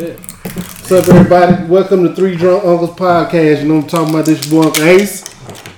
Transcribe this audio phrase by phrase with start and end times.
[0.00, 1.66] What's up, everybody?
[1.66, 3.60] Welcome to Three Drunk Uncles Podcast.
[3.60, 4.24] You know what I'm talking about?
[4.24, 5.24] This your boy Uncle Ace.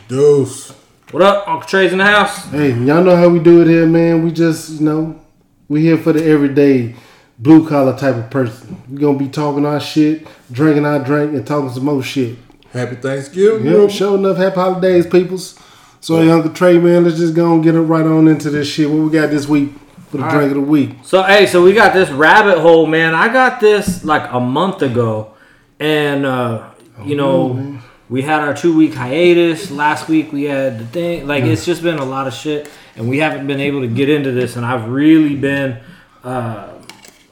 [0.06, 0.70] Deuce.
[1.10, 1.48] What up?
[1.48, 2.44] Uncle Trey's in the house.
[2.44, 4.22] Hey, y'all know how we do it here, man.
[4.22, 5.20] We just, you know,
[5.68, 6.94] we here for the everyday
[7.40, 8.80] blue collar type of person.
[8.88, 12.38] We gonna be talking our shit, drinking our drink, and talking some more shit.
[12.72, 13.66] Happy Thanksgiving.
[13.66, 15.58] Yeah, sure enough, happy holidays, peoples.
[16.00, 18.68] So, hey, Uncle Trey, man, let's just go and get it right on into this
[18.68, 18.88] shit.
[18.88, 19.72] What we got this week
[20.12, 20.90] for the All drink of the week?
[21.02, 23.14] So hey, so we got this rabbit hole, man.
[23.14, 25.34] I got this like a month ago,
[25.80, 26.70] and uh,
[27.02, 29.70] you know, we had our two week hiatus.
[29.70, 31.26] Last week we had the thing.
[31.26, 34.08] Like it's just been a lot of shit, and we haven't been able to get
[34.10, 34.56] into this.
[34.56, 35.80] And I've really been,
[36.22, 36.68] uh,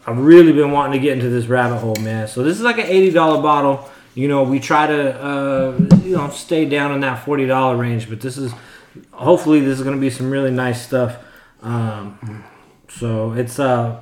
[0.07, 2.29] I've really been wanting to get into this rabbit hole, man.
[2.29, 3.91] So this is like an eighty dollar bottle.
[4.15, 8.09] You know, we try to, uh, you know, stay down in that forty dollar range,
[8.09, 8.53] but this is,
[9.13, 11.17] hopefully, this is gonna be some really nice stuff.
[11.63, 12.43] Um,
[12.91, 14.01] so it's uh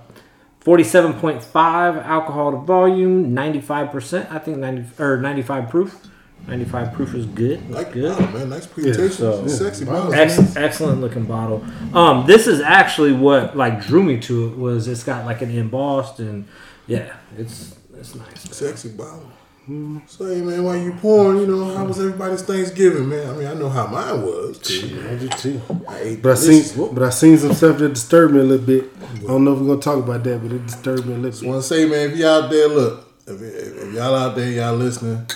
[0.65, 6.07] 47.5 alcohol to volume, 95%, I think 90 or 95 proof.
[6.47, 7.71] 95 proof is good.
[7.71, 8.17] Like good.
[8.17, 8.49] bottle, man.
[8.51, 9.11] Nice presentation.
[9.13, 10.15] so- It's sexy bottle.
[10.15, 11.65] Ex- excellent looking bottle.
[11.95, 15.51] Um, this is actually what like drew me to it was it's got like an
[15.51, 16.47] embossed and
[16.87, 18.43] yeah, it's it's nice.
[18.55, 19.31] Sexy bottle.
[19.69, 19.99] Mm-hmm.
[20.07, 23.29] So, hey, man, while you pouring, you know, how was everybody's Thanksgiving, man?
[23.29, 24.59] I mean, I know how mine was.
[24.61, 25.07] too.
[25.07, 25.61] I do too.
[25.87, 28.65] I ate But I seen, but I seen some stuff that disturbed me a little
[28.65, 28.91] bit.
[29.03, 31.31] I don't know if we're gonna talk about that, but it disturbed me a little
[31.31, 31.51] Just bit.
[31.51, 34.51] want to say, man, if y'all out there, look, if, if, if y'all out there,
[34.51, 35.27] y'all listening,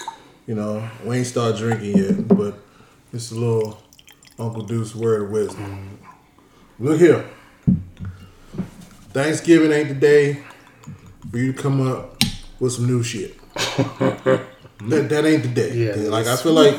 [0.47, 2.55] you know, we ain't start drinking yet, but
[3.13, 3.83] it's a little
[4.39, 5.99] Uncle Deuce word of wisdom.
[6.79, 6.87] Mm-hmm.
[6.87, 7.29] Look here.
[9.11, 10.43] Thanksgiving ain't the day
[11.31, 12.23] for you to come up
[12.59, 13.37] with some new shit.
[13.55, 15.73] that, that ain't the day.
[15.75, 16.77] Yeah, like I feel like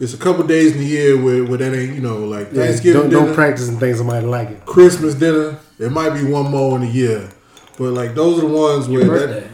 [0.00, 2.64] it's a couple days in the year where, where that ain't, you know, like Yeah,
[2.64, 3.26] Thanksgiving don't, dinner.
[3.26, 4.64] don't practice and think somebody like it.
[4.66, 5.58] Christmas dinner.
[5.78, 7.30] There might be one more in a year,
[7.78, 9.48] but like those are the ones where that,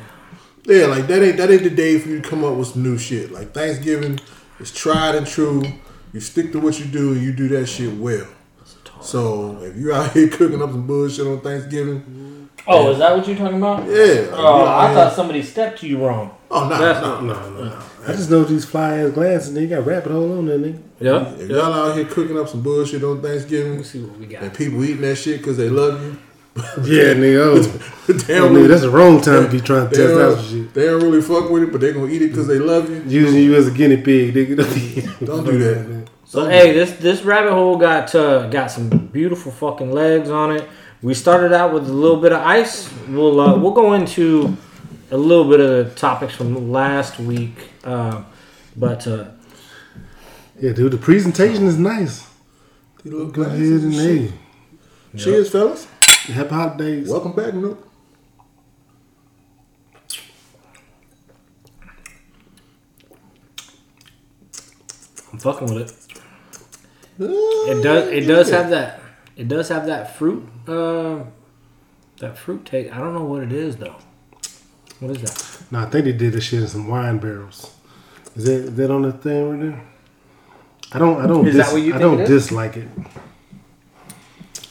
[0.65, 2.83] yeah, like that ain't that ain't the day for you to come up with some
[2.83, 3.33] new shit.
[3.33, 4.21] Like Thanksgiving
[4.61, 5.63] is tried and true.
[6.13, 8.27] You stick to what you do and you do that shit well.
[9.01, 12.38] So if you out here cooking up some bullshit on Thanksgiving,
[12.69, 13.85] Oh, is that what you're talking about?
[13.87, 13.93] yeah.
[13.95, 16.31] like, you Oh, I here- thought somebody stepped to you wrong.
[16.51, 17.79] Oh no, That's no, not- no, no.
[18.07, 20.79] I just know these fly ass glasses, They Got rabbit hole on there, nigga.
[21.01, 21.33] Yeah.
[21.35, 24.43] If y'all out here cooking up some bullshit on Thanksgiving Let's see what we got.
[24.43, 26.17] and people eating that shit because they love you,
[26.85, 27.39] Yeah, nigga.
[27.41, 27.59] Oh,
[28.13, 30.19] they oh, don't nigga, really, that's the wrong time to be trying to they test
[30.19, 30.75] out don't, shit.
[30.75, 33.03] they don't really fuck with it, but they gonna eat it because they love you.
[33.07, 35.27] Using you as a guinea pig, nigga.
[35.27, 36.09] Don't do that.
[36.25, 40.69] So hey, this this rabbit hole got uh, got some beautiful fucking legs on it.
[41.01, 42.93] We started out with a little bit of ice.
[43.09, 44.57] We'll uh, we'll go into
[45.11, 48.25] a little bit of the topics from last week, uh,
[48.77, 49.27] but uh,
[50.61, 52.27] Yeah, dude, the presentation is nice.
[53.03, 54.31] These little Go ahead glasses and shit.
[54.31, 54.39] hey,
[55.17, 55.87] Cheers, fellas.
[56.27, 57.09] happy holidays.
[57.09, 57.89] Welcome back, Nook.
[65.33, 65.95] I'm fucking with it.
[67.21, 68.98] It does it does have that
[69.39, 71.21] it does have that fruit uh,
[72.19, 72.93] that fruit taste.
[72.93, 73.97] I don't know what it is though.
[75.01, 75.73] What is that?
[75.73, 77.73] No, I think they did this shit in some wine barrels.
[78.37, 79.83] Is that is that on the thing right there?
[80.93, 82.29] I don't I don't Is that what you I don't it is?
[82.29, 82.89] dislike it.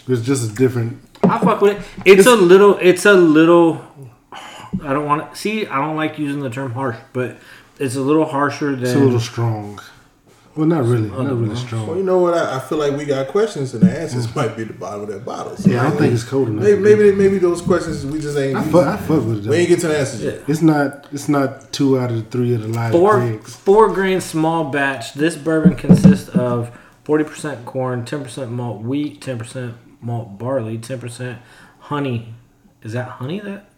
[0.07, 1.85] It's just a different I fuck with it.
[2.05, 2.77] It's a little.
[2.81, 3.81] It's a little.
[4.31, 5.67] I don't want to see.
[5.67, 7.37] I don't like using the term harsh, but
[7.79, 8.83] it's a little harsher than.
[8.83, 9.79] it's a little strong.
[10.57, 11.97] Well not really, not really Well, strong.
[11.97, 12.33] you know what?
[12.33, 14.39] I, I feel like we got questions, and the answers mm-hmm.
[14.39, 15.55] might be at the bottom of that bottle.
[15.55, 16.63] So Yeah, I don't think it's cold enough.
[16.63, 18.57] Maybe, maybe, maybe those questions we just ain't.
[18.57, 19.43] I fuck, I fuck with it.
[19.43, 19.51] Though.
[19.51, 20.41] we ain't get to the answers yet.
[20.47, 23.55] It's not it's not two out of the three of the live Four Craigs.
[23.55, 25.13] four grain small batch.
[25.13, 30.77] This bourbon consists of forty percent corn, ten percent malt wheat, ten percent malt barley,
[30.79, 31.39] ten percent
[31.79, 32.33] honey.
[32.81, 33.69] Is that honey that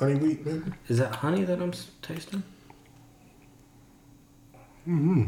[0.00, 0.72] Honey wheat, maybe.
[0.88, 2.42] is that honey that I'm s- tasting?
[4.88, 5.24] Mm-hmm.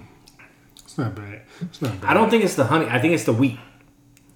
[0.97, 1.43] It's not bad.
[1.61, 2.11] It's not bad.
[2.11, 2.87] I don't think it's the honey.
[2.87, 3.59] I think it's the wheat.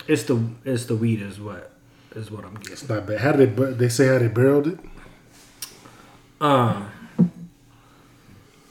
[0.06, 1.70] It's the it's the wheat is what
[2.14, 2.72] is what I'm getting.
[2.72, 3.18] It's not bad.
[3.20, 4.78] How did they bur- they say how they barreled it?
[6.38, 6.90] Um,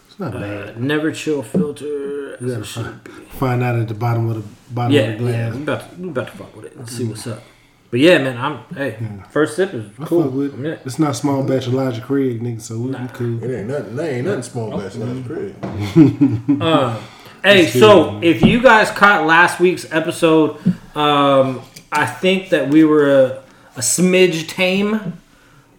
[0.08, 0.80] It's not uh, bad.
[0.84, 2.36] never chill filter.
[2.36, 5.26] as You gotta find, find out at the bottom of the bottom Yeah, of the
[5.32, 5.56] yeah, glass.
[5.56, 7.42] we about to, we about to fuck with it and see what's up.
[7.90, 8.98] But yeah, man, I'm hey,
[9.32, 10.26] first sip is cool.
[10.26, 10.74] fuck with it.
[10.74, 10.82] it.
[10.86, 13.44] It's not small batch Elijah Craig, nigga, so we, we cool.
[13.44, 13.96] It ain't nothing.
[13.96, 14.94] That ain't nothing small batch.
[14.94, 15.56] That's great.
[16.62, 17.02] Uh,
[17.44, 20.58] hey, so if you guys caught last week's episode,
[20.96, 23.44] um, I think that we were a,
[23.76, 25.18] a smidge tame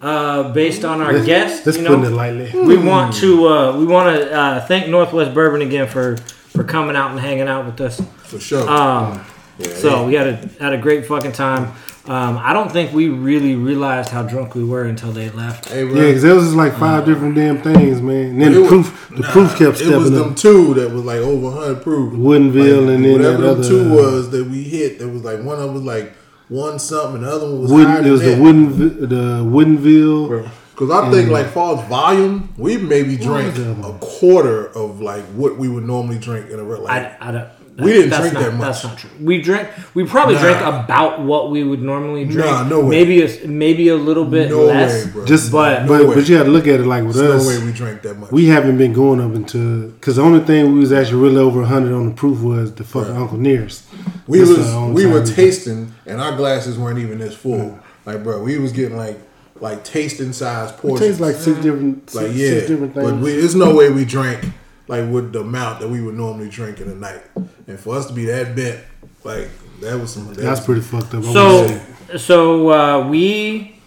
[0.00, 1.66] uh, based on our Let's- guests.
[1.66, 2.04] Let's you put know?
[2.06, 2.50] it lightly.
[2.66, 6.96] we want to uh, we want to uh, thank Northwest Bourbon again for for coming
[6.96, 8.00] out and hanging out with us.
[8.24, 8.68] For sure.
[8.68, 9.24] Um,
[9.58, 11.72] Yeah, so we had a had a great fucking time.
[12.06, 15.68] Um, I don't think we really realized how drunk we were until they left.
[15.68, 15.84] Hey.
[15.86, 18.30] Yeah, because there was just like five different damn things, man.
[18.30, 20.36] And then the was- proof, the nah, proof kept It was them up.
[20.36, 22.14] two that was like over 100 proof.
[22.14, 24.98] Woodinville Like, and then whatever that them other two was that we hit.
[24.98, 26.14] That was like one of them was like
[26.48, 28.40] one something, the other one was higher Wooden, it than was the that.
[28.40, 29.44] Wooden, the
[29.84, 30.50] Woodinville.
[30.70, 35.58] Because I think like far as volume, we maybe drank a quarter of like what
[35.58, 36.90] we would normally drink in a re- like.
[37.20, 37.48] I, I don't.
[37.84, 38.60] We didn't that's drink not, that much.
[38.66, 39.10] That's not true.
[39.20, 39.68] We drank.
[39.94, 40.40] We probably Nah.
[40.42, 42.46] drank about what we would normally drink.
[42.50, 42.88] Nah, no way.
[42.90, 45.06] Maybe a maybe a little bit no less.
[45.06, 45.24] way, bro.
[45.26, 46.22] Just, But- but, No but, way.
[46.22, 47.48] you got to look at it like with There's us.
[47.48, 48.30] no way we drank that much.
[48.32, 51.64] We haven't been going up into because the only thing we was actually really over
[51.64, 53.84] hundred on the proof was the fucking Uncle Nearest.
[54.26, 57.78] We That's was we were we- tasting, and our glasses weren't even this full.
[58.06, 59.18] Like, bro, we was getting like
[59.60, 61.00] like tasting size portions.
[61.02, 63.10] It tastes like six different, like six, yeah, six different things.
[63.10, 64.42] but we, there's no way we drank
[64.90, 67.22] like with the amount that we would normally drink in a night.
[67.68, 68.80] And for us to be that bent,
[69.22, 69.48] like
[69.80, 70.26] that was some.
[70.26, 71.24] That That's was, pretty fucked up.
[71.24, 73.80] I So so uh, we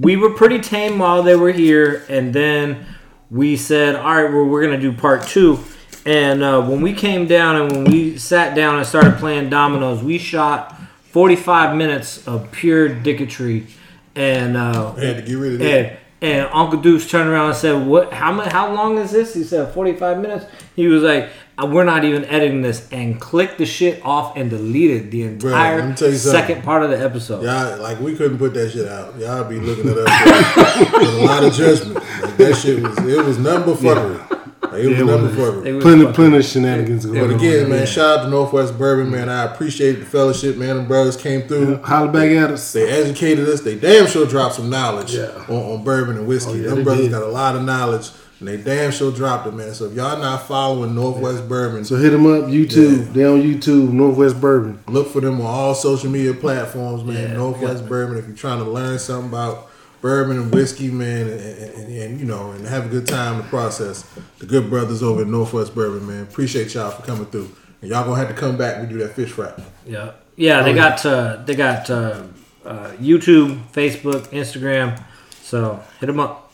[0.00, 2.86] we were pretty tame while they were here, and then
[3.28, 5.58] we said, "All right, well, we're gonna do part two.
[6.06, 10.00] And uh, when we came down and when we sat down and started playing dominoes,
[10.00, 13.68] we shot forty five minutes of pure dicketry,
[14.14, 15.98] and uh, I had to get rid of that.
[16.26, 18.12] And Uncle Deuce turned around and said, "What?
[18.12, 18.50] How much?
[18.52, 20.44] How long is this?" He said, "45 minutes."
[20.74, 24.50] He was like, "Uh, "We're not even editing this," and clicked the shit off and
[24.50, 26.40] deleted the Bro, entire let me tell you something.
[26.40, 27.44] second part of the episode.
[27.44, 29.16] Y'all like we couldn't put that shit out.
[29.18, 31.94] Y'all be looking at us with, a lot of judgment.
[31.94, 34.18] Like, that shit was it was number fuckery.
[34.30, 34.35] Like,
[34.78, 35.36] it was Yeah, it number was.
[35.36, 35.66] fuckery.
[35.66, 39.10] It was plenty, plenty of shenanigans going But again, man, shout out to Northwest Bourbon,
[39.10, 39.28] man.
[39.28, 40.76] I appreciate the fellowship, man.
[40.76, 41.76] The brothers came through.
[41.82, 42.72] holler back at us.
[42.72, 43.60] They educated us.
[43.62, 45.30] They damn sure dropped some knowledge Yeah.
[45.48, 46.50] on, on bourbon and whiskey.
[46.52, 47.12] Oh, yeah, Them brothers did.
[47.12, 49.72] got a lot of knowledge, and they damn sure dropped it, man.
[49.74, 53.12] So if y'all not following Northwest Bourbon, So hit them up, YouTube.
[53.14, 54.78] They on YouTube, Northwest Bourbon.
[54.88, 57.30] look for them on all social media platforms, man.
[57.30, 58.18] Yeah, Northwest Bourbon.
[58.18, 59.68] If you're trying to learn something about
[60.06, 63.32] bourbon and whiskey, man, and, and, and, and, you know, and have a good time
[63.32, 64.08] in the process,
[64.38, 66.22] the good brothers over at Northwest Bourbon, man.
[66.22, 67.50] Appreciate y'all for coming through.
[67.82, 68.80] And y'all gonna have to come back.
[68.80, 69.52] We do that fish fry.
[69.84, 70.62] Yeah, yeah.
[70.62, 72.22] They got uh, they got uh,
[72.64, 75.02] uh, YouTube, Facebook, Instagram.
[75.42, 76.52] So hit them up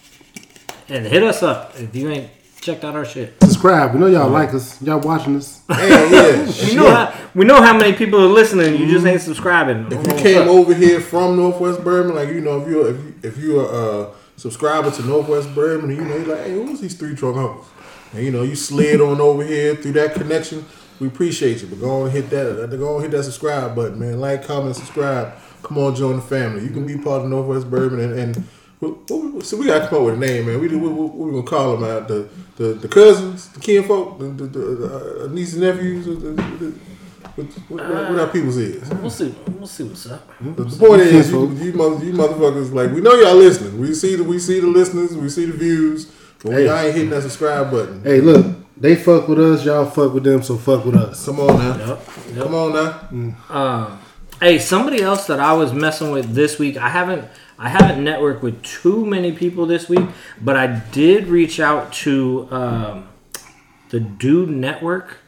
[0.88, 2.30] and hit us up if you ain't
[2.62, 3.34] checked out our shit.
[3.42, 3.92] Subscribe.
[3.92, 4.80] We know y'all like us.
[4.80, 5.62] Y'all watching us.
[5.68, 6.32] Hey, yeah.
[6.68, 8.80] We know how, we know how many people are listening.
[8.80, 9.24] You just ain't mm-hmm.
[9.24, 9.90] subscribing.
[9.90, 13.14] If you came over here from Northwest Bourbon, like you know, if you're if you
[13.22, 17.14] if you're a subscriber to Northwest Bourbon, you know, you're like, hey, who's these three
[17.14, 17.66] drunk uncles?
[18.12, 20.64] And you know, you slid on over here through that connection.
[21.00, 22.62] We appreciate you, but go on and hit that.
[22.62, 24.20] Uh, go on and hit that subscribe button, man.
[24.20, 25.34] Like, comment, subscribe.
[25.62, 26.62] Come on, join the family.
[26.62, 29.98] You can be part of Northwest Bourbon, and, and what- what- so we gotta come
[30.00, 30.60] up with a name, man.
[30.60, 30.78] We do.
[30.78, 32.08] What, what, what we gonna call them out?
[32.08, 36.06] The the, the cousins, the kinfolk, the, the, the uh, nieces and nephews.
[36.06, 36.74] The, the, the,
[37.36, 38.88] what, what, what our people's is.
[38.90, 39.34] We'll see.
[39.56, 40.26] We'll see what's up.
[40.40, 43.78] The point is, you, you, mother, you motherfuckers, like we know y'all listening.
[43.80, 46.06] We see the we see the listeners, we see the views,
[46.42, 46.66] but we Hey.
[46.66, 48.02] y'all ain't hitting that subscribe button.
[48.02, 48.46] Hey, look.
[48.76, 49.64] They fuck with us.
[49.64, 50.42] Y'all fuck with them.
[50.42, 51.24] So fuck with us.
[51.24, 52.08] Come on now, Yep.
[52.34, 52.42] Yep.
[52.44, 53.36] come on now.
[53.48, 53.98] Um,
[54.40, 56.76] hey, somebody else that I was messing with this week.
[56.76, 57.28] I haven't
[57.62, 60.08] I haven't networked with too many people this week,
[60.40, 63.08] but I did reach out to um,
[63.90, 65.18] the Dude Network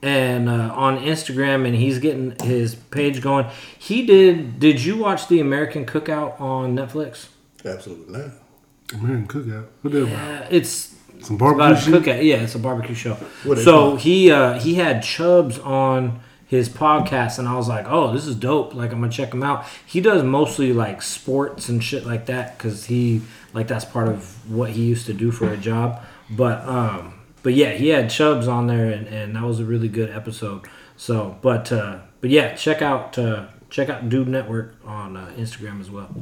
[0.00, 3.46] and uh, on Instagram, and he's getting his page going.
[3.76, 4.60] He did.
[4.60, 7.26] Did you watch the American Cookout on Netflix?
[7.64, 9.02] Absolutely not.
[9.02, 9.66] Man, cookout.
[9.82, 10.42] What that about?
[10.42, 12.24] Uh, it's Some about barbecue a cookout.
[12.24, 13.14] Yeah, it's a barbecue show.
[13.42, 16.20] What So he uh, he had Chubs on
[16.50, 18.74] his podcast, and I was like, oh, this is dope.
[18.74, 19.64] Like I'm gonna check him out.
[19.86, 23.22] He does mostly like sports and shit like that because he
[23.54, 26.02] like that's part of what he used to do for a job.
[26.28, 29.88] But um, but yeah, he had Chubbs on there, and, and that was a really
[29.88, 30.66] good episode.
[30.96, 35.80] So, but uh, but yeah, check out uh, check out Dude Network on uh, Instagram
[35.80, 36.12] as well.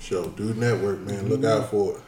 [0.00, 1.28] Show, dude, network, man.
[1.28, 2.02] Look out for it.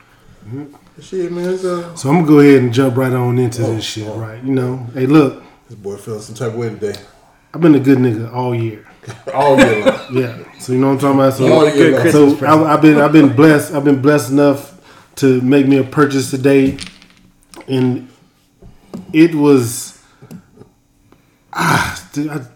[1.01, 1.55] Shit, man.
[1.55, 4.43] It's, uh, So I'm gonna go ahead and jump right on into this shit, right?
[4.43, 6.95] You know, hey, look, this boy feeling some type of way today.
[7.55, 8.85] I've been a good nigga all year.
[9.33, 9.87] All year.
[10.13, 10.59] Yeah.
[10.59, 11.33] So you know what I'm talking about.
[11.33, 12.11] So, long.
[12.39, 13.73] so I, I've been I've been blessed.
[13.73, 14.79] I've been blessed enough
[15.17, 16.77] to make me a purchase today,
[17.67, 18.11] and
[19.15, 19.99] it was
[21.53, 22.47] ah, dude, I,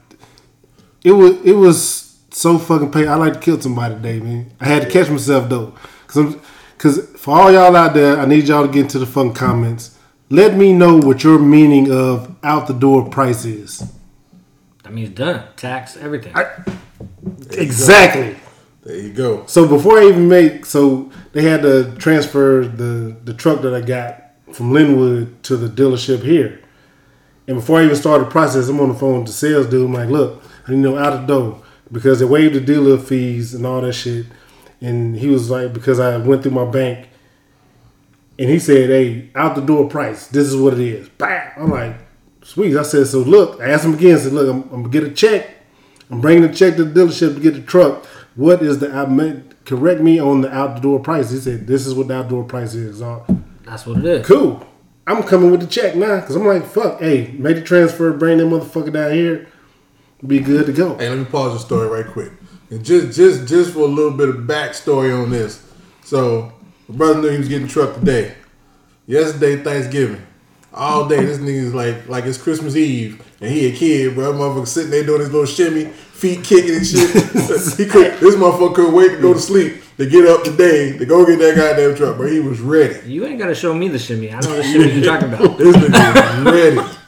[1.05, 3.09] it was it was so fucking pain.
[3.09, 4.53] I like to kill somebody today, man.
[4.61, 5.75] I had to catch myself though,
[6.07, 6.37] cause
[6.79, 9.99] cause for all y'all out there, I need y'all to get into the fucking comments.
[10.31, 13.83] Let me know what your meaning of out the door price is.
[14.93, 15.43] That means done.
[15.57, 16.35] Tax everything.
[17.53, 18.37] Exactly.
[18.83, 19.47] There you go.
[19.47, 23.81] So before I even make, so they had to transfer the the truck that I
[23.81, 26.61] got from Lynnwood to the dealership here.
[27.47, 29.87] And before I even started the process, I'm on the phone with the sales dude.
[29.87, 31.63] I'm like, look, I need to know out the door.
[31.91, 34.27] because they waived the dealer fees and all that shit.
[34.83, 37.09] And he was like, because I went through my bank,
[38.39, 40.27] and he said, "Hey, out the door price.
[40.27, 41.51] This is what it is." Bam.
[41.57, 41.97] I'm like,
[42.53, 42.77] sweet.
[42.77, 43.61] I said, so look.
[43.61, 44.17] I asked him again.
[44.17, 45.49] I said, look, I'm, I'm gonna get a check.
[46.11, 48.05] I'm bringing the check to the dealership to get the truck.
[48.35, 48.93] What is the?
[48.93, 51.31] I meant, correct me on the outdoor price.
[51.31, 53.01] He said, this is what the outdoor price is.
[53.03, 53.25] All
[53.65, 54.27] That's what it is.
[54.27, 54.67] cool.
[55.07, 57.01] I'm coming with the check now because I'm like, fuck.
[57.01, 58.13] Hey, make the transfer.
[58.13, 59.49] Bring that motherfucker down here.
[60.25, 60.97] Be good to go.
[60.99, 62.31] Hey, let me pause the story right quick.
[62.71, 65.67] And just just just for a little bit of backstory on this.
[66.05, 66.53] So
[66.89, 68.35] my brother knew he was getting truck today.
[69.07, 70.25] Yesterday, Thanksgiving.
[70.75, 74.33] All day, this nigga's like like it's Christmas Eve, and he a kid, bro.
[74.33, 77.11] Motherfucker sitting there doing his little shimmy, feet kicking and shit.
[77.77, 81.05] he could, this motherfucker couldn't wait to go to sleep to get up today to
[81.05, 82.27] go get that goddamn truck, bro.
[82.27, 83.11] He was ready.
[83.11, 84.33] You ain't gotta show me the shimmy.
[84.33, 85.59] I know the shimmy you're talking about.
[85.59, 86.99] This nigga was ready.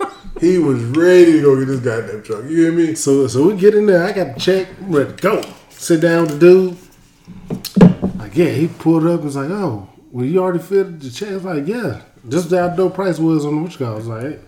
[0.40, 2.44] He was ready to go get this goddamn truck.
[2.44, 2.94] You hear me?
[2.94, 4.04] So so we get in there.
[4.04, 4.68] I got the check.
[4.78, 5.42] I'm ready to go.
[5.70, 8.18] Sit down with the dude.
[8.18, 11.30] Like yeah, he pulled up and was like, oh, well you already filled the check.
[11.30, 13.90] I was like yeah, just the outdoor price was on the which guy.
[13.90, 14.40] I was like,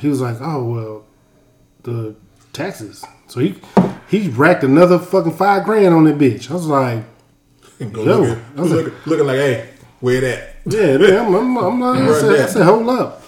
[0.00, 1.04] he was like, oh well,
[1.82, 2.14] the
[2.52, 3.04] taxes.
[3.28, 3.54] So he
[4.08, 6.50] he racked another fucking five grand on that bitch.
[6.50, 7.04] I was like,
[7.92, 9.68] Go Yo, looking, I was looking, looking like, hey,
[10.00, 10.56] where that?
[10.64, 11.96] yeah, man, I'm, I'm, I'm not.
[11.98, 12.48] I said, I there.
[12.48, 13.22] said, hold up.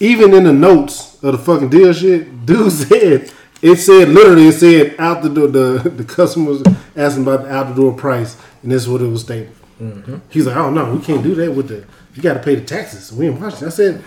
[0.00, 3.32] Even in the notes of the fucking deal shit, dude said
[3.62, 5.48] it said literally it said out the door.
[5.48, 6.62] The the customers
[6.96, 9.52] asking about the out the door price, and this is what it was stating.
[9.80, 10.16] Mm-hmm.
[10.28, 11.84] He's like, oh no, we can't do that with the.
[12.18, 13.12] You got to pay the taxes.
[13.12, 13.68] We in Washington.
[13.68, 14.02] I said,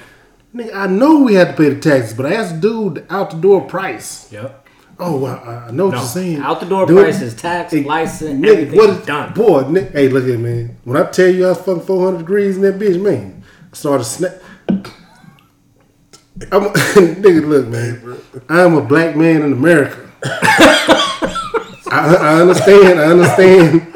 [0.53, 3.29] nigga, I know we had to pay the taxes, but I asked the dude out
[3.31, 4.29] the door price.
[4.33, 4.67] Yep.
[4.99, 6.37] Oh, well, I I know what No, you're saying.
[6.39, 9.33] out the door Dude, price is tax, hey, license, nigga, everything what is is- done.
[9.33, 10.75] Boy, Nick, hey, look at man.
[10.83, 13.41] When I tell you I was fucking 400 degrees in that bitch, man,
[13.71, 14.33] I started snap.
[14.67, 14.81] I'm,
[16.51, 18.17] nigga, look, man.
[18.49, 20.11] I am a black man in America.
[20.23, 22.99] I, I understand.
[22.99, 23.87] I understand.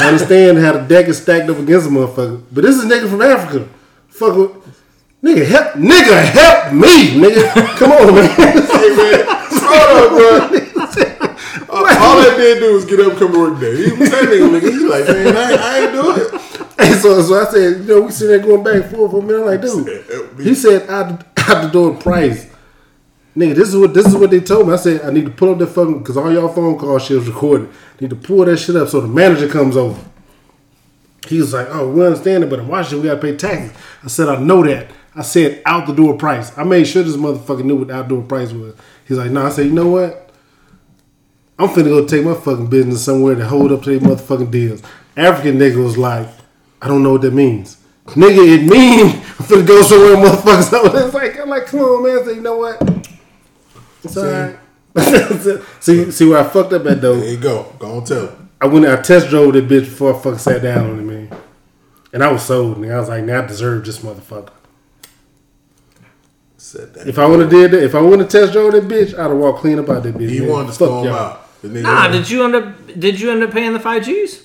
[0.00, 2.42] I understand how the deck is stacked up against a motherfucker.
[2.50, 3.68] But this is a nigga from Africa.
[4.08, 4.50] Fuck with.
[5.22, 5.74] Nigga, help.
[5.74, 7.76] Nigga, help me, nigga.
[7.76, 8.30] Come on, man.
[8.80, 10.60] Hey man, hold up, bro.
[11.68, 13.76] All I did do was get up, come to work there.
[13.76, 14.70] He was that nigga, nigga.
[14.70, 16.32] He like, man, I, I ain't do it.
[16.78, 19.18] And so, so I said, you know, we sitting there going back and forth for
[19.18, 19.40] a minute.
[19.40, 22.49] I'm like, dude, he said out, out the door price.
[23.36, 24.74] Nigga, this is what this is what they told me.
[24.74, 27.18] I said I need to pull up that fucking because all y'all phone call shit
[27.18, 27.68] was recorded.
[27.68, 30.00] I Need to pull that shit up so the manager comes over.
[31.28, 33.72] He was like, "Oh, we understand it, but in Washington we gotta pay taxes."
[34.02, 36.56] I said, "I know that." I said out the door price.
[36.58, 38.74] I made sure this motherfucker knew what the outdoor price was.
[39.06, 40.30] He's like, "No." I said, "You know what?
[41.56, 44.82] I'm finna go take my fucking business somewhere to hold up to these motherfucking deals."
[45.16, 46.26] African nigga was like,
[46.82, 47.76] "I don't know what that means."
[48.08, 51.04] Nigga, it means I'm finna go somewhere, motherfuckers.
[51.06, 52.18] It's like, I'm like, come on, man.
[52.18, 52.99] I said, you know what?
[54.04, 54.56] It's alright.
[55.80, 57.16] see, see where I fucked up at though.
[57.20, 57.72] There you go.
[57.78, 58.36] Go on, tell.
[58.60, 61.38] I went, I test drove that bitch before I fucking sat down on it, man.
[62.12, 64.50] And I was sold, and I was like, now I deserve this motherfucker.
[66.56, 67.08] Said that.
[67.08, 69.28] If I would have did that, if I would have test drove that bitch, I'd
[69.30, 70.28] have walked clean up out that bitch.
[70.28, 70.48] he man.
[70.48, 71.14] wanted to Fuck storm y'all.
[71.16, 71.46] out.
[71.62, 72.86] Nah, did you end up?
[72.98, 74.42] Did you end up paying the five Gs?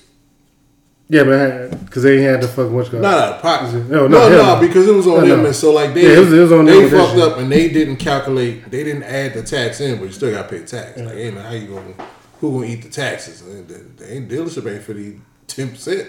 [1.08, 3.02] Yeah, man, because they had the fucking what's called.
[3.02, 3.74] Not out of pocket.
[3.88, 5.46] No, No, no, no, because it was on No, them, no.
[5.46, 7.20] and so like they, Yeah, it was- it was on them they fucked shit.
[7.22, 10.48] up, and they didn't calculate, they didn't add the tax in, but you still got
[10.48, 10.98] to pay tax.
[10.98, 12.08] Like, hey man, how you gonna,
[12.40, 13.40] who gonna eat the taxes?
[13.42, 15.14] And the, the ain't dealership ain't for the
[15.46, 16.08] ten percent.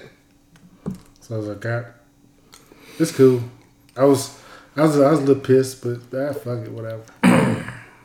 [1.21, 1.85] So I was like, God,
[2.97, 3.43] it's cool.
[3.95, 4.35] I was,
[4.75, 7.03] I was, I was a little pissed, but ah, fuck it, whatever.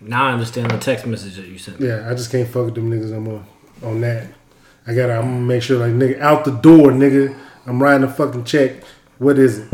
[0.05, 1.81] Now I understand the text message that you sent.
[1.81, 1.87] me.
[1.89, 3.45] Yeah, I just can't fuck with them niggas no more
[3.83, 4.27] on that.
[4.87, 7.37] I gotta, I'm gonna make sure, like, nigga, out the door, nigga.
[7.67, 8.83] I'm writing a fucking check.
[9.19, 9.69] What is it?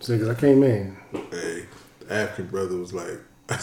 [0.00, 0.96] So, cause I came in.
[1.12, 1.66] Hey,
[2.00, 3.58] the African brother was like, I,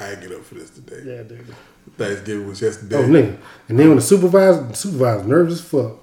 [0.00, 1.02] I ain't get up for this today.
[1.04, 1.54] Yeah, dude.
[1.96, 2.96] Thanksgiving was oh, yesterday.
[2.96, 3.38] Oh, nigga.
[3.68, 5.98] And then when the supervisor, the supervisor nervous as fuck.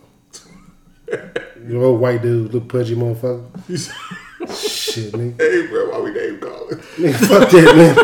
[1.66, 3.48] You old white dude, little pudgy motherfucker.
[3.70, 5.40] Shit, nigga.
[5.40, 6.78] hey bro, why we name calling?
[6.98, 7.96] Nigga, fuck that, man.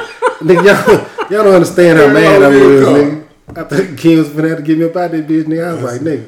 [0.47, 3.18] nigga, y'all, y'all don't understand how mad I was, nigga.
[3.55, 5.67] I think Kim was finna have to get me up out that bitch, nigga.
[5.67, 6.27] I was like, nigga.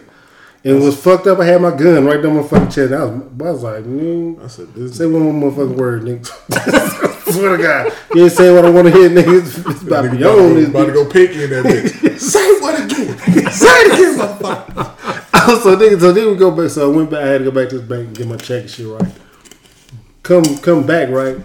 [0.64, 1.40] And it was fucked up.
[1.40, 2.94] I had my gun right down my fucking chest.
[2.94, 4.44] I was, I was like, nigga.
[4.44, 7.22] I said, this Say one more motherfucking word, nigga.
[7.32, 7.94] Swear to God.
[8.14, 9.40] You ain't saying what I want to hear, nigga.
[9.40, 12.20] It's, it's about to be on this about to go pinky in that bitch.
[12.20, 13.18] Say what again?
[13.52, 15.62] Say it again, motherfucker.
[15.64, 16.70] so nigga, so then we go back.
[16.70, 17.24] So I went back.
[17.24, 19.12] I had to go back to the bank and get my check and shit right.
[20.22, 21.38] Come, come back right.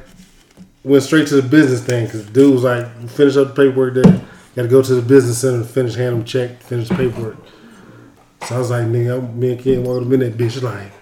[0.84, 4.20] Went straight to the business thing because dude was like, finish up the paperwork there.
[4.56, 7.36] Got to go to the business center to finish hand them check, finish the paperwork.
[8.46, 10.92] So I was like, nigga, I'm, me and Ken walked up in that bitch like,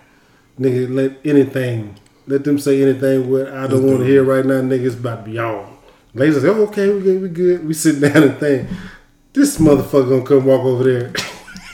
[0.59, 1.97] nigga, let anything,
[2.27, 4.87] let them say anything what I don't want to hear right now, nigga.
[4.87, 5.79] It's about to be on.
[6.15, 7.65] Ladies like, oh, okay, we good, we good.
[7.65, 8.69] We sit down and think.
[9.33, 11.13] this motherfucker gonna come walk over there.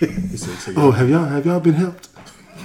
[0.00, 2.08] He said, "Take oh, have y'all have y'all been helped?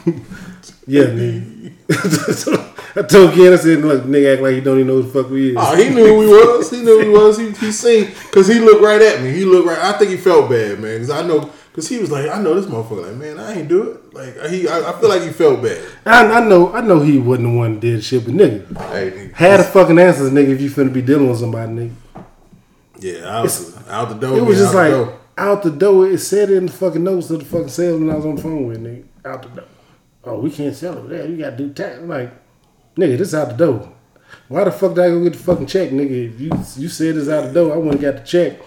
[0.87, 2.71] yeah, nigga.
[2.97, 5.09] I told Ken, I said, look, nigga act like he don't even know who the
[5.23, 5.55] fuck we is.
[5.59, 6.69] Oh, he knew who we was.
[6.71, 7.37] He knew who we was.
[7.37, 9.31] He, he seen because he looked right at me.
[9.33, 9.77] He looked right.
[9.79, 10.93] I think he felt bad, man.
[10.95, 13.07] Because I know because he was like, I know this motherfucker.
[13.07, 14.13] Like, man, I ain't do it.
[14.13, 15.85] Like he, I, I feel like he felt bad.
[16.05, 19.29] I, I know, I know he wasn't the one that did shit, but nigga, Hey,
[19.33, 20.49] had the fucking answers, nigga.
[20.49, 21.91] If you finna be dealing with somebody, nigga,
[22.99, 24.37] yeah, out, the- out the door.
[24.37, 25.19] it was man, just out like the door.
[25.37, 26.07] out the door.
[26.07, 28.41] It said it in the fucking notes of the fucking salesman I was on the
[28.41, 29.03] phone with, nigga.
[29.25, 29.65] Out the door.
[30.23, 31.09] Oh, we can't sell it.
[31.09, 31.27] there.
[31.27, 31.99] You gotta do tax.
[32.01, 32.31] Like,
[32.97, 33.91] nigga, this out the door.
[34.47, 36.33] Why the fuck did I go get the fucking check, nigga?
[36.33, 36.51] If you
[36.83, 38.59] you said it's out the door, I wouldn't got the check.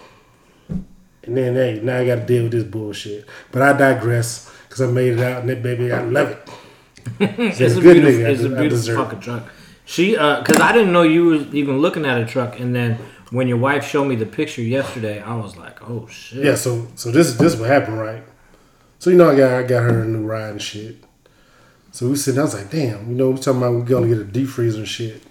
[1.23, 3.27] And then hey, now I got to deal with this bullshit.
[3.51, 6.49] But I digress because I made it out, and that baby, I love it.
[7.19, 8.25] It's, a a good beautiful, nigga.
[8.25, 8.95] I it's a I beautiful it.
[8.95, 9.43] fucking truck.
[9.85, 12.99] She, uh, cause I didn't know you was even looking at a truck, and then
[13.31, 16.43] when your wife showed me the picture yesterday, I was like, oh shit.
[16.45, 18.23] Yeah, so so this this what happened, right?
[18.99, 21.03] So you know I got I got her a new ride and shit.
[21.91, 24.17] So we sitting, I was like, damn, you know, we talking about we gonna get
[24.19, 25.23] a deep freezer and shit.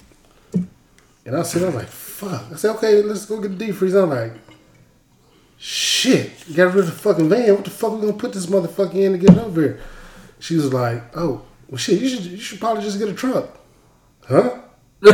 [1.25, 2.45] And I said, I was like, fuck.
[2.53, 4.03] I said, okay, let's go get the deep freezer.
[4.03, 4.33] I'm like,
[5.59, 7.55] shit, you got rid of the fucking van.
[7.55, 9.81] What the fuck we gonna put this motherfucker in to get it over here?
[10.41, 13.57] She was like, oh, well shit, you should you should probably just get a truck.
[14.27, 14.59] Huh?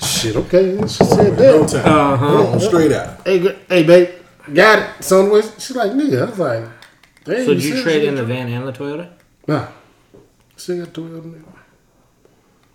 [0.00, 0.76] shit, okay.
[0.82, 1.82] She said No that.
[1.82, 1.92] time.
[1.92, 2.58] Uh-huh.
[2.60, 3.26] Straight out.
[3.26, 4.08] Hey, g- hey, babe,
[4.52, 5.04] got it.
[5.04, 6.22] Son, was she's like, nigga.
[6.22, 6.64] I was like,
[7.24, 7.44] damn.
[7.46, 9.10] So did you said trade in the van and the Toyota?
[9.46, 9.68] Nah,
[10.58, 11.44] still got Toyota, nigga.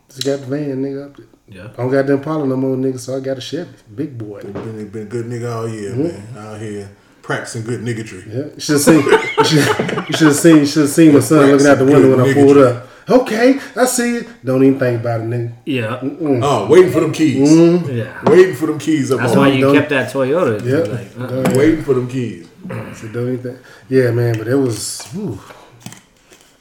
[0.10, 1.06] Just got the van, nigga.
[1.10, 1.26] Up there.
[1.48, 1.64] Yeah.
[1.74, 3.00] I don't got them Impala no more, nigga.
[3.00, 4.42] So I got a Chevy, big boy.
[4.42, 6.36] Been, been a good nigga all year, Mm-hmm.
[6.36, 6.46] man.
[6.48, 6.90] Out here
[7.22, 8.26] practicing good niggatry.
[8.28, 9.04] Yeah, you should have seen.
[9.04, 10.58] You should, have seen.
[10.58, 12.88] You should have seen my son looking out the window when I pulled up.
[13.10, 14.28] Okay, I see it.
[14.46, 15.54] Don't even think about it, nigga.
[15.66, 16.00] Yeah.
[16.02, 17.50] Oh, waiting for them keys.
[17.50, 17.92] Mm-hmm.
[17.98, 18.22] Yeah.
[18.30, 19.38] Waiting for them keys up That's on.
[19.40, 20.64] why you don't- kept that Toyota.
[20.64, 20.94] Yeah.
[20.94, 21.58] Like, uh, Go ahead.
[21.58, 22.48] Waiting for them keys.
[22.96, 23.58] So don't even think.
[23.90, 25.02] Yeah, man, but it was.
[25.08, 25.40] Whew.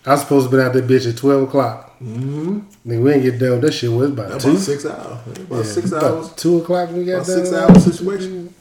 [0.05, 1.99] I was supposed to be out that bitch at twelve o'clock.
[2.03, 2.59] Mm-hmm.
[2.91, 3.53] Nigga, we ain't get done.
[3.53, 4.57] with That shit was about That's two.
[4.57, 5.27] six hours.
[5.39, 6.33] About Yeah, six about hours.
[6.35, 7.47] Two o'clock we got About done.
[7.47, 8.55] six hour situation.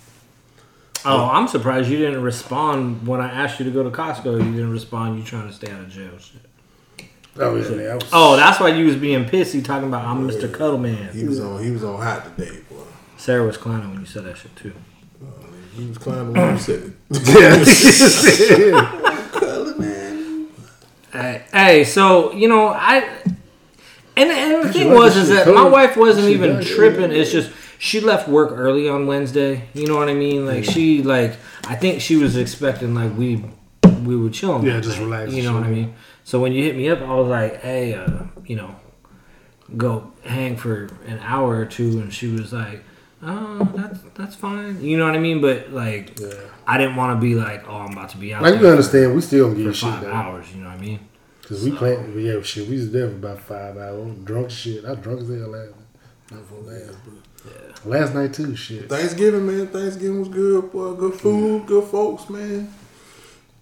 [1.06, 4.38] oh, I'm surprised you didn't respond when I asked you to go to Costco.
[4.38, 5.18] You didn't respond.
[5.18, 6.12] You trying to stay out of jail.
[6.20, 6.42] Shit.
[7.40, 7.96] Oh yeah, man.
[7.96, 10.54] Was, Oh, that's why you was being pissy talking about I'm Mr.
[10.54, 11.12] Cuddle Man.
[11.14, 11.64] He was on.
[11.64, 12.84] He was on hot today, boy.
[13.18, 14.74] Sarah was clowning when you said that shit too.
[15.74, 16.94] He was climbing when you said it.
[18.74, 19.30] yeah.
[19.32, 20.01] Color man.
[21.12, 23.00] Hey, hey, so you know I,
[24.16, 27.12] and, and the thing was is that my wife wasn't even tripping.
[27.12, 29.68] It's just she left work early on Wednesday.
[29.74, 30.46] You know what I mean?
[30.46, 31.36] Like she like
[31.68, 33.44] I think she was expecting like we
[34.04, 34.64] we would chill.
[34.64, 35.96] Yeah, just relax You know what I mean?
[36.24, 38.76] So when you hit me up, I was like, hey, uh, you know,
[39.76, 42.84] go hang for an hour or two, and she was like.
[43.24, 44.82] Oh, that's that's fine.
[44.84, 46.30] You know what I mean, but like, Yeah.
[46.66, 49.14] I didn't want to be like, oh, I'm about to be out Like you understand,
[49.16, 50.12] we still gonna give for you shit five though.
[50.14, 50.54] hours.
[50.56, 51.00] You know what I mean?
[51.44, 52.68] Cause we playing, yeah, shit.
[52.68, 54.86] We was there for about five hours, drunk shit.
[54.86, 55.76] I was drunk as hell last night.
[56.32, 58.56] Not for last, but last night too.
[58.56, 58.88] Shit.
[58.90, 59.68] Thanksgiving, man.
[59.68, 60.94] Thanksgiving was good, boy.
[60.94, 62.74] Good food, good folks, man.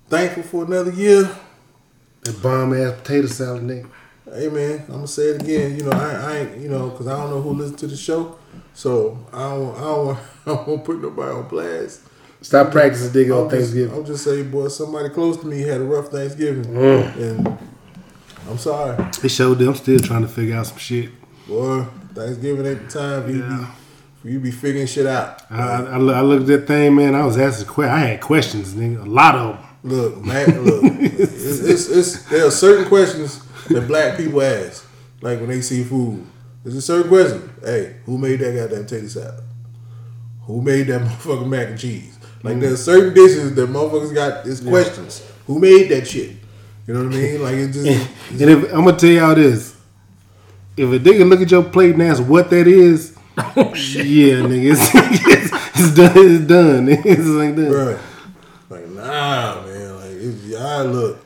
[0.07, 1.29] Thankful for another year.
[2.21, 3.89] That bomb ass potato salad, nigga.
[4.33, 4.79] Hey, man.
[4.87, 5.75] I'm gonna say it again.
[5.77, 7.97] You know, I, I ain't, you know, because I don't know who listens to the
[7.97, 8.37] show,
[8.79, 12.01] so I don't, I don't, I don't want to put nobody on blast.
[12.41, 13.93] Stop practicing digging on I'll just, Thanksgiving.
[13.95, 17.15] I'll just say, boy, somebody close to me had a rough Thanksgiving, Mm.
[17.17, 17.57] and
[18.49, 21.09] I'm sorry, They showed them still trying to figure out some shit.
[21.47, 21.85] boy.
[22.15, 23.57] Thanksgiving ain't the time for you, Yeah.
[23.59, 23.65] be,
[24.21, 25.41] for you be figuring shit out.
[25.51, 27.13] I, I, I I looked at that thing, man.
[27.15, 27.93] I was asking questions.
[27.95, 29.01] I had questions, nigga.
[29.05, 29.65] A lot of them.
[29.83, 30.83] Look, man, look.
[31.01, 34.85] it's, it's, it's there are certain questions that black people ask,
[35.21, 36.25] like when they see food.
[36.63, 37.53] There's a certain question.
[37.63, 39.43] Hey, who made that goddamn potato salad?
[40.43, 42.17] Who made that motherfucking mac and cheese?
[42.43, 42.61] Like mm.
[42.61, 45.25] there's certain dishes that motherfuckers got is questions.
[45.47, 46.31] Who made that shit?
[46.87, 47.43] You know what I mean?
[47.43, 47.87] Like it just
[48.31, 49.75] And if, I'm gonna tell y'all this:
[50.75, 54.05] if a nigga look at your plate and ask what that is, Oh shit!
[54.05, 56.13] yeah, nigga, it's, it's, it's done.
[56.15, 56.89] It's done.
[56.89, 57.71] It's like that.
[57.71, 57.99] Right.
[58.69, 59.95] Like, nah, man.
[59.95, 61.25] Like, it's, I look.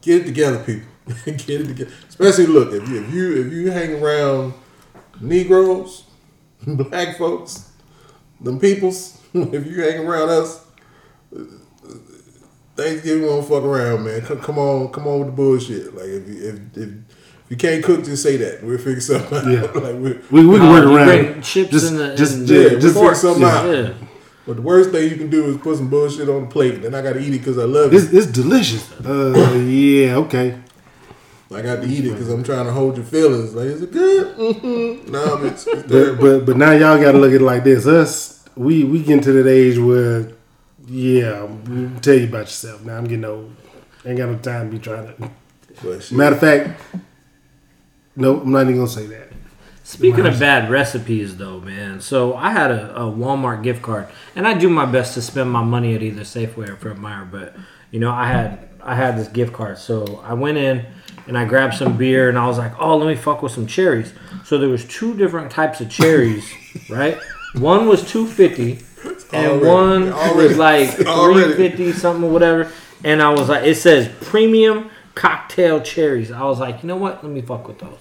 [0.00, 0.89] Get it together, people.
[1.24, 1.90] get it together.
[2.08, 4.54] Especially, look if you if you if you hang around
[5.20, 6.04] Negroes,
[6.66, 7.70] black folks,
[8.40, 9.16] them peoples.
[9.34, 10.64] If you hang around us,
[11.36, 11.42] uh,
[12.76, 14.22] Thanksgiving won't fuck around, man.
[14.22, 15.94] Come, come on, come on with the bullshit.
[15.94, 18.62] Like if you, if, if if you can't cook, just say that.
[18.62, 19.46] We'll figure something out.
[19.46, 19.60] Yeah.
[19.80, 21.06] like we, We, we can Oh, work around.
[21.06, 21.44] bring it.
[21.44, 23.48] chips just, in the- just, in- yeah, Yeah, just we figure something yeah.
[23.58, 23.74] out.
[23.74, 23.92] Yeah.
[24.46, 26.82] But the worst thing you can do is put some bullshit on the plate.
[26.82, 27.96] Then I got to eat it because I love it.
[27.96, 28.90] It's, it's delicious.
[29.04, 30.58] Uh, yeah, okay.
[31.52, 33.54] I got to eat it because I'm trying to hold your feelings.
[33.54, 34.36] Like, is it good?
[34.36, 35.10] Mm-hmm.
[35.10, 37.86] No, it's, it's But, but but now y'all got to look at it like this.
[37.86, 40.32] Us we we get to that age where,
[40.86, 41.48] yeah,
[42.02, 42.84] tell you about yourself.
[42.84, 43.54] Now I'm getting old.
[44.04, 45.30] Ain't got no time to be trying to.
[45.82, 46.80] But Matter of fact,
[48.16, 49.28] no, I'm not even gonna say that.
[49.82, 52.00] Speaking of bad recipes, though, man.
[52.00, 55.50] So I had a, a Walmart gift card, and I do my best to spend
[55.50, 57.24] my money at either Safeway or Fred Meyer.
[57.24, 57.56] But
[57.90, 60.86] you know, I had I had this gift card, so I went in
[61.30, 63.68] and I grabbed some beer, and I was like, "Oh, let me fuck with some
[63.68, 64.12] cherries."
[64.44, 66.44] So there was two different types of cherries,
[66.90, 67.16] right?
[67.54, 68.80] One was two fifty,
[69.32, 71.54] and Already, one already, was like already.
[71.54, 72.72] three fifty something or whatever.
[73.04, 76.32] And I was like, it says premium cocktail cherries.
[76.32, 77.22] I was like, you know what?
[77.22, 77.98] Let me fuck with those.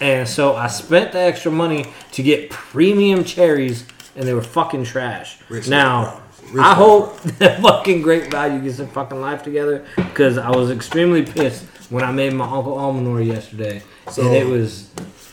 [0.00, 4.84] And so I spent the extra money to get premium cherries, and they were fucking
[4.84, 5.38] trash.
[5.48, 6.21] Rich now,
[6.60, 11.22] I hope that fucking Great Value gets their fucking life together because I was extremely
[11.24, 14.88] pissed when I made my Uncle Almanor yesterday, So- and it was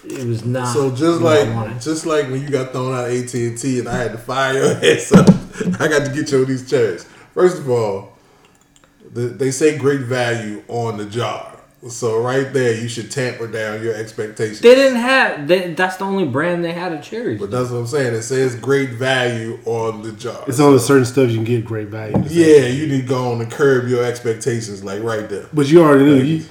[0.06, 0.74] it was not.
[0.74, 1.48] So just like
[1.82, 4.18] just like when you got thrown out of AT and T and I had to
[4.18, 5.28] fire your ass up,
[5.82, 7.04] I got to get you on these chairs.
[7.34, 8.14] First of all,
[9.14, 13.82] the, they say great value on the jar, so right there you should tamper down
[13.82, 14.60] your expectations.
[14.60, 15.48] they didn't have.
[15.48, 17.40] They, that's the only brand they had of cherries.
[17.40, 18.14] But that's what I'm saying.
[18.14, 20.44] It says great value on the jar.
[20.48, 22.18] It's only certain stuff you can get great value.
[22.28, 25.48] yeah, you need to go on and curb your expectations, like right there.
[25.54, 26.46] But you already knew you,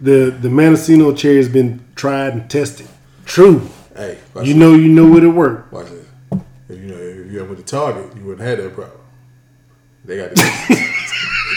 [0.00, 2.88] the the Mendocino cherry has been tried and tested.
[3.24, 3.68] True.
[3.96, 4.54] Hey, You this.
[4.54, 5.72] know you know what it worked.
[5.72, 6.06] Watch this.
[6.68, 9.00] If you know, if you went to Target, you wouldn't have that problem.
[10.04, 10.94] They got the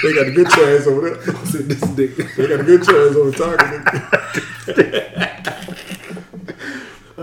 [0.03, 1.15] they got a good chance over there.
[1.63, 2.35] this nigga.
[2.35, 5.23] They got a good chance over Target.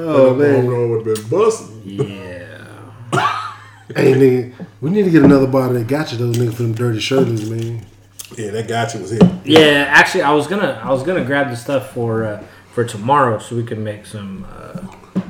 [0.03, 0.67] Oh man.
[0.67, 1.83] would have been busting.
[1.85, 2.57] yeah.
[3.95, 6.75] Hey nigga, we need to get another bottle that got you those nigga for them
[6.75, 7.85] dirty shirtless, man.
[8.37, 9.21] Yeah, that gotcha was here.
[9.45, 13.39] Yeah, actually, I was gonna I was gonna grab the stuff for uh, for tomorrow
[13.41, 14.87] so we can make some uh,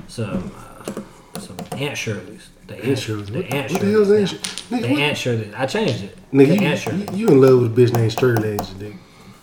[0.09, 2.40] some uh, some ant shirleys.
[2.71, 3.23] The ant, Shirley.
[3.25, 4.69] The What, ant what the hell is that shirleys.
[4.71, 5.01] The what?
[5.01, 5.55] ant shirleys.
[5.59, 6.17] I changed it.
[6.33, 8.97] Nigga, the you, ant you, you in love with a bitch named Shirley, ain't nigga?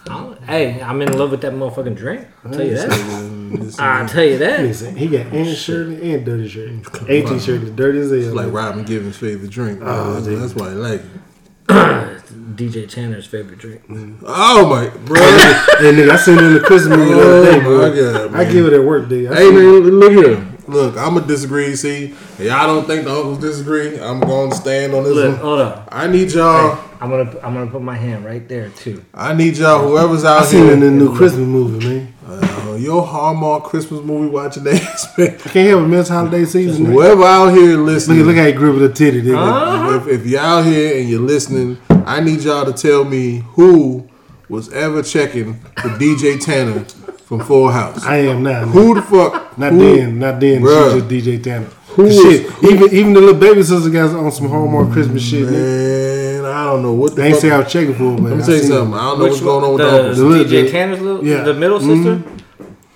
[0.06, 2.26] I don't- Hey, I'm in love with that motherfucking drink.
[2.46, 3.76] I'll tell you that.
[3.80, 4.62] I'll tell you that.
[4.62, 6.82] Listen, he got Aunt Shirley and Dirty Shirley.
[7.10, 8.36] Auntie Shirley, dirty as hell.
[8.36, 9.80] like Robin Givens' favorite drink.
[9.84, 11.68] Oh, that's, that's why I like it.
[12.56, 13.86] DJ Tanner's favorite drink.
[13.88, 14.24] Mm-hmm.
[14.26, 15.20] Oh my, bro.
[15.20, 17.90] hey nigga, I seen it in the Christmas oh movie the other day, Oh, bro.
[17.90, 19.32] my God, I give it at work, dude.
[19.32, 19.60] I Hey seen it.
[19.60, 20.48] man, look here.
[20.68, 21.76] Look, I'm gonna disagree.
[21.76, 24.00] See, y'all don't think the uncles disagree.
[24.00, 25.42] I'm going to stand on this Look, one.
[25.42, 25.88] hold up.
[25.92, 26.78] I need y'all.
[27.00, 29.04] I'm gonna I'm gonna put my hand right there too.
[29.14, 29.88] I need y'all.
[29.88, 32.14] Whoever's out I seen it in the new Christmas movie, man.
[32.28, 35.30] uh, your Hallmark Christmas movie watching ass, man.
[35.30, 36.00] I can't help it, man.
[36.02, 36.86] It's holiday season.
[36.88, 36.92] nigga.
[36.92, 39.98] Whoever out here listening, look how he gripping the titty, nigga.
[39.98, 44.08] if, if y'all out here and you're listening, I need y'all to tell me who
[44.50, 46.84] was ever checking for DJ Tanner
[47.28, 48.06] from Full House.
[48.06, 48.66] I am now.
[48.66, 49.58] Who the fuck?
[49.58, 50.62] Not who, then, not then.
[50.62, 50.94] Bruh.
[50.94, 51.66] She just DJ Tanner.
[51.90, 55.22] Who Cause was- shit, even even the little baby sister guys on some Hallmark Christmas
[55.24, 55.46] shit.
[55.48, 56.42] Nigga.
[56.44, 57.42] Man, I don't know what the They ain't fuck.
[57.42, 58.24] say I was checking for, it, man.
[58.24, 58.94] Let me I tell you something.
[58.94, 58.98] it.
[58.98, 60.50] I don't know what's going on with the, the uncles.
[60.50, 61.44] The DJ Tanner's little yeah.
[61.44, 62.16] the middle sister.
[62.16, 62.38] Mm-hmm.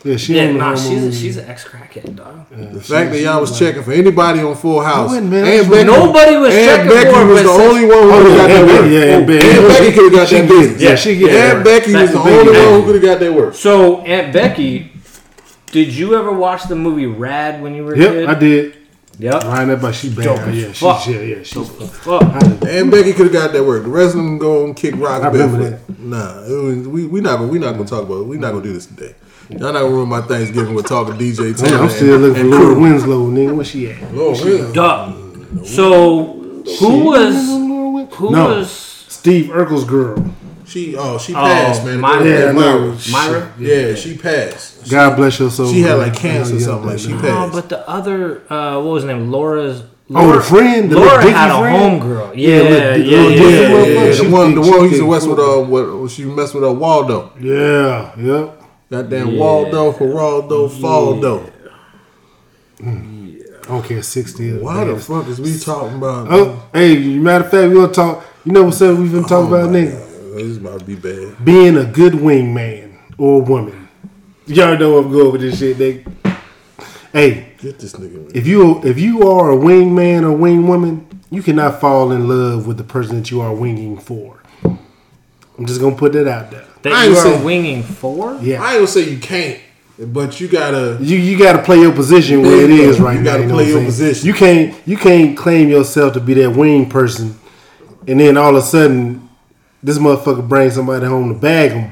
[0.03, 1.15] Yeah, she Yeah, on the nah, she's a, movie.
[1.15, 2.47] she's an ex crackhead dog.
[2.49, 5.09] The fact that y'all was checking for anybody on Full House.
[5.09, 5.45] wasn't, man.
[5.45, 8.11] Aunt That's Nobody was Aunt checking Becky for her, was but the only one who
[8.11, 8.91] Oh, could have got yeah, that work.
[8.91, 9.91] Yeah, Aunt Becky.
[9.93, 10.59] Could have got She that did.
[10.59, 10.81] business.
[10.81, 11.63] Yeah, she get Aunt.
[11.65, 13.53] Becky was the only one who could have got that work.
[13.53, 14.91] So Aunt Becky,
[15.71, 18.25] did you ever watch the movie Rad when you were a Yep, kid?
[18.29, 18.77] I did.
[19.19, 19.43] Yep.
[19.43, 20.47] Line that by she Dope bad.
[20.49, 21.01] as Yeah, fuck.
[21.03, 21.69] she's yeah, yeah, she's.
[21.69, 22.23] Fuck.
[22.23, 23.83] Aunt Becky could have got that work.
[23.83, 25.21] The rest of them go and kick rock.
[25.21, 25.99] I remember barefoot.
[25.99, 28.27] Nah, it was, we we not gonna we not gonna talk about it.
[28.27, 29.13] We not gonna do this today.
[29.51, 31.71] Y'all not gonna ruin my Thanksgiving with talking DJ Tanner.
[31.71, 32.81] Man, I'm still and- looking for and Laura crew.
[32.81, 33.55] Winslow, nigga.
[33.55, 33.97] Where she at?
[34.15, 34.73] Oh, really?
[34.73, 35.13] Duh.
[35.65, 36.23] So
[36.79, 37.35] who was
[38.15, 38.47] who No.
[38.57, 38.71] was
[39.07, 40.23] Steve Urkel's girl.
[40.65, 41.99] She oh she passed, man.
[41.99, 42.25] Myra.
[42.25, 42.95] Yeah, Myra.
[43.11, 43.51] Myra?
[43.59, 44.89] Yeah, she passed.
[44.89, 45.71] God bless her soul.
[45.71, 46.83] She had like cancer I or something.
[46.85, 47.17] yeah, Like she yeah.
[47.17, 47.53] Oh, passed.
[47.53, 49.31] but the other uh, what was her name?
[49.31, 49.83] Laura's.
[50.13, 52.01] Oh, the friend, the Laura little had a friend?
[52.01, 52.33] homegirl.
[52.35, 53.19] Yeah, Yeah, yeah, little yeah, dicky- yeah.
[53.21, 54.13] little Yeah, yeah, yeah.
[54.13, 56.25] She The one, the thick, one she who used to mess with uh, what she
[56.25, 57.31] messed with uh, Waldo.
[57.39, 58.61] Yeah, yep.
[58.91, 59.39] Goddamn Yeah.
[59.39, 61.49] Waldo, Geraldo, Faldo.
[62.84, 66.27] I don't care, 60 of Why the fuck is we talking about?
[66.30, 68.25] Oh, hey, matter of fact, we gonna talk.
[68.43, 68.97] You know what's up?
[68.97, 71.45] We've been talking Oh about nigga This is about to be bad.
[71.45, 73.88] being a good wingman or woman.
[74.47, 76.38] Y'all know I'm going with this shit, nigga.
[77.13, 78.13] Hey, Get this nigga.
[78.15, 78.32] Man.
[78.34, 82.67] if you if you are a wingman or wing woman, you cannot fall in love
[82.67, 84.41] with the person that you are winging for.
[84.65, 86.65] I'm just gonna put that out there.
[86.84, 88.38] That I you ain't are saying- winging for?
[88.41, 89.60] Yeah, I ain't gonna say you can't,
[90.00, 90.98] but you gotta.
[91.02, 93.06] you you got to play your position where it is There you is go.
[93.06, 93.86] right You gotta play your saying?
[93.86, 94.28] position.
[94.28, 97.38] You can't you can't claim yourself to be that wing person,
[98.08, 99.30] and then all of a sudden,
[99.84, 101.91] this motherfucker brings somebody home to bag him,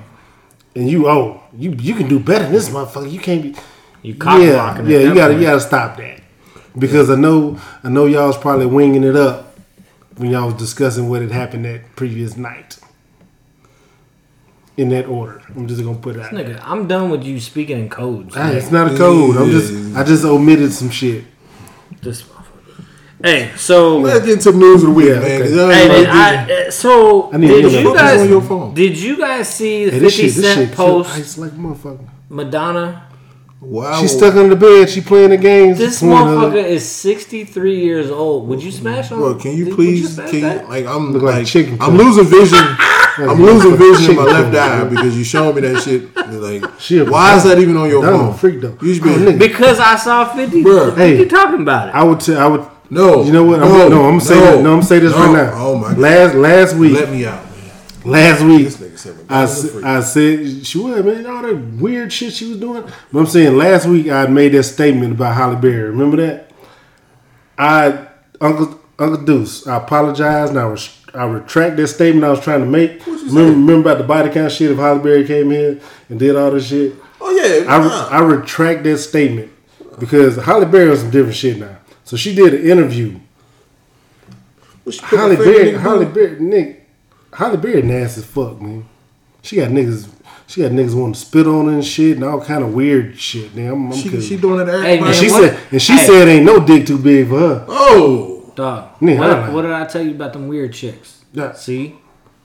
[0.76, 3.12] and you oh you you can do better than this motherfucker.
[3.12, 3.56] You can't be
[4.02, 5.00] You cock yeah yeah.
[5.00, 5.42] You gotta point.
[5.42, 6.22] you gotta stop that.
[6.78, 9.58] because I know I know y'all was probably winging it up
[10.18, 12.78] when y'all was discussing what had happened that previous night.
[14.80, 16.32] In that order, I'm just gonna put it out.
[16.32, 16.46] there.
[16.46, 18.34] Nigga, I'm done with you speaking in codes.
[18.38, 19.36] Ah, it's not a code.
[19.36, 21.26] I'm just I just omitted some shit.
[22.02, 22.86] This motherfucker.
[23.22, 25.24] Hey, so Let's get into the news of the week, Yeah, man.
[25.24, 25.40] okay.
[25.42, 28.30] 'cause y'all Hey, man, like I, uh, so I need did to you guys on
[28.30, 28.74] your phone.
[28.74, 31.52] did you guys see the Hey, this 50 shit, this Cent shit post ice like
[31.52, 32.08] motherfucker.
[32.30, 33.04] Madonna?
[33.60, 34.00] Wow.
[34.00, 34.90] She's stuck under the bed.
[34.90, 35.78] She playing the games.
[35.78, 36.54] This Pornhub.
[36.54, 38.48] motherfucker is 63 years old.
[38.48, 39.18] Would you smash on?
[39.20, 40.14] Bro, can you please?
[40.16, 42.58] smash Can you, like I'm Look like like, chicken I'm losing vision.
[43.28, 46.16] I'm losing vision in my left eye because you showed me that shit.
[46.16, 48.28] Like, She why is that even on your phone?
[48.30, 48.78] one freak though.
[48.82, 49.38] You should be.
[49.48, 50.64] Because I saw 50.
[50.64, 51.18] Bruh, what hey.
[51.20, 51.96] you talking about it?
[51.96, 52.20] I would.
[52.20, 52.66] T- I would.
[52.90, 53.24] no.
[53.24, 53.62] You know what?
[53.62, 54.52] I'm, No, no, I'm gonna say no, that.
[54.52, 55.18] No, I'm gonna say this no.
[55.34, 55.52] right now.
[55.56, 55.98] Oh my god.
[55.98, 57.72] Last last week, Let me out, man.
[58.06, 59.86] last week, This nigga said I, Madonna's a s- freak.
[59.86, 61.26] I said she was man.
[61.26, 62.84] All that weird shit she was doing.
[63.12, 65.90] But I'm saying last week I made that statement about Halle Berry.
[65.90, 66.52] Remember that?
[67.58, 68.08] I
[68.42, 69.68] Uncle Uncle Deuce.
[69.68, 70.50] I apologize.
[70.50, 70.60] And
[71.14, 73.06] I retract that statement I was trying to make.
[73.06, 74.72] Remember, remember about the body count shit?
[74.72, 76.94] If Halle Berry came in and did all this shit.
[77.22, 77.66] Oh yeah.
[77.74, 78.08] I, nah.
[78.10, 79.52] I retract that statement
[80.00, 81.78] because Halle Berry on some different shit now.
[82.04, 83.20] So she did an interview.
[84.84, 86.06] What Halle Berry, in the Holly?
[86.06, 86.88] Berry, Nick,
[87.34, 88.88] Halle Berry nasty as fuck, man.
[89.42, 90.10] She got niggas,
[90.48, 93.18] she got niggas wanting to spit on her and shit and all kind of weird
[93.20, 93.56] shit.
[93.56, 95.10] Man, I'm, I'm She, she doing it to Hey, everybody.
[95.10, 96.06] and she what- said, and she hey.
[96.06, 97.66] said, ain't no dick too big for her.
[97.68, 98.90] oh, Dog.
[99.02, 101.24] Yeah, what, I what did I tell you about them weird chicks?
[101.32, 101.54] Yeah.
[101.54, 101.96] See?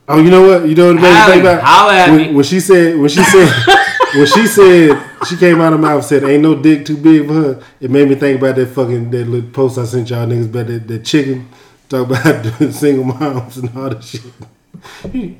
[0.07, 0.65] Oh, you know what?
[0.69, 2.33] You know what made me Holla- think about holla at when, me.
[2.33, 3.49] when she said when she said
[4.15, 6.95] when she said she came out of her mouth and said ain't no dick too
[6.95, 7.63] big for her.
[7.81, 10.67] It made me think about that fucking that little post I sent y'all niggas about
[10.67, 11.49] that, that chicken
[11.89, 14.21] talk about single moms and all that shit.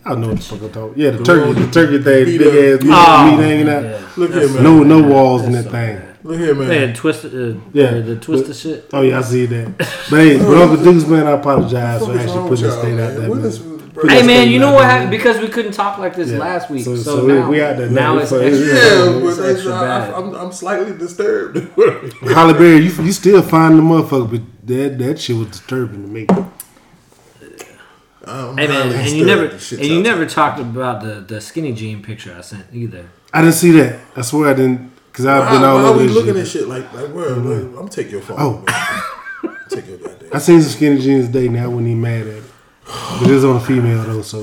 [0.06, 1.02] I know what the fuck I'm talking.
[1.02, 3.84] Yeah, the turkey, the turkey thing, big ass meat, Oh, meat hanging out.
[3.84, 4.10] yeah.
[4.18, 4.64] look here, man.
[4.64, 5.98] No, no walls in that so thing.
[6.00, 6.15] bad.
[6.26, 6.68] Look here, man.
[6.68, 7.96] Man, twisted, uh, Yeah.
[7.96, 8.90] yeah, the twisted shit.
[8.92, 9.78] Oh yeah, I see that.
[10.10, 13.22] But hey, but Uncle Deuce, man, I apologize for actually putting this thing out man?
[13.22, 13.36] there.
[13.36, 13.46] Man.
[13.46, 13.62] is-
[14.10, 15.12] Hey man, you know what happened?
[15.12, 16.40] Because we couldn't talk like this Yeah.
[16.40, 18.20] last week, So- so, so now, we out there now now.
[18.22, 18.74] it's So- extra, Yeah,
[19.14, 20.14] Yeah, but it's extra I, bad.
[20.16, 21.58] I'm, I'm slightly disturbed.
[22.36, 26.10] Halle Berry, you you still find the motherfucker, but that that shit was disturbing to
[26.10, 26.28] me.
[28.28, 31.24] I'm Hey man, and you never at the shit and you never talked about the
[31.28, 33.06] the skinny jean picture I sent either.
[33.32, 34.00] I didn't see that.
[34.16, 36.46] I swear I didn't, because I've been Why, all why over we this looking at
[36.46, 37.36] shit like like where?
[37.40, 38.36] where- I'm gonna take your phone.
[38.38, 38.64] Oh.
[39.70, 40.30] take your goddamn.
[40.34, 41.48] I seen some skinny jeans today.
[41.48, 42.44] Now I wasn't even mad at it,
[42.86, 44.42] but it was on a female though, so I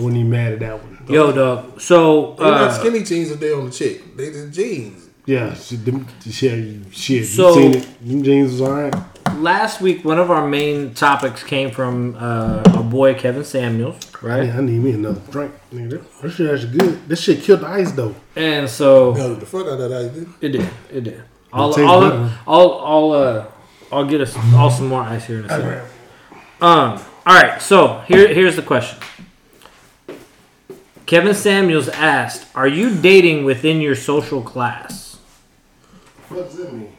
[0.00, 1.04] wasn't even mad at that one.
[1.06, 1.78] Yo, dog.
[1.82, 4.16] So They're not uh, skinny jeans if they on the chick.
[4.16, 5.02] They just jeans.
[5.26, 7.26] Yeah, she, them, shit, shit.
[7.26, 8.08] So- you seen it?
[8.08, 8.94] Them jeans was alright.
[9.34, 14.44] Last week, one of our main topics came from uh, our boy Kevin Samuels, right?
[14.46, 15.52] Man, I need me another drink.
[15.72, 17.08] Nigga, that, that shit actually good.
[17.08, 18.14] This shit killed the ice though.
[18.34, 20.34] And so Hell, the fuck out of that ice, dude.
[20.40, 21.22] it did, it did.
[21.52, 22.38] I'll, tastes I'll, better.
[22.46, 23.46] I'll, I'll, uh,
[23.92, 25.88] I'll get us all some more ice here in a second.
[26.60, 27.00] Um.
[27.26, 27.60] All right.
[27.60, 28.98] So here, here's the question.
[31.06, 35.18] Kevin Samuels asked, "Are you dating within your social class?
[36.28, 36.92] What's that mean?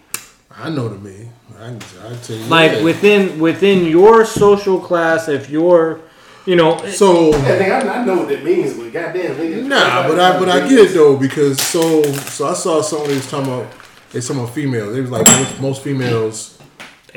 [0.49, 1.33] I know the man.
[1.59, 2.43] I can, I tell you.
[2.45, 2.83] Like that.
[2.83, 5.27] within within your social class?
[5.27, 5.99] If you're,
[6.45, 7.29] you know, so.
[7.29, 9.65] Yeah, nigga, I, I know what that means, but goddamn, nigga.
[9.65, 13.29] Nah, but I but I get it though because so so I saw somebody was
[13.29, 13.67] talking about
[14.11, 14.93] they talking about females.
[14.93, 16.59] They was like most, most females,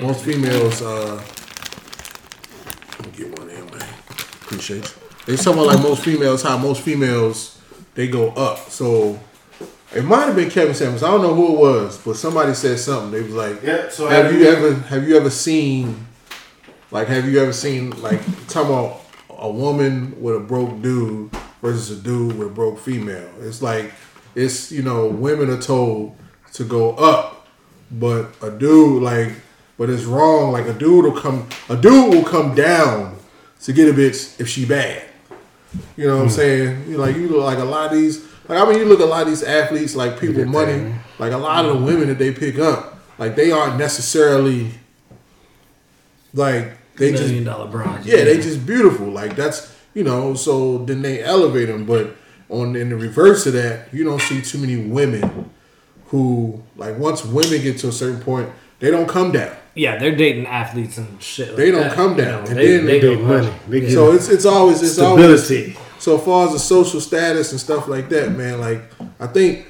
[0.01, 0.83] most females.
[0.83, 1.23] uh
[2.99, 3.89] Let me get one in, man.
[4.43, 5.07] Appreciate you.
[5.27, 7.61] They was talking about like most females, how most females
[7.95, 8.71] they go up.
[8.71, 9.21] So
[9.95, 11.03] it might have been Kevin Samuels.
[11.03, 13.11] I don't know who it was, but somebody said something.
[13.11, 16.07] They was like, Yeah, so have have you you- ever have you ever seen
[16.91, 21.31] like have you ever seen like talking about a woman with a broke dude
[21.63, 23.31] versus a dude with a broke female?
[23.41, 23.93] It's like
[24.35, 26.17] it's you know women are told
[26.55, 27.47] to go up,
[27.91, 29.33] but a dude like
[29.77, 30.53] but it's wrong.
[30.53, 33.17] Like a dude will come a dude will come down
[33.63, 35.05] to get a bitch if she bad.
[35.97, 36.35] You know what I'm hmm.
[36.35, 36.91] saying?
[36.91, 38.30] You like you look like a lot of these.
[38.51, 40.93] Like I mean, you look at a lot of these athletes, like people with money.
[41.19, 44.73] Like a lot of the women that they pick up, like they aren't necessarily
[46.35, 48.07] like they just million dollar bronze.
[48.07, 49.07] yeah, they just beautiful.
[49.07, 50.35] Like that's you know.
[50.35, 52.17] So then they elevate them, but
[52.49, 55.51] on in the reverse of that, you don't see too many women
[56.07, 59.55] who like once women get to a certain point, they don't come down.
[59.75, 61.49] yeah, they're dating athletes and shit.
[61.49, 62.45] Like They don't that, come you down.
[62.45, 63.47] know, And they, then they they go money.
[63.47, 63.67] up.
[63.69, 65.79] They get So it's it's always it's always stability.
[66.01, 68.83] So as far as the social status and stuff like that, man, like
[69.21, 69.67] I think,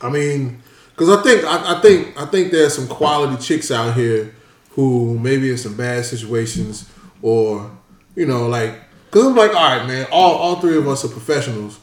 [0.00, 3.94] I mean, because I think I, I think I think there's some quality chicks out
[3.94, 4.34] here
[4.70, 6.88] who maybe in some bad situations
[7.20, 7.70] or
[8.16, 8.78] you know like
[9.10, 11.78] because I'm like all right, man, all all three of us are professionals,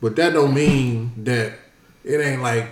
[0.00, 1.52] but that don't mean that
[2.02, 2.68] it ain't like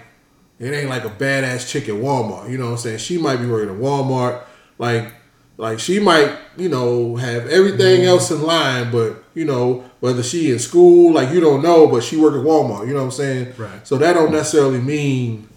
[0.61, 2.51] It ain't like a badass chick at Walmart.
[2.51, 2.99] You know what I'm saying?
[2.99, 4.45] She might be working at Walmart.
[4.79, 5.11] Like,
[5.57, 8.07] like she might, you know, have everything mm.
[8.07, 12.03] else in line, but you know, whether she in school, like you don't know, but
[12.03, 12.87] she work at Walmart.
[12.87, 13.55] You know what I'm saying?
[13.57, 13.87] Right.
[13.87, 15.49] So that don't necessarily mean,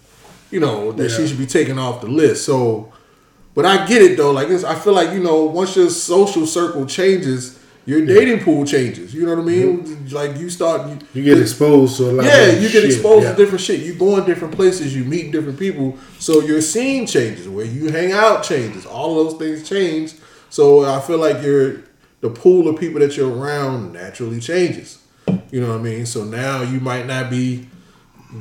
[0.50, 2.44] you know, that she should be taken off the list.
[2.44, 2.92] So,
[3.54, 4.30] but I get it though.
[4.32, 8.64] Like, it's, I feel like you know, once your social circle changes, your dating pool
[8.64, 9.12] changes.
[9.12, 9.82] You know what I mean?
[9.84, 10.14] Mm-hmm.
[10.14, 12.24] Like you start, you, You get exposed to a lot.
[12.24, 12.84] yeah, you get shit.
[12.86, 13.32] exposed Yeah.
[13.32, 13.80] to different shit.
[13.80, 17.46] You go in different places, you meet different people, so your scene changes.
[17.48, 18.86] Where you hang out changes.
[18.86, 20.14] All of those things change.
[20.48, 21.82] So I feel like your
[22.24, 24.98] the pool of people that you're around naturally changes.
[25.50, 26.06] You know what I mean?
[26.06, 27.68] So now you might not be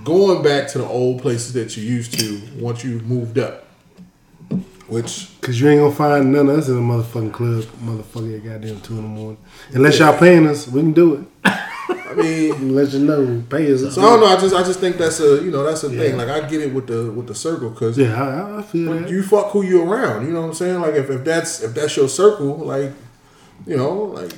[0.06, 3.65] going back to the old places that you used to once you moved up.
[4.88, 8.46] Which Cause you ain't gonna find none of us in a motherfucking club, motherfucker at
[8.46, 9.38] goddamn two in the morning.
[9.74, 11.28] Unless y'all paying us, we can do it.
[11.43, 13.96] I mean, Let you know, pay us.
[13.96, 14.28] so I don't know.
[14.28, 16.15] I just I just think that's a you know that's a thing.
[16.15, 19.10] Like I get it with the with the circle because Yeah, I, I feel that.
[19.10, 20.26] you fuck who you around.
[20.26, 20.80] You know what I'm saying?
[20.80, 22.91] Like if, if that's if that's your circle, like
[23.65, 24.32] you know, like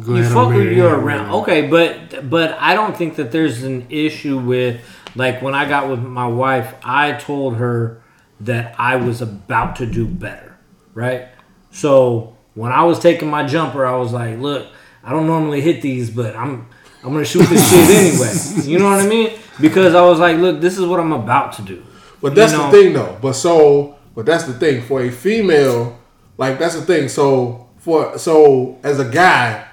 [0.00, 1.32] Go you ahead fuck and with marry you're around.
[1.42, 4.80] Okay, but but I don't think that there's an issue with
[5.14, 8.02] like when I got with my wife, I told her
[8.40, 10.56] that I was about to do better,
[10.94, 11.28] right?
[11.70, 14.66] So when I was taking my jumper, I was like, look,
[15.02, 16.68] I don't normally hit these, but I'm
[17.04, 18.32] I'm gonna shoot this shit anyway.
[18.72, 19.38] You know what I mean?
[19.60, 21.84] Because I was like, look, this is what I'm about to do.
[22.20, 22.70] But that's You know?
[22.70, 23.18] the thing though.
[23.20, 24.82] But so but that's the thing.
[24.82, 25.98] For a female,
[26.36, 27.08] like that's the thing.
[27.08, 29.66] So for so as a guy,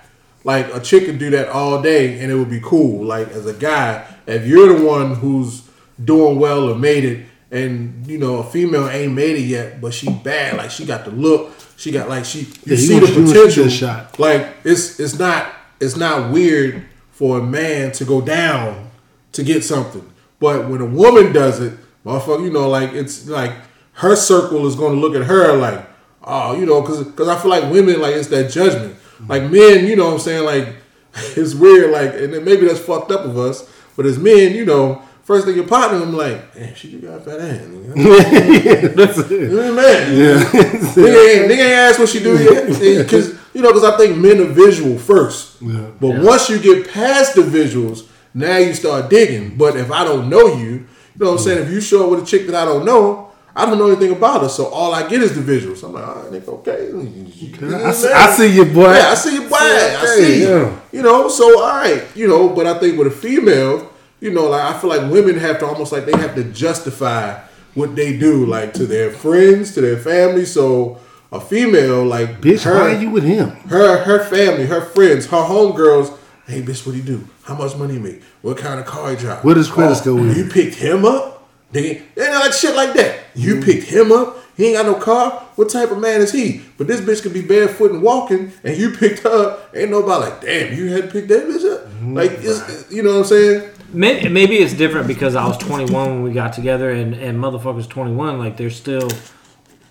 [0.43, 3.03] like a chick could do that all day and it would be cool.
[3.05, 5.63] Like as a guy, if you're the one who's
[6.03, 9.93] doing well or made it and you know a female ain't made it yet, but
[9.93, 13.07] she bad, like she got the look, she got like she you Yeah, see the
[13.07, 13.69] you wanna shoot potential.
[13.69, 14.19] shot.
[14.19, 18.89] Like it's it's not it's not weird for a man to go down
[19.33, 20.05] to get something.
[20.39, 21.73] But when a woman does it,
[22.05, 23.53] motherfucker, you know, like it's like
[23.93, 25.85] her circle is going to look at her like,
[26.23, 28.97] oh, you know, because because I feel like women like it's that judgment.
[29.27, 30.75] Like men, you know, what I'm saying like
[31.35, 33.69] it's weird, like, and then maybe that's fucked up of us.
[33.97, 37.25] But as men, you know, first thing your partner, I'm like, damn, she just got
[37.25, 37.59] fat ass.
[37.61, 39.51] nigga." That's it.
[39.51, 40.17] Man, man.
[40.17, 40.43] Yeah.
[40.43, 42.61] nigga, ain't, nigga ain't asked what she do yet.
[43.03, 45.61] Because, you know, because I think men are visual first.
[45.61, 45.87] Yeah.
[45.99, 49.57] But once you get past the visuals, now you start digging.
[49.57, 50.85] But if I don't know you, you
[51.17, 51.65] know what I'm saying?
[51.65, 54.11] If you show up with a chick that I don't know, I don't know anything
[54.11, 54.49] about her.
[54.49, 55.83] So all I get is the visuals.
[55.83, 57.85] I'm like, all right, nigga, okay.
[57.85, 58.93] I see, I see you, boy.
[58.93, 59.57] Yeah, I see you, boy.
[59.57, 60.47] I see you.
[60.49, 60.79] yeah.
[60.91, 64.49] You know, so all right, you know, but I think with a female, you know,
[64.49, 67.41] like I feel like women have to almost like they have to justify
[67.73, 70.45] what they do, like to their friends, to their family.
[70.45, 70.99] So
[71.31, 73.49] a female, like Bitch, her, why are you with him?
[73.49, 76.17] her, her family, her friends, her homegirls.
[76.47, 77.27] Hey, bitch, what do you do?
[77.43, 78.23] How much money you make?
[78.41, 79.43] What kind of car you drive?
[79.43, 80.37] What does credit oh, score with?
[80.37, 81.47] You picked him up?
[81.71, 83.20] They, they like shit like that.
[83.35, 83.63] You Mm-hmm.
[83.63, 84.37] picked him up.
[84.57, 85.31] He ain't got no car.
[85.55, 86.61] What type of man is he?
[86.77, 89.29] But this bitch could be barefoot and walking, and you picked her.
[89.29, 89.75] up.
[89.75, 91.87] Ain't nobody like, damn, you had to pick that bitch up.
[91.87, 92.13] Mm-hmm.
[92.17, 93.69] Like, it's, you know what I'm saying?
[93.93, 97.89] Maybe, maybe it's different because I was 21 when we got together, and and motherfuckers
[97.89, 99.09] 21, like they're still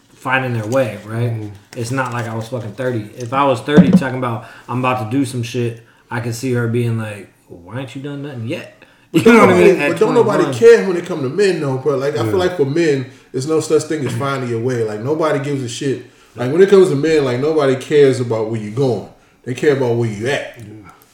[0.09, 1.31] finding their way, right?
[1.31, 1.79] Mm-hmm.
[1.79, 3.15] It's not like I was fucking 30.
[3.17, 6.53] If I was 30, talking about I'm about to do some shit, I could see
[6.53, 8.77] her being like, "Why ain't you done nothing yet?"
[9.13, 9.77] You know what I mean?
[9.91, 11.97] But don't nobody care when it come to men though, bro.
[11.97, 14.85] Like I feel like for men, there's no such thing as finding your way.
[14.85, 16.07] Like nobody gives a shit.
[16.37, 19.09] Like when it comes to men, like nobody cares about where you're going.
[19.43, 20.59] They care about where you at.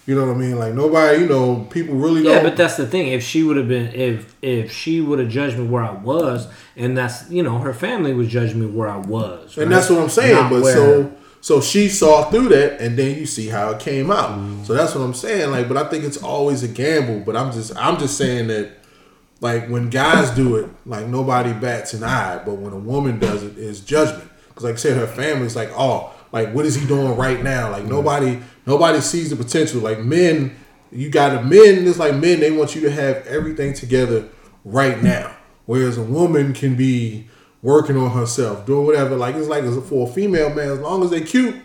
[0.08, 0.56] You know what I mean?
[0.58, 2.44] Like nobody, you know, people really Yeah, don't.
[2.44, 3.08] but that's the thing.
[3.08, 6.46] If she would have been, if if she would have judged me where I was,
[6.76, 9.98] and that's you know her family was judging me where I was, And that's what
[10.00, 10.34] I'm saying.
[10.34, 13.78] Not but where- so so she saw through that, and then you see how it
[13.80, 14.64] came out.
[14.64, 15.50] So that's what I'm saying.
[15.50, 17.20] Like, but I think it's always a gamble.
[17.20, 18.75] But I'm just I'm just saying that
[19.40, 22.40] like when guys do it, like nobody bats an eye.
[22.44, 24.30] But when a woman does it, it's judgment.
[24.48, 27.70] Because like I said, her family's like, oh, like what is he doing right now?
[27.70, 27.90] Like mm-hmm.
[27.90, 29.80] nobody nobody sees the potential.
[29.80, 30.56] Like men,
[30.90, 31.86] you got to men.
[31.86, 32.40] It's like men.
[32.40, 34.28] They want you to have everything together
[34.64, 35.36] right now.
[35.66, 37.28] Whereas a woman can be
[37.60, 39.16] working on herself, doing whatever.
[39.16, 41.56] Like it's like for a female man, as long as they cute,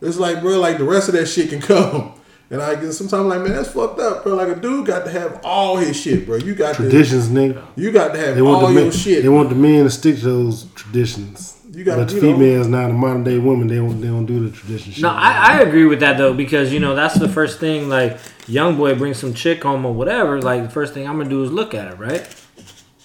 [0.00, 2.14] it's like bro, like the rest of that shit can come.
[2.52, 4.34] And I get sometimes like, man, that's fucked up, bro.
[4.34, 6.36] Like a dude got to have all his shit, bro.
[6.36, 7.64] You got Traditions, nigga.
[7.76, 9.22] you got to have They want all the your shit.
[9.22, 11.58] They want the men to stick to those traditions.
[11.72, 14.08] You gotta, but the you know- females now, the modern day women, they don't they
[14.08, 15.00] don't do the tradition shit.
[15.02, 17.88] No, I, I agree with that though because you know that's the first thing.
[17.88, 20.42] Like young boy brings some chick home or whatever.
[20.42, 22.28] Like the first thing I'm gonna do is look at it, right?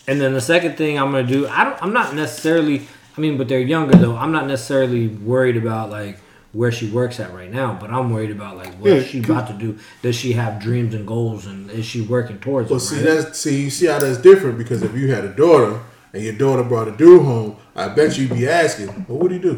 [0.10, 2.86] And then the second thing I'm gonna do, I don't, I'm not necessarily.
[3.18, 4.18] I mean, but they're younger though.
[4.18, 6.20] I'm not necessarily worried about like
[6.54, 9.48] where she works at right now, but I'm worried about like what Yeah, she about
[9.48, 9.78] to do.
[10.02, 13.06] Does she have dreams and goals, and is she working towards Well, see right?
[13.06, 15.80] that's see you see how that's different because if you had a daughter
[16.14, 19.36] and your daughter brought a dude home, I bet you'd be asking, "Well, what do
[19.36, 19.56] you do?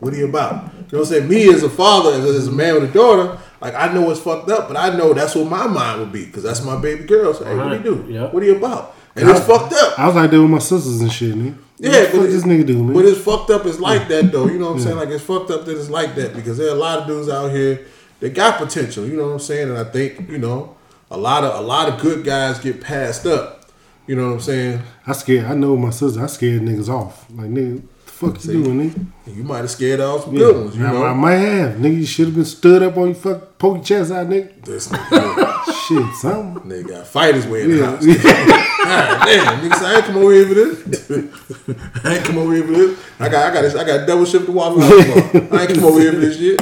[0.00, 1.28] What are you about?" You know what I'm saying?
[1.28, 4.20] Me as a father, as, as a man with a daughter, like I know it's
[4.20, 7.04] fucked up, but I know that's what my mind would be because that's my baby
[7.04, 7.34] girl.
[7.34, 8.06] So, hey, what do you uh-huh.
[8.06, 8.12] do?
[8.12, 8.32] Yep.
[8.32, 8.94] What are you about?
[9.20, 9.98] And it's fucked up.
[9.98, 11.56] I was like that with my sisters and shit, nigga.
[11.78, 12.94] Yeah, what but this nigga do, man?
[12.94, 13.64] But it's fucked up.
[13.64, 14.46] It's like that though.
[14.46, 14.96] You know what I'm saying?
[14.96, 17.28] Like it's fucked up that it's like that because there are a lot of dudes
[17.28, 17.86] out here
[18.20, 19.06] that got potential.
[19.06, 19.68] You know what I'm saying?
[19.68, 20.76] And I think you know
[21.10, 23.66] a lot of a lot of good guys get passed up.
[24.06, 24.82] You know what I'm saying?
[25.06, 25.44] I scared.
[25.44, 26.22] I know my sister.
[26.22, 27.26] I scared niggas off.
[27.30, 27.82] Like nigga,
[28.18, 29.06] fuck you doing, nigga?
[29.36, 30.76] You might have scared off some Yeah, good ones.
[30.76, 31.04] You I, know.
[31.04, 31.74] I might have.
[31.76, 34.64] Nigga, you should have been stood up on your fuck poke your chest out, nigga.
[34.64, 36.70] This Shit, something.
[36.70, 38.04] nigga got fighters way in the house.
[38.04, 41.10] God damn, nigga, so I ain't come over here for this.
[42.04, 43.00] I ain't come over here for this.
[43.20, 45.52] I got, I got, this, I got double shift to waffle House.
[45.52, 46.60] I ain't come over here for this shit.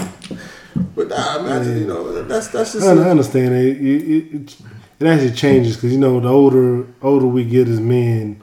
[0.95, 2.87] But nah, I just, you know, that's that's just.
[2.87, 3.77] I, I understand it.
[3.77, 4.57] It, it, it,
[5.01, 8.41] it actually changes because you know the older older we get as men,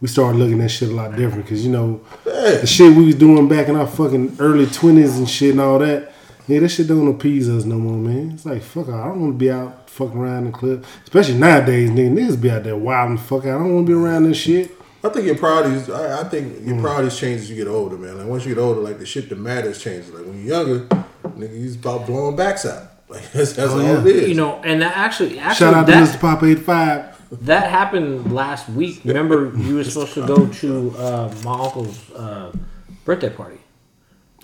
[0.00, 1.44] we started looking at shit a lot different.
[1.44, 2.58] Because you know Yeah.
[2.58, 5.78] the shit we was doing back in our fucking early twenties and shit and all
[5.78, 6.12] that.
[6.48, 8.32] Yeah, that shit don't appease us no more, man.
[8.34, 11.90] It's like fuck, I don't want to be out fucking around the club, especially nowadays.
[11.90, 13.60] Nigga, niggas be out there wilding and fuck out.
[13.60, 14.70] I don't want to be around this shit.
[15.02, 15.88] I think your priorities.
[15.90, 16.66] I, I think Mm.
[16.68, 18.18] your priorities change as you get older, man.
[18.18, 20.10] Like once you get older, like the shit that matters changes.
[20.12, 20.80] Like when you're younger,
[21.36, 22.82] nigga, you about blowing backs out.
[23.08, 24.00] Like that's, that's Oh, all yeah.
[24.00, 24.28] it is.
[24.30, 26.20] you know, and that actually, actually Shout out that, to Mr.
[26.20, 27.15] Pop eighty five.
[27.30, 29.00] That happened last week.
[29.04, 32.52] Remember, you were supposed to go to uh, my uncle's uh,
[33.04, 33.58] birthday party.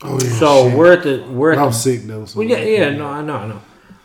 [0.02, 0.30] Oh yeah.
[0.30, 0.78] So shit.
[0.78, 2.24] we're at the we're at I the, sick though.
[2.24, 3.62] So Well, yeah, yeah, no, I know, I know.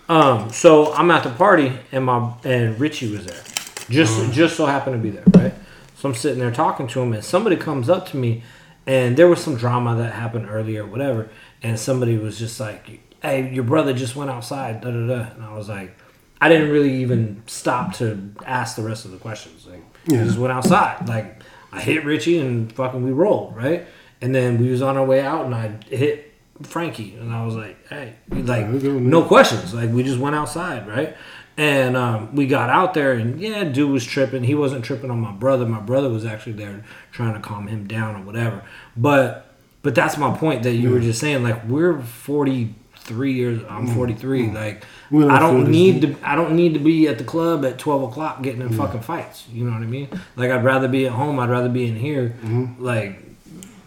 [0.10, 3.44] Um, so I'm at the party and my and Richie was there,
[3.90, 5.54] just just so happened to be there, right?
[5.96, 8.44] So I'm sitting there talking to him, and somebody comes up to me,
[8.86, 11.30] and there was some drama that happened earlier, whatever,
[11.64, 15.44] and somebody was just like, "Hey, your brother just went outside," da da da, and
[15.44, 15.98] I was like,
[16.40, 20.20] I didn't really even stop to ask the rest of the questions, like, Yeah.
[20.20, 23.86] he just went outside, like, I hit Richie and fucking we rolled, right?
[24.22, 26.34] And then we was on our way out, and I hit
[26.64, 29.10] Frankie, and I was like, "Hey, like, we go, man.
[29.10, 29.74] no questions.
[29.76, 31.16] Like, we just went outside, right?"
[31.56, 34.44] And um, we got out there, and yeah, dude was tripping.
[34.44, 35.66] He wasn't tripping on my brother.
[35.66, 38.64] My brother was actually there trying to calm him down or whatever.
[38.96, 41.44] But, but that's my point that you were just saying.
[41.44, 42.74] Like, we're forty
[43.08, 43.64] three years.
[43.70, 43.96] I'm mm.
[43.96, 44.48] forty three.
[44.48, 44.54] Mm.
[44.54, 46.16] Like, We're I don't 40s, need to.
[46.24, 48.78] I don't need to be at the club at twelve o'clock getting in mm.
[48.78, 49.46] fucking fights.
[49.52, 50.10] You know what I mean?
[50.36, 51.40] Like, I'd rather be at home.
[51.40, 52.36] I'd rather be in here.
[52.42, 52.84] Mm-hmm.
[52.84, 53.20] Like,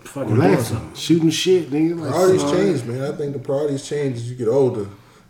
[0.04, 0.94] fucking doing relaxing, something.
[0.94, 2.00] shooting shit, nigga.
[2.00, 3.12] Like, priorities change, man.
[3.12, 4.88] I think the priorities change as you get older.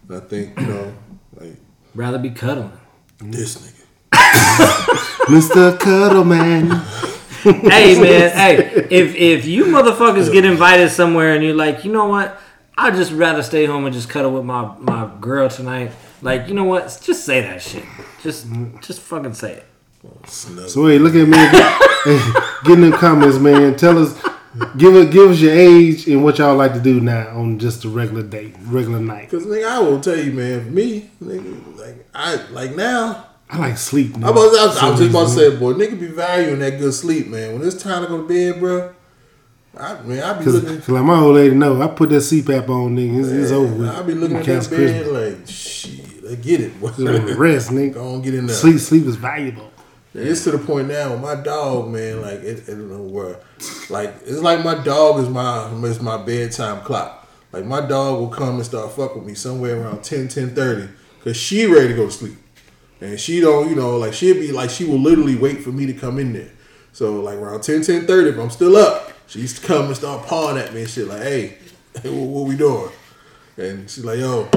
[0.09, 0.95] And I think you know,
[1.39, 1.57] like
[1.95, 2.73] Rather be cuddling.
[3.19, 3.77] this nigga.
[5.27, 5.79] Mr.
[5.79, 6.71] Cuddle Man.
[7.41, 12.07] hey man, hey, if if you motherfuckers get invited somewhere and you're like, you know
[12.07, 12.39] what,
[12.81, 15.93] I'd just rather stay home and just cuddle with my my girl tonight.
[16.23, 16.99] Like, you know what?
[17.03, 17.85] Just say that shit.
[18.23, 18.47] Just
[18.81, 19.67] just fucking say it.
[20.27, 21.37] So hey, look at me.
[21.37, 22.33] Hey,
[22.65, 23.77] get in the comments, man.
[23.77, 24.15] Tell us,
[24.79, 27.85] give it, give us your age and what y'all like to do now on just
[27.85, 29.29] a regular day, regular night.
[29.29, 30.75] Cause nigga, I will tell you, man.
[30.75, 33.27] Me, nigga, like I like now.
[33.51, 34.15] I like sleep.
[34.25, 36.79] I was, I was, I was just about to say, boy, nigga be valuing that
[36.79, 37.53] good sleep, man.
[37.53, 38.95] When it's time to go to bed, bro,
[39.77, 40.77] I man, I be Cause, looking.
[40.79, 43.21] 'cause like my old lady know, I put that CPAP on, nigga.
[43.21, 43.87] It's, it's over.
[43.87, 46.73] I be looking at that bed like, shit, I get it.
[46.81, 47.95] Rest, nigga.
[47.95, 48.57] Don't get in there.
[48.57, 49.71] Sleep, sleep is valuable.
[50.13, 52.21] It's to the point now my dog, man.
[52.21, 53.39] Like it, I don't know where,
[53.89, 57.29] like it's like my dog is my is my bedtime clock.
[57.53, 60.89] Like my dog will come and start fuck with me somewhere around 10, 10 30
[61.19, 62.37] because she ready to go to sleep,
[63.01, 65.87] and she don't, you know, like she'll be like she will literally wait for me
[65.87, 66.51] to come in there.
[66.93, 69.97] So like around 10, 10 30, if I'm still up, she used to come and
[69.97, 71.57] start pawing at me and shit like, hey,
[72.03, 72.91] what, what we doing?
[73.57, 74.49] And she's like, yo,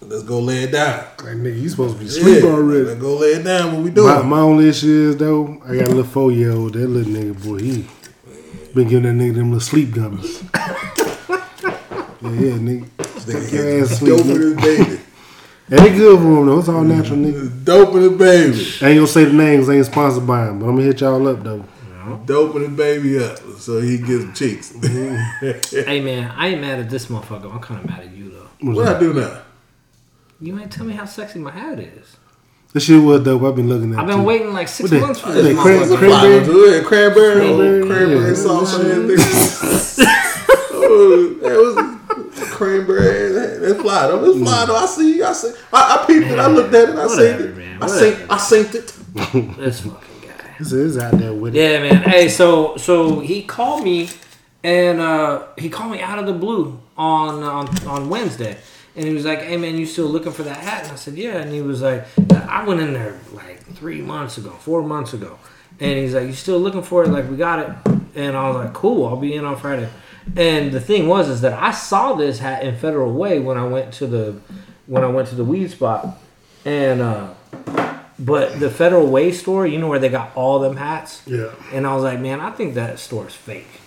[0.00, 1.04] let's go lay it down.
[1.18, 2.84] Like nigga, you supposed to be asleep Yeah, already.
[2.84, 3.74] Let's go lay it down.
[3.74, 4.06] What we doing?
[4.06, 6.74] My, my only issue is though, I got a little four year old.
[6.74, 7.88] That little nigga, boy, he
[8.72, 10.42] been giving that nigga them little sleep gummies.
[12.22, 13.52] yeah, yeah, nigga.
[13.52, 14.16] Your ass sleep.
[14.16, 15.00] Dope in his baby.
[15.68, 16.58] They good for him though.
[16.58, 17.64] It's all natural, nigga.
[17.64, 18.84] Dope in his baby.
[18.84, 19.70] I ain't gonna say the names.
[19.70, 21.64] I ain't sponsored by him, but I'm gonna hit y'all up though.
[22.14, 22.24] Uh-huh.
[22.26, 24.72] Dope in his baby up so he gets some cheeks.
[25.72, 27.52] Hey man, I ain't mad at this motherfucker.
[27.52, 28.72] I'm kind of mad at you though.
[28.72, 29.42] what I do now?
[30.40, 32.16] You ain't tell me how sexy my hat is.
[32.72, 33.42] This shit was dope.
[33.42, 33.98] I've been looking at.
[34.00, 34.22] I've been too.
[34.24, 35.98] waiting like six What the- months for this the cran- motherfucker.
[35.98, 36.44] cranberry?
[36.44, 38.34] Cranberry, yeah, cranberry, Cranberry, oh, cranberry yeah.
[38.34, 40.06] sauce on that thing.
[40.72, 43.32] oh, that was cranberry.
[43.32, 44.24] That, that's fly though.
[44.30, 44.76] It's fly though.
[44.76, 45.16] I see.
[45.18, 45.24] you.
[45.24, 45.52] I see.
[45.72, 46.38] I, I peeped it.
[46.38, 46.96] I looked at it.
[46.96, 47.56] I Whatever, seen it.
[47.56, 48.16] man, I whatever.
[48.16, 48.26] synced.
[48.30, 49.56] I synced it.
[49.58, 50.08] This fucking
[50.62, 51.58] This is out there with it.
[51.58, 52.02] Yeah, man.
[52.02, 54.08] Hey, so so he called me
[54.62, 58.56] and uh, he called me out of the blue on on on Wednesday,
[58.94, 61.14] and he was like, "Hey man, you still looking for that hat?" And I said,
[61.14, 65.14] "Yeah." And he was like, "I went in there like three months ago, four months
[65.14, 65.36] ago,"
[65.80, 68.64] and he's like, "You still looking for it?" Like we got it, and I was
[68.64, 69.88] like, "Cool, I'll be in on Friday."
[70.36, 73.64] And the thing was, is that I saw this hat in Federal Way when I
[73.66, 74.36] went to the
[74.86, 76.20] when I went to the weed spot,
[76.64, 77.34] and uh,
[78.22, 81.22] but the Federal Way store, you know where they got all them hats.
[81.26, 81.52] Yeah.
[81.72, 83.80] And I was like, man, I think that store's fake.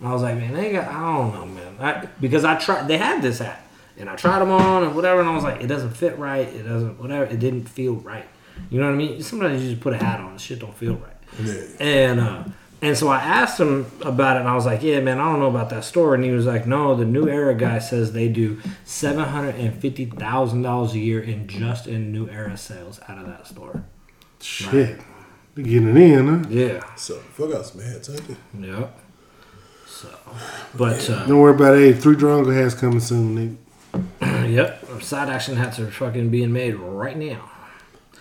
[0.00, 1.76] And I was like, man, they got, I don't know, man.
[1.78, 3.60] I, because I tried, they had this hat.
[3.98, 5.20] And I tried them on and whatever.
[5.20, 6.48] And I was like, it doesn't fit right.
[6.48, 7.24] It doesn't, whatever.
[7.24, 8.26] It didn't feel right.
[8.70, 9.22] You know what I mean?
[9.22, 11.16] Sometimes you just put a hat on, and shit don't feel right.
[11.42, 11.62] Yeah.
[11.78, 12.44] And, uh,
[12.84, 15.40] and so I asked him about it, and I was like, "Yeah, man, I don't
[15.40, 18.28] know about that store." And he was like, "No, the New Era guy says they
[18.28, 23.00] do seven hundred and fifty thousand dollars a year in just in New Era sales
[23.08, 23.84] out of that store."
[24.40, 25.00] Shit.
[25.54, 26.48] They getting in, huh?
[26.50, 26.82] Yeah.
[26.96, 28.36] So fuck out some hats, ain't it?
[28.60, 28.98] Yep.
[29.86, 30.08] So,
[30.74, 31.80] but uh, Don't worry about it.
[31.80, 33.58] Hey, three drunker hats coming soon,
[33.94, 34.50] nigga.
[34.52, 37.50] yep, side action hats are fucking being made right now.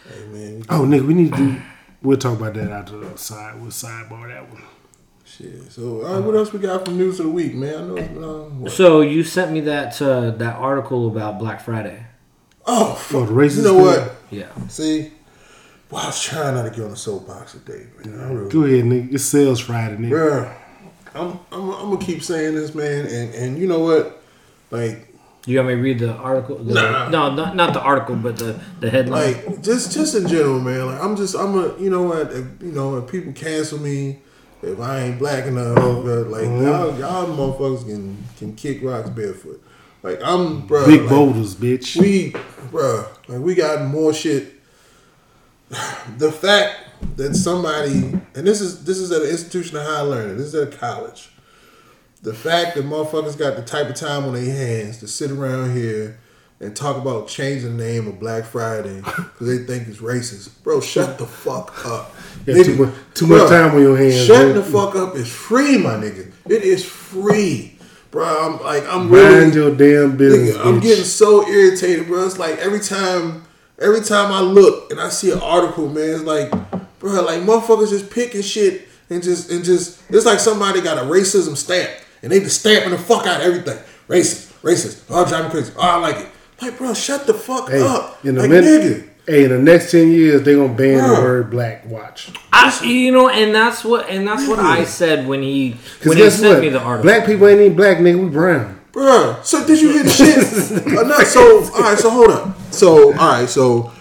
[0.08, 1.62] Hey man, Oh, nigga, we need to do.
[2.04, 3.60] We'll talk about that after the side.
[3.62, 4.62] We'll sidebar that one.
[5.26, 5.72] shit.
[5.72, 7.76] So all right, what else we got from news of the week, man?
[7.76, 8.60] I know it's been on.
[8.60, 8.72] What?
[8.74, 12.06] So you sent me that uh, that article about Black Friday.
[12.66, 13.22] Oh, fuck.
[13.22, 14.06] Oh, the racist You know thing?
[14.06, 14.16] what?
[14.32, 14.68] Yeah.
[14.70, 15.12] See,
[15.90, 18.20] well, I was trying not to get on the soapbox today, man.
[18.20, 19.14] I really, Go ahead, nigga.
[19.14, 20.12] It's sales Friday, nigga.
[20.12, 20.56] Bruh,
[21.16, 24.22] I'm, I'm, I'm gonna keep saying this, man, and and you know what?
[24.72, 25.13] Like,
[25.46, 26.58] You want me to read the article?
[26.58, 27.10] The, Nah.
[27.10, 29.34] No, not, not the article, but the the headline.
[29.34, 30.86] like just just in general, man.
[30.86, 32.32] Like, I'm just, I'm a, you know what?
[32.32, 34.20] If, you know, if people cancel me,
[34.62, 36.66] if I ain't black enough, oh, but like mm-hmm.
[36.66, 39.62] y'all, y'all motherfuckers can can kick rocks barefoot.
[40.02, 40.86] Like I'm, bro.
[40.86, 41.98] Big like, boulders, bitch.
[42.00, 42.36] We,
[42.72, 44.54] bro, like we got more shit.
[46.18, 46.78] The fact
[47.18, 50.38] that somebody, and this is this is at an institution of higher learning.
[50.38, 51.33] This is at a college.
[52.24, 55.76] The fact that motherfuckers got the type of time on their hands to sit around
[55.76, 56.18] here
[56.62, 60.80] and talk about changing the name of Black Friday because they think it's racist, bro.
[60.80, 62.16] Shut the fuck up.
[62.46, 64.54] Got too much- too much time on your hands, Shut bro.
[64.54, 65.16] the fuck up.
[65.18, 66.32] It's free, my nigga.
[66.46, 67.78] It is free,
[68.12, 68.26] bro.
[68.26, 72.26] I'm like I'm really Mind your damn business, Nigga, I'm getting so irritated, bro.
[72.26, 73.44] It's like every time,
[73.82, 76.50] every time I look and I see an article, man, it's like,
[77.00, 80.02] bro, like motherfuckers just picking shit and just and just.
[80.10, 81.92] It's like somebody got a racism stamp
[82.24, 83.78] and they just stamping the fuck out of everything.
[84.08, 85.04] Racist, racist.
[85.10, 85.74] Oh, drive me crazy.
[85.78, 86.30] Oh, I like it.
[86.62, 88.24] Like, bro, shut the fuck Hey, up.
[88.26, 89.10] in the like, min- nigga.
[89.28, 91.86] Hey, in the next ten years, they gonna ban the word black.
[91.90, 92.32] Watch.
[92.52, 96.24] I, you know, and that's what and that's what I said when he when he
[96.24, 96.62] guess sent what?
[96.62, 97.04] me the article.
[97.04, 98.22] Black people ain't even black, nigga.
[98.22, 98.82] We brown.
[98.92, 99.38] bro.
[99.42, 100.88] so did you hear the shit?
[100.88, 101.24] Enough.
[101.28, 102.62] So, all right, so hold up.
[102.74, 103.94] So, all right, so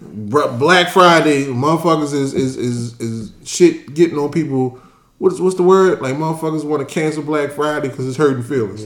[0.00, 4.80] Black Friday, motherfuckers is is is is shit getting on people.
[5.22, 6.00] What's what's the word?
[6.00, 8.84] Like motherfuckers want to cancel Black Friday because it's hurting feelings.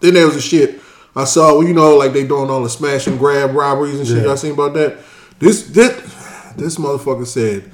[0.00, 0.80] Then there was a shit
[1.14, 1.56] I saw.
[1.56, 4.16] Well, you know, like they doing all the smash and grab robberies and shit.
[4.16, 4.24] Yeah.
[4.24, 4.98] Y'all seen about that?
[5.38, 5.92] This this
[6.56, 7.70] this motherfucker said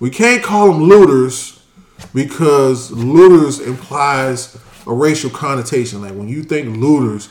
[0.00, 1.62] we can't call them looters
[2.14, 6.00] because looters implies a racial connotation.
[6.00, 7.28] Like when you think looters,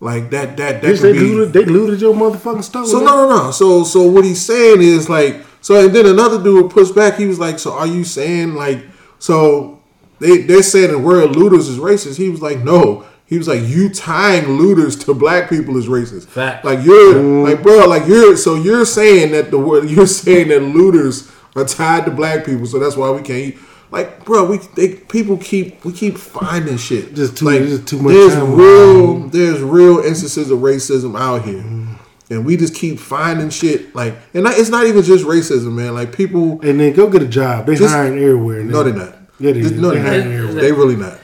[0.00, 1.18] like that that that they be.
[1.18, 1.52] looted.
[1.52, 2.86] They looted your motherfucking store.
[2.86, 3.50] So no, no, no.
[3.50, 7.16] So, so what he's saying is like, so and then another dude pushed back.
[7.16, 8.82] He was like, so are you saying like,
[9.20, 9.80] so
[10.18, 12.16] they they're saying the word looters is racist?
[12.16, 13.04] He was like, no.
[13.26, 16.26] He was like, you tying looters to black people is racist.
[16.26, 16.64] Fact.
[16.64, 17.14] Like you're
[17.44, 21.64] like, bro, like you're so you're saying that the word you're saying that looters are
[21.64, 23.54] tied to black people, so that's why we can't.
[23.92, 27.14] Like, bro, we they people keep we keep finding shit.
[27.14, 28.54] Just too- like just too much There's time.
[28.56, 31.89] real there's real instances of racism out here, mm-hmm.
[32.30, 33.94] And we just keep finding shit.
[33.94, 35.94] Like, and not, it's not even just racism, man.
[35.94, 37.66] Like people, And then go get a job.
[37.66, 38.62] They Just- hiring everywhere.
[38.62, 38.84] no, nigga.
[38.84, 39.16] they're not.
[39.38, 39.80] Yeah, they Just- is.
[39.80, 40.54] no, They they're hiring everywhere.
[40.62, 41.18] They really not.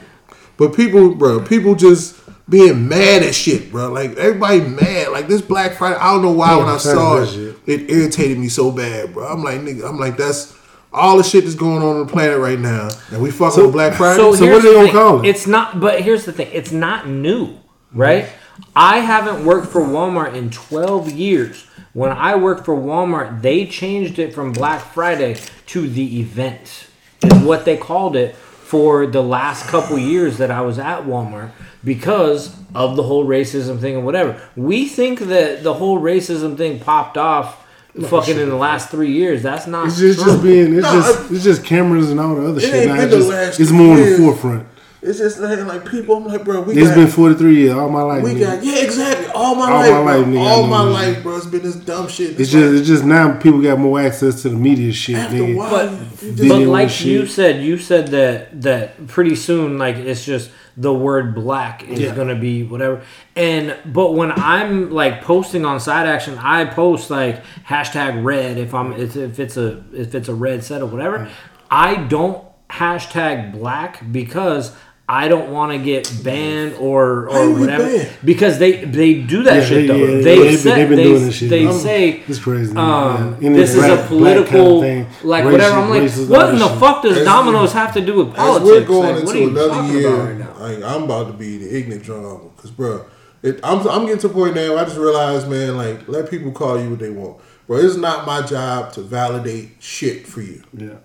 [0.57, 2.15] But people, bro, people just
[2.49, 3.91] being mad at shit, bro.
[3.91, 5.11] Like everybody mad.
[5.11, 8.37] Like this Black Friday, I don't know why Yeah, when I saw it, it irritated
[8.39, 9.27] me so bad, bro.
[9.27, 10.55] I'm like, nigga, I'm like, that's
[10.93, 13.63] all the shit that's going on on the planet right now, and we fucking So-
[13.65, 14.17] with Black Friday.
[14.17, 14.95] So, So here's what they the gonna thing.
[14.95, 15.27] call it?
[15.29, 16.47] It's not, but here's the thing.
[16.51, 17.53] It's not new,
[17.93, 18.27] right?
[18.75, 21.65] I haven't worked for Walmart in 12 years.
[21.93, 25.37] When I worked for Walmart, they changed it from Black Friday
[25.67, 26.87] to the event.
[27.23, 31.51] Is what they called it for the last couple years that I was at Walmart
[31.83, 34.39] because of the whole racism thing and whatever.
[34.55, 37.63] We think that the whole racism thing popped off
[38.09, 39.41] fucking in the last 3 years.
[39.41, 40.33] That's not It's just, true.
[40.33, 40.73] just being.
[40.75, 41.31] It's No, just.
[41.31, 42.73] I- it's just cameras and all the other It shit.
[42.75, 44.67] ain't been it's, the just, last it's more on the forefront.
[45.01, 46.15] It's just like, like people.
[46.17, 48.23] I'm like, bro, we It's got, been 43 years all my life.
[48.23, 48.39] we nigga.
[48.39, 49.27] got, yeah, exactly.
[49.27, 50.33] all my All life, my life, bro.
[50.33, 51.35] nigga, all my life, bro.
[51.37, 52.39] It's been this dumb shit.
[52.39, 55.55] It's just, it's just now people got more access to the media shit, after nigga.
[55.55, 57.07] while, But, you but like shit.
[57.07, 61.99] you said, you said that that pretty soon, like it's just the word black is
[61.99, 62.13] Yeah.
[62.15, 63.01] gonna be whatever.
[63.35, 68.73] And but when I'm like posting on side action, I post like hashtag red if
[68.75, 71.29] I'm if, if it's a if it's a red set or whatever.
[71.71, 74.71] I don't hashtag black because.
[75.09, 78.09] I don't want to get banned or or whatever banned?
[78.25, 79.95] because they they do that Yeah, shit though.
[79.95, 81.49] yeah, they they've been- say, they've they, doing this shit.
[81.49, 82.75] they I'm- say It's crazy.
[82.75, 83.47] um, yeah.
[83.47, 85.75] Any this black- is a political, kind of thing, like racist- whatever.
[85.77, 88.65] I'm like, racist, what in the fuck does As- Domino's have to do with politics?
[88.69, 90.53] we're going Like, what are into you another talking year, about right now?
[90.59, 92.53] like, I'm about to be the ignorant drunk uncle.
[92.57, 93.05] Cause, bro,
[93.43, 94.75] it, I'm I'm getting to the point now.
[94.75, 97.77] I just realized, man, like let people call you what they want, bro.
[97.77, 100.63] It's not my job to validate shit for you.
[100.75, 100.95] Yeah.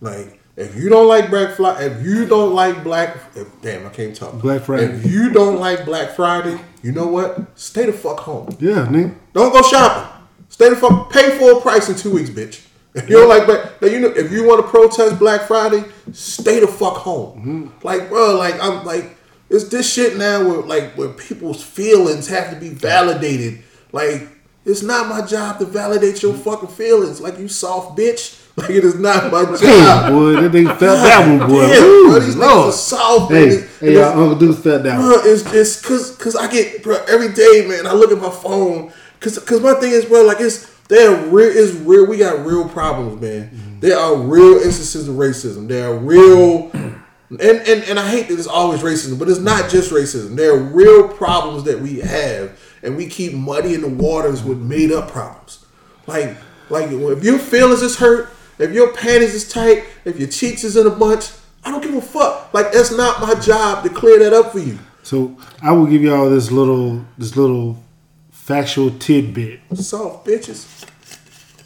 [0.00, 3.90] Like if you don't like Black Friday, if you don't like Black, if, damn, I
[3.90, 4.40] can't talk.
[4.40, 4.92] Black Friday.
[4.92, 7.58] If you don't like Black Friday, you know what?
[7.58, 8.48] Stay the fuck home.
[8.60, 9.14] Yeah, nigga.
[9.32, 10.26] Don't go shopping.
[10.48, 11.10] Stay the fuck.
[11.10, 12.66] Pay full price in two weeks, bitch.
[12.94, 15.84] If you don't like Black, now you know if you want to protest Black Friday,
[16.12, 17.38] stay the fuck home.
[17.38, 17.86] Mm-hmm.
[17.86, 19.16] Like, bro, like I'm like
[19.52, 23.62] it's this shit now where like where people's feelings have to be validated.
[23.92, 24.28] Like,
[24.64, 27.20] it's not my job to validate your fucking feelings.
[27.20, 28.38] Like you soft bitch.
[28.54, 30.12] Like it is not my job.
[30.12, 31.66] boy, that nigga felt that one, boy.
[31.66, 33.32] Damn, Ooh, bro, these niggas are soft.
[33.32, 34.96] Hey, hey, y'all, Uncle Deuce that one.
[34.96, 37.86] Bro, it's it's cause cause I get bro every day, man.
[37.86, 41.26] I look at my phone, cause cause my thing is, bro, like it's there are
[41.28, 42.06] real is real.
[42.06, 43.48] We got real problems, man.
[43.48, 43.80] Mm-hmm.
[43.80, 45.66] There are real instances of racism.
[45.66, 49.62] There are real, and and and I hate that it's always racism, but it's not
[49.62, 49.70] mm-hmm.
[49.70, 50.36] just racism.
[50.36, 54.92] There are real problems that we have, and we keep muddying the waters with made
[54.92, 55.64] up problems.
[56.06, 56.36] Like
[56.68, 60.76] like if your feelings is hurt, if your panties is tight, if your cheeks is
[60.76, 61.30] in a bunch.
[61.64, 62.52] I don't give a fuck.
[62.52, 64.78] Like that's not my job to clear that up for you.
[65.04, 67.82] So I will give y'all this little this little
[68.30, 69.60] factual tidbit.
[69.74, 70.86] Soft bitches.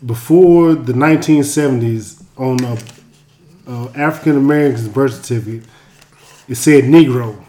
[0.04, 2.78] Before the 1970s, on a,
[3.66, 5.68] a African American's birth certificate,
[6.48, 7.42] it said Negro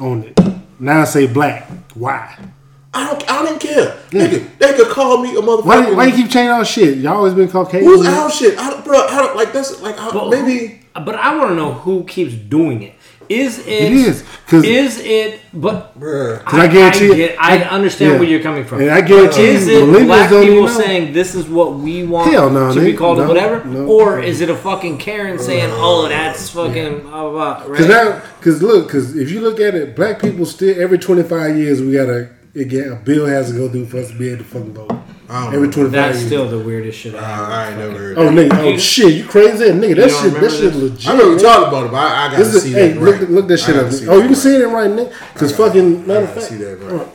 [0.00, 0.40] on it.
[0.78, 1.68] Now it say black.
[1.94, 2.36] Why?
[2.94, 3.30] I don't.
[3.30, 3.98] I don't care.
[4.12, 4.26] Yeah.
[4.26, 5.64] They, could, they could call me a motherfucker.
[5.64, 6.98] Why, why you keep changing all shit?
[6.98, 7.84] Y'all always been Caucasian.
[7.88, 8.58] Who's our shit?
[8.58, 8.98] I don't, bro.
[9.06, 10.80] I don't like that's like I, But maybe.
[10.94, 12.94] but I want to know who keeps doing it.
[13.26, 13.66] Is it?
[13.66, 15.40] It is, 'cause- is it?
[15.54, 16.44] But Bruh.
[16.44, 18.18] 'Cause I guarantee you- get, I I- understand yeah.
[18.20, 18.82] where you're coming from.
[18.82, 20.70] And I guarantee is you, it millennials black people even know.
[20.70, 23.64] saying this is what we want Hell no, to be they- called or no, whatever,
[23.64, 23.86] no.
[23.86, 28.04] or is it a fucking Karen saying, "Oh, that's fucking blah, blah, blah," Because right?
[28.04, 31.56] now, because look, because if you look at it, black people still every twenty five
[31.56, 34.28] years we gotta it get a bill has to go through for us to be
[34.28, 34.92] able to fucking vote.
[35.28, 35.72] I don't Every know.
[35.72, 36.26] twenty five That's years.
[36.28, 37.14] still the weirdest shit.
[37.14, 37.52] I, uh, ever.
[37.52, 38.18] I ain't never heard.
[38.18, 39.96] oh nigga, oh You- shit, you crazy nigga?
[39.96, 41.08] That shit, that remember shit legit.
[41.08, 41.44] I know you man.
[41.44, 43.00] talking about it, but I, I gotta This is, see hey, that.
[43.02, 43.30] look, right.
[43.30, 43.90] look that shit up.
[43.92, 45.10] see Oh, you that can see it right now.
[45.32, 47.08] Because I gotta- fucking I matter of fact, see that right.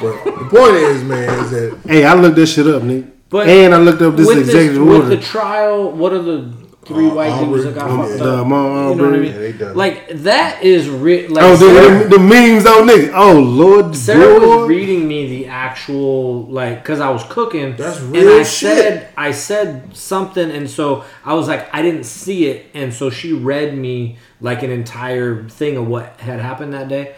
[0.00, 3.10] But the point is, man, is that hey, I looked that shit up, nigga.
[3.28, 5.08] But and I looked up this with executive with order.
[5.16, 6.52] the trial, what are the
[6.90, 8.46] three Uh, white dudes that got Arbery, fucked the up?
[8.46, 9.56] Ahmaud you know what I mean?
[9.58, 13.12] Yeah, like that is re- like oh, Sarah, the, the, the memes on nigga.
[13.14, 14.46] Oh Lord, Sarah boy.
[14.58, 17.76] was reading me the actual like because I was cooking.
[17.76, 18.76] That's and real I shit.
[18.76, 23.08] said I said something, and so I was like I didn't see it, and so
[23.10, 27.14] she read me like an entire thing of what had happened that day.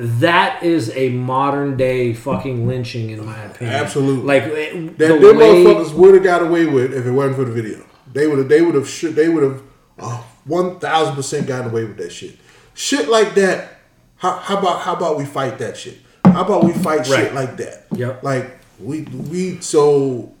[0.00, 3.74] That is a modern day fucking lynching, in my opinion.
[3.74, 4.22] Absolutely.
[4.24, 7.36] Like it- that the them way- motherfuckers would have got away with if it wasn't
[7.36, 7.84] for the video.
[8.12, 8.48] They would have.
[8.48, 9.14] They would have.
[9.14, 9.62] They would have.
[9.98, 12.36] uh, One thousand percent gotten away with that shit.
[12.74, 13.74] Shit like that.
[14.16, 15.98] How, how about how about we fight that shit?
[16.24, 17.86] How about we fight shit like that?
[17.92, 18.22] Yep.
[18.22, 20.32] Like we we so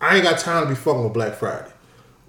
[0.00, 1.70] I ain't got time to be fucking with Black Friday.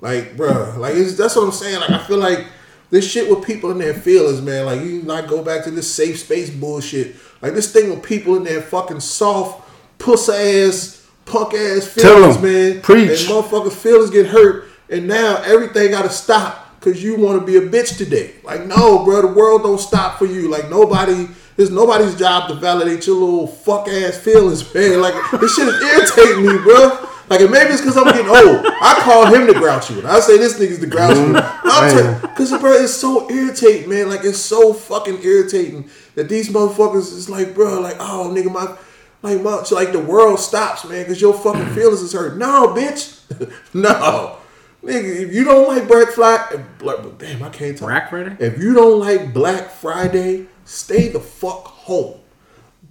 [0.01, 1.79] Like, bruh, like that's what I'm saying.
[1.79, 2.45] Like, I feel like
[2.89, 4.65] this shit with people in their feelings, man.
[4.65, 7.15] Like, you not go back to this safe space bullshit.
[7.41, 9.67] Like this thing with people in their fucking soft,
[9.99, 12.81] puss ass, punk ass feelings, man.
[12.81, 13.09] Preach.
[13.09, 17.45] And motherfuckers' feelings get hurt, and now everything got to stop because you want to
[17.45, 18.35] be a bitch today.
[18.43, 20.49] Like, no, bro, the world don't stop for you.
[20.49, 21.27] Like, nobody.
[21.55, 25.01] It's nobody's job to validate your little fuck ass feelings, man.
[25.01, 27.09] Like this shit is irritating me, bro.
[27.29, 28.65] Like and maybe it's because I'm getting old.
[28.65, 30.07] I call him the grouchy one.
[30.07, 31.33] I say this nigga's the grouchy one.
[31.35, 32.21] Mm-hmm.
[32.21, 34.09] Because bro, it's so irritating, man.
[34.09, 38.75] Like it's so fucking irritating that these motherfuckers is like, bro, like, oh nigga, my
[39.21, 42.35] like my so, like the world stops, man, because your fucking feelings is hurt.
[42.37, 43.21] No, bitch.
[43.75, 44.39] no.
[44.83, 46.61] Nigga, if you don't like Black Friday,
[47.17, 47.87] damn, I can't talk.
[47.87, 48.35] Black Friday?
[48.39, 52.19] If you don't like Black Friday, stay the fuck home.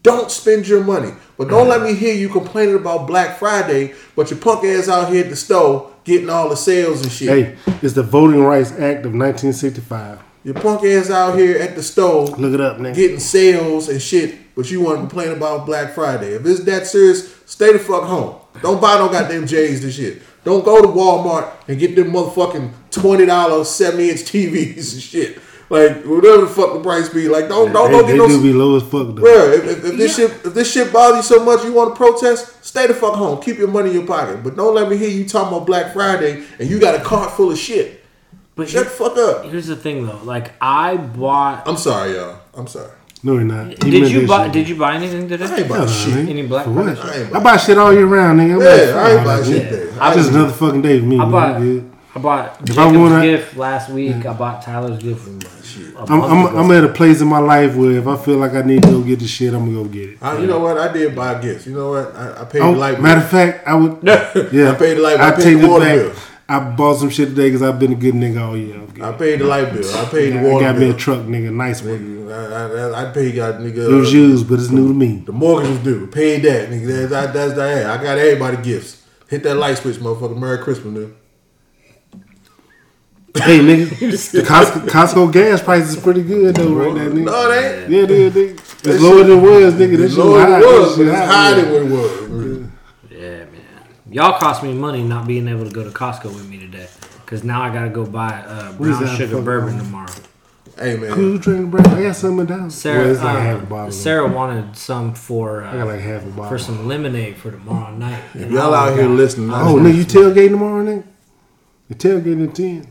[0.03, 1.13] Don't spend your money.
[1.37, 5.13] But don't let me hear you complaining about Black Friday, but your punk ass out
[5.13, 7.29] here at the store getting all the sales and shit.
[7.29, 10.19] Hey, it's the Voting Rights Act of 1965.
[10.45, 12.95] Your punk ass out here at the store Look it up, nigga.
[12.97, 16.35] getting sales and shit, but you want to complain about Black Friday.
[16.35, 18.37] If it's that serious, stay the fuck home.
[18.61, 20.23] Don't buy no goddamn J's and shit.
[20.45, 25.39] Don't go to Walmart and get them motherfucking twenty dollars seventy inch TVs and shit.
[25.71, 27.29] Like whatever the fuck the price be.
[27.29, 28.29] Like don't don't they, go they get no.
[28.29, 29.23] do be low as fuck though.
[29.23, 31.91] Bruh, if, if, if this shit if this shit bothers you so much you want
[31.95, 33.41] to protest, stay the fuck home.
[33.41, 34.43] Keep your money in your pocket.
[34.43, 37.31] But don't let me hear you talking about Black Friday and you got a cart
[37.33, 38.05] full of shit.
[38.55, 39.45] But Shut here- the fuck up.
[39.47, 40.21] here's the thing though.
[40.25, 41.67] Like I bought.
[41.67, 42.39] I'm sorry, y'all.
[42.53, 42.91] I'm sorry.
[43.25, 43.69] No, you're not.
[43.85, 44.45] He Did meant you that buy?
[44.45, 44.53] shit.
[44.53, 45.45] Did you buy anything today?
[45.45, 46.15] I ain't Hell about no, shit.
[46.15, 46.29] nigga.
[46.31, 46.99] Any Black For what?
[46.99, 48.55] I ain't I buy shit all year round, nigga.
[48.55, 49.77] I'm Yeah, I ain't fuck buy all shit that.
[49.95, 50.03] there.
[50.03, 51.21] I Just another fucking day for me.
[51.21, 51.61] I bought.
[51.61, 51.91] Good.
[52.15, 54.27] I bought If I wanna- gift last week.
[54.27, 55.27] I bought Tyler's gift.
[55.27, 56.57] a I'm, I'm.
[56.57, 58.91] I'm at a place in my life where if I feel like I need to
[58.91, 60.19] go get the shit, I'm gonna go get it.
[60.21, 60.77] I, you know what?
[60.77, 61.67] I did buy gifts.
[61.67, 62.15] You know what?
[62.15, 63.99] I, I paid Oh, the light matter of fact, I would.
[64.53, 65.95] Yeah, I paid the light- I I paid take the this water back.
[65.95, 66.13] bill.
[66.53, 68.77] I bought some shit today because I've been a good nigga all year.
[68.77, 69.03] Okay.
[69.03, 69.97] I paid the light bill.
[69.97, 70.95] I paid the water I got me bill.
[70.95, 71.99] a truck, nigga, nice one.
[71.99, 73.91] Nigga, I, I, I paid got nigga.
[73.91, 75.23] It was uh, used, but it's new to me.
[75.25, 76.07] The mortgage was due.
[76.09, 76.87] Paid that, nigga.
[76.87, 77.87] That's that, that's that.
[77.87, 79.03] I got everybody gifts.
[79.29, 80.39] Hit that light switch, motherfucker.
[80.39, 81.15] Merry Christmas, nigga.
[83.35, 83.89] Hey, nigga,
[84.33, 87.25] the Costco, Costco gas price is pretty good though, right now, nigga.
[87.25, 87.91] No, ain't.
[87.91, 88.87] Yeah, nigga, nigga.
[88.87, 89.97] It's lower than it was, nigga.
[89.97, 90.61] That It's shit lower than high.
[90.61, 92.52] it was, That it's higher than what it was.
[94.13, 94.31] Yeah, man.
[94.31, 96.89] Y'all cost me money not being able to go to Costco with me today.
[97.27, 99.85] Cause now I gotta go buy uh, What is brown that sugar fucking bourbon one?
[99.85, 100.13] tomorrow.
[100.79, 101.11] Hey, man.
[101.13, 101.87] Who drinking bread?
[101.87, 102.71] I got something down.
[102.71, 103.93] Sarah, well, like uh, half a bottle.
[103.93, 106.49] Sarah wanted some for I got uh, like half a bottle.
[106.51, 108.23] for some lemonade for tomorrow night.
[108.35, 111.05] If And y'all out here got- listening, I Oh, just- nigga, you tailgating tomorrow, nigga?
[111.89, 112.87] You tailgating at 10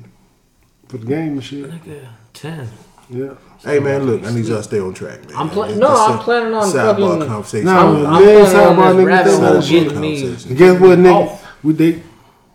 [0.88, 1.70] for the game and shit.
[1.72, 2.68] Nigga, ten.
[3.10, 3.34] Yeah.
[3.64, 5.38] Hey, man, look, I need y'all to stay on track, man.
[5.38, 7.66] I'm pla- no, I'm a planning on sidebar fucking- conversation.
[7.66, 10.01] No, I'm, man, I'm man, planning sorry on about this niggas rabbit saying hole getting
[10.01, 10.22] me.
[10.22, 10.55] Conversation.
[10.57, 11.14] Guess what, nigga?
[11.14, 11.64] off.
[11.64, 11.91] We they,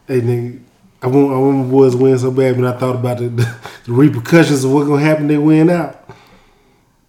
[0.09, 0.61] hey nigga,
[1.03, 3.29] I want I want my boys to win so bad, but I thought about the,
[3.29, 5.29] the, the repercussions of what's gonna happen.
[5.29, 6.03] They win out.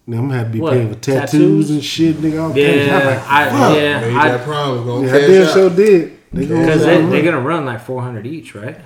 [0.06, 1.30] Now, I'm gonna have to be What, paying for tattoos,
[1.66, 1.70] tattoos?
[1.70, 2.40] and shit, nigga.
[2.42, 4.86] All I'm Yeah, like, I, yeah, Made I, that promise.
[4.86, 5.52] Gonna Yeah, I cash damn out.
[5.54, 6.18] sure did.
[6.32, 8.76] They gonna because they, they're gonna run like 400 each, right?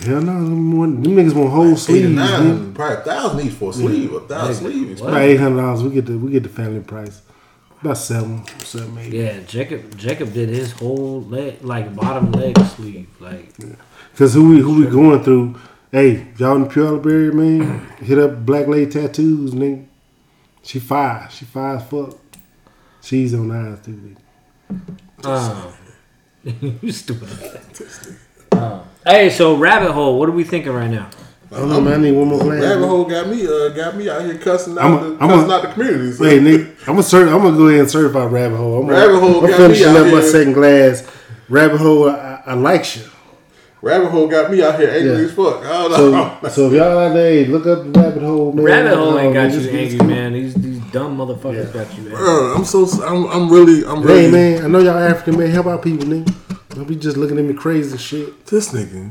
[0.00, 2.10] Hell no, them, one- them niggas want whole Eight or sleeves.
[2.10, 4.12] nine, probably a thousand each for a sleeve.
[4.12, 5.00] A thousand sleeves.
[5.00, 5.10] What?
[5.10, 5.82] About eight hundred dollars.
[5.82, 7.22] We get the we get the family price.
[7.80, 9.12] About seven, seven, eight.
[9.12, 13.52] Yeah, Jacob Jacob did his whole leg, like bottom leg sleeve, like
[14.16, 15.56] Cause who we who we going through?
[15.90, 19.84] Hey, y'all in Pure Berry, man, hit up Black Lady Tattoos, nigga.
[20.62, 21.28] She fire.
[21.30, 22.16] She fire as fuck.
[23.02, 24.16] She's on eyes too.
[24.70, 24.98] Nigga.
[25.24, 25.70] uh,
[26.82, 27.28] you stupid.
[28.52, 30.18] Uh, hey, so rabbit hole.
[30.18, 31.08] What are we thinking right now?
[31.50, 31.94] I don't know, man.
[31.94, 32.62] I need one more glass.
[32.62, 35.28] Rabbit hole got me, uh, got me out here cussing out, I'm a- the, I'm
[35.28, 36.12] cussing a- out the community.
[36.12, 36.24] So.
[36.24, 38.80] Hey, nigga, I'm gonna cert- I'm gonna go ahead and certify Rabbit Hole.
[38.82, 40.22] I'm Rabbit gonna, Hole I'm got me finishing out up my here.
[40.22, 41.06] second glass.
[41.50, 43.02] Rabbit Hole, I, I like you.
[43.82, 45.24] Rabbit hole got me out here angry Yeah.
[45.24, 45.64] as fuck.
[45.64, 46.38] I don't know.
[46.44, 48.64] So, so if y'all out there, look up Rabbit Hole, man.
[48.64, 50.32] Rabbit hole ain't got you angry, man.
[50.34, 52.12] These these dumb motherfuckers got you angry.
[52.16, 55.50] Bro, I'm so I'm I'm really I'm Hey really man, I know y'all African man.
[55.50, 56.32] Help out people, nigga.
[56.74, 58.46] Don't be just looking at me crazy shit.
[58.46, 59.10] this nigga.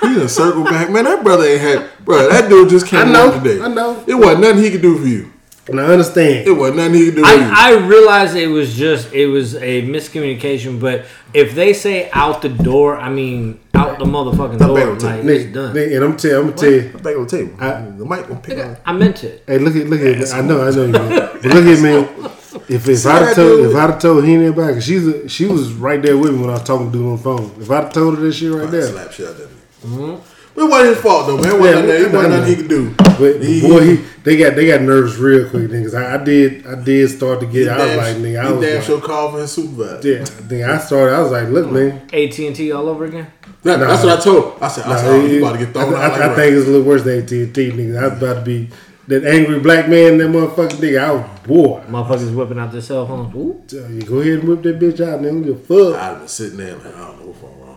[0.00, 1.04] he done circle back, man.
[1.04, 2.28] That brother ain't had, bro.
[2.30, 3.62] That dude just came I know, out today.
[3.62, 4.02] I know.
[4.06, 5.32] It wasn't nothing he could do for you.
[5.68, 6.46] And I understand.
[6.46, 7.42] It wasn't nothing he could do for you.
[7.42, 11.04] I, I realize it was just it was a miscommunication, but
[11.34, 15.20] if they say out the door, I mean out the motherfucking back door, on like
[15.22, 15.74] Nigga, it's done.
[15.74, 16.88] nigga, and I'm tell, I'm gonna tell you.
[16.98, 17.52] Back on the table.
[17.60, 18.76] I- the mic gonna pick on.
[18.86, 19.42] I meant it.
[19.46, 20.30] Hey, look at look at me.
[20.32, 20.92] I know, I know you.
[20.92, 21.08] Man.
[21.42, 22.30] But look at me.
[22.68, 23.70] If if I'd have told dude?
[23.70, 26.32] if I'd have told Henny about it, 'cause she's a, she was right there with
[26.34, 27.50] me when I was talking to her on the phone.
[27.60, 29.56] If I'd have told her this shit right there, Slap shit out that nigga.
[29.82, 30.60] But mm-hmm.
[30.60, 31.54] it wasn't his fault though, man.
[31.54, 32.94] It wasn't, Yeah, nothing, it wasn't nothing he could do.
[33.18, 35.94] but He- boy, he they got they got nervous real quick, niggas.
[35.94, 37.68] I, I did I did start to he get.
[37.68, 40.08] I was damn- like, nigga, I he was damn like, sure called for his supervisor.
[40.08, 40.24] yeah.
[40.24, 41.14] Nigga, I started.
[41.14, 42.02] I was like, look, man.
[42.12, 43.26] AT and T all over again.
[43.62, 44.52] That- that's what I told him.
[44.62, 46.20] I said, I said, oh, Nah, you about to get thrown I, out I, like
[46.22, 46.36] I right.
[46.36, 47.98] think it's a little worse than AT&T, nigga.
[48.02, 48.68] I was about to be
[49.08, 51.00] that angry black man, that motherfucking nigga.
[51.00, 51.82] I was boy.
[51.88, 53.34] Motherfuckers whipping out their cell phones.
[53.34, 53.62] Ooh.
[53.68, 55.44] Tell you, go ahead and whip that bitch out, nigga.
[55.44, 56.00] Give a fuck.
[56.00, 57.56] I'd have been sitting there like, I don't know what's wrong.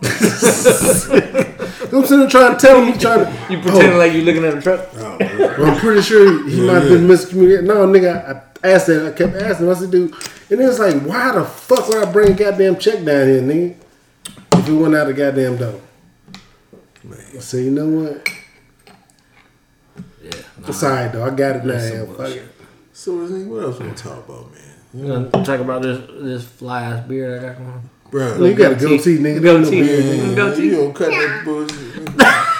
[1.92, 3.52] I'm sitting there trying to tell him, trying to.
[3.52, 3.98] You pretending oh.
[3.98, 4.88] like you're looking at a truck.
[4.94, 7.64] Oh, well, I'm pretty sure he might have been miscommunicating.
[7.64, 9.06] No, nigga, I asked that.
[9.06, 9.72] I kept asking him.
[9.72, 10.14] I said, dude,
[10.50, 13.42] and it was like, why the fuck would I bring a goddamn check down here,
[13.42, 13.76] nigga?
[14.54, 15.80] If it went out of goddamn door.
[17.10, 18.28] I said, you know what?
[20.62, 20.68] Yeah.
[20.68, 21.24] It's though.
[21.24, 21.72] I got it now.
[21.72, 22.42] That's yeah, some fuck it.
[22.92, 24.62] So what else we gonna talk about, man?
[24.92, 27.90] You gonna talk about this this fly ass beard I got going on?
[28.10, 28.96] Bro, You got a Goatee.
[28.96, 29.42] goatee, nigga.
[29.42, 29.80] Goatee.
[29.80, 30.36] No beard, nigga.
[30.36, 30.64] Goatee.
[30.64, 32.10] you don't cut that bullshit.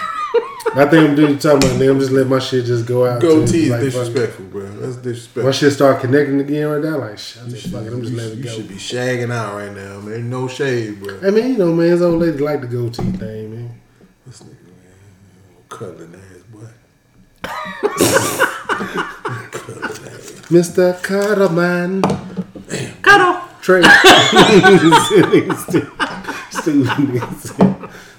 [0.73, 1.91] I think I'm doing talking about nigga.
[1.91, 3.19] I'm just letting my shit just go out.
[3.19, 3.27] too.
[3.45, 4.65] Goatee is Like, disrespectful, bro.
[4.77, 5.43] That's disrespectful.
[5.43, 6.97] My shit start connecting again right now.
[6.99, 7.91] Like, shit, I You just should, fuck it.
[7.91, 10.29] I'm just letting should- it you should be shagging out right now, man.
[10.29, 11.19] No shade, bro.
[11.21, 13.81] I mean, you know, man, his old lady like the goatee thing, man.
[14.25, 14.95] This nigga, man,
[15.67, 16.30] cuddling ass boy.
[20.51, 21.01] Mr.
[21.01, 22.01] Cutterman.
[23.01, 23.41] Cuddle.
[23.61, 23.81] Trey.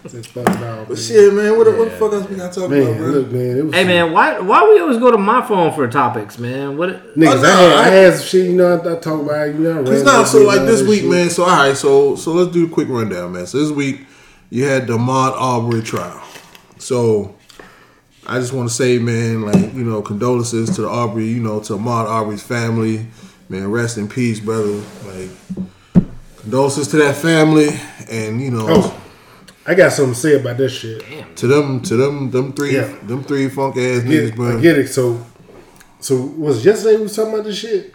[0.04, 2.96] But shit, man, what, the what the fuck else we got to talk about, Man,
[2.98, 3.06] bro?
[3.10, 3.58] look, man.
[3.58, 6.76] It was Hey man, why why we always go to my phone for topics, man?
[6.76, 7.14] What?
[7.16, 9.20] Niggas, Oh, no, I, had, I I- had some shit, you know, I, I talk
[9.22, 11.10] about, you know, Cause random now, so like this week, shit.
[11.10, 11.30] man.
[11.30, 13.46] So all right, so so let's do a quick rundown, man.
[13.46, 14.06] So this week
[14.50, 16.20] you had the Ahmaud Arbery trial.
[16.78, 17.36] So
[18.26, 21.60] I just want to say, man, like you know, condolences to the Arbery, you know,
[21.60, 23.06] to Ahmaud Arbery's family,
[23.48, 23.70] man.
[23.70, 24.80] Rest in peace, brother.
[25.06, 25.30] Like
[26.36, 27.68] condolences to that family,
[28.10, 29.02] and you know, Oh,
[29.66, 31.04] I got something to say about this shit.
[31.36, 32.94] to them, to them, them three, Yeah.
[33.06, 34.88] them three funk ass I niggas, get, I get it.
[34.88, 35.24] So,
[36.00, 37.94] so was yesterday we was talking about this shit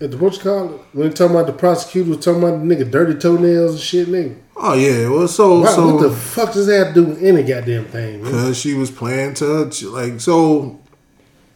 [0.00, 0.80] at the what you call it?
[0.92, 4.08] When we talking about the prosecutor was talking about the nigga dirty toenails and shit,
[4.08, 4.36] nigga.
[4.58, 7.84] Oh yeah, well, so Why, so what the fuck does that do with any goddamn
[7.86, 8.22] thing?
[8.24, 10.80] Cause she was playing to like so.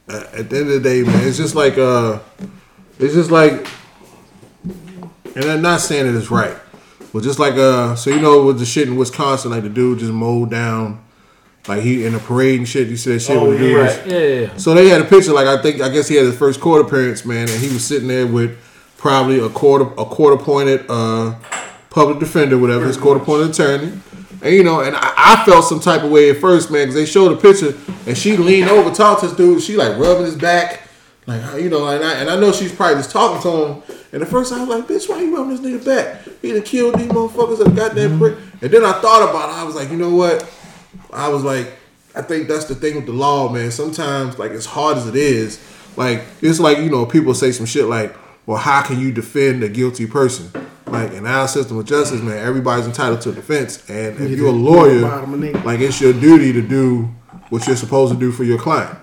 [0.09, 2.18] At at the end of the day, man, it's just like uh,
[2.98, 3.66] it's just like,
[5.34, 6.57] and I'm not saying it is right,
[7.12, 10.01] but just like uh, so you know with the shit in Wisconsin, like the dude
[10.01, 11.03] just mowed down,
[11.68, 12.88] like he in a parade and shit.
[12.88, 13.76] You said shit Oh, with the dude.
[13.76, 13.82] yeah.
[13.84, 14.07] was- Right.
[14.09, 14.57] Yeah, yeah, yeah.
[14.57, 16.84] So they had a picture, like I think I guess he had his first court
[16.84, 18.59] appearance, man, and he was sitting there with
[18.98, 21.34] probably a quarter a quarter pointed uh,
[21.91, 23.93] public defender, whatever his court appointed attorney,
[24.43, 26.95] and you know, and I, I felt some type of way at first, man, because
[26.95, 27.74] they showed a picture
[28.07, 30.88] and she leaned over, talked to this dude, she like rubbing his back,
[31.26, 33.82] like you know, and I and I know she's probably just talking to him.
[34.12, 36.24] And at first time I was like, bitch, why you rubbing this nigga back?
[36.43, 38.18] He done killed these motherfuckers at goddamn mm-hmm.
[38.18, 38.38] prick.
[38.62, 39.57] And then I thought about it.
[39.57, 40.51] I was like, you know what?
[41.12, 41.72] I was like,
[42.16, 43.70] I think that's the thing with the law, man.
[43.70, 45.61] Sometimes, like as hard as it is,
[45.97, 48.16] like it's like you know people say some shit like,
[48.47, 50.51] well, how can you defend a guilty person?
[50.91, 54.49] Like in our system of justice, man, everybody's entitled to a defense, and if you're
[54.49, 55.64] a lawyer, bottom of nigga.
[55.64, 57.09] like it's your duty to do
[57.51, 58.99] what you're supposed to do for your client.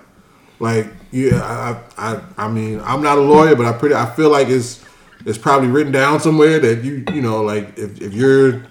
[0.60, 4.30] Like, yeah, I, I, I mean, I'm not a lawyer, but I pretty, I feel
[4.30, 4.84] like it's,
[5.24, 8.62] it's probably written down somewhere that you, you know, like if, if you're,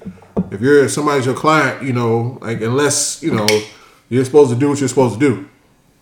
[0.51, 3.47] if you're somebody's your client, you know, like unless you know,
[4.09, 5.49] you're supposed to do what you're supposed to do.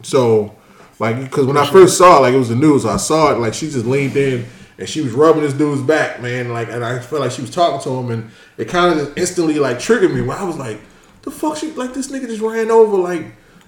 [0.03, 0.55] So,
[0.99, 3.39] like, because when I first saw it, like it was the news, I saw it,
[3.39, 4.45] like she just leaned in
[4.77, 6.51] and she was rubbing this dude's back, man.
[6.51, 9.17] Like, and I felt like she was talking to him, and it kind of just
[9.17, 10.21] instantly like triggered me.
[10.21, 10.79] Where I was like,
[11.21, 13.25] the fuck, she like this nigga just ran over like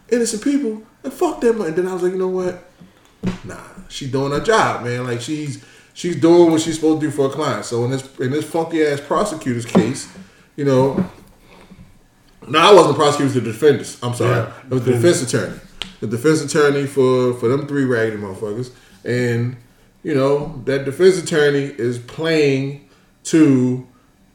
[0.10, 1.62] innocent people, and fuck them.
[1.62, 2.64] And then I was like, you know what?
[3.44, 5.06] Nah, she doing her job, man.
[5.06, 7.66] Like she's she's doing what she's supposed to do for a client.
[7.66, 10.12] So in this in this funky ass prosecutor's case,
[10.56, 11.10] you know,
[12.48, 13.98] no, I wasn't the prosecutor, the defenders.
[14.02, 14.36] I'm sorry.
[14.36, 14.54] Yeah.
[14.66, 15.60] It was the defense attorney.
[16.00, 18.72] The defense attorney for, for them three raggedy motherfuckers.
[19.04, 19.58] And,
[20.08, 22.88] you know, that defense attorney is playing
[23.26, 23.86] to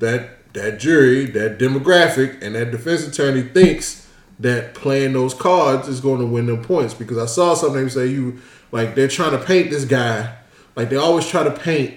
[0.00, 4.06] that that jury, that demographic, and that defense attorney thinks
[4.38, 6.92] that playing those cards is going to win them points.
[6.92, 8.38] Because I saw something say you
[8.70, 10.36] like they're trying to paint this guy,
[10.76, 11.94] like they always try to paint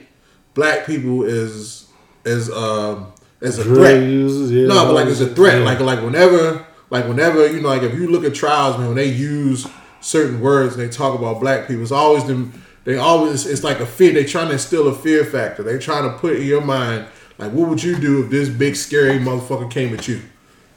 [0.54, 1.86] black people as
[2.24, 3.12] as um
[3.42, 4.04] as a Drug threat.
[4.04, 4.68] yeah.
[4.68, 5.60] No, but like it's a threat.
[5.60, 5.66] Yeah.
[5.66, 8.96] Like like whenever like whenever you know like if you look at trials, man, when
[8.96, 9.68] they use
[10.00, 12.62] certain words and they talk about black people, it's always them.
[12.86, 14.14] They always it's like a fear.
[14.14, 15.64] They trying to instill a fear factor.
[15.64, 17.08] They trying to put in your mind
[17.38, 20.22] like what would you do if this big scary motherfucker came at you?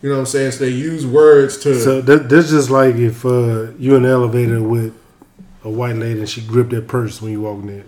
[0.03, 0.53] You know what I'm saying?
[0.53, 1.79] So they use words to.
[1.79, 4.97] So that, that's just like if uh, you in the elevator with
[5.65, 7.85] a white lady and she gripped that purse when you walking in.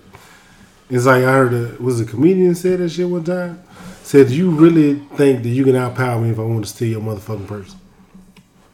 [0.88, 3.62] It's like I heard a was a comedian said that shit one time.
[4.02, 6.88] Said, "Do you really think that you can outpower me if I want to steal
[6.88, 7.76] your motherfucking purse?"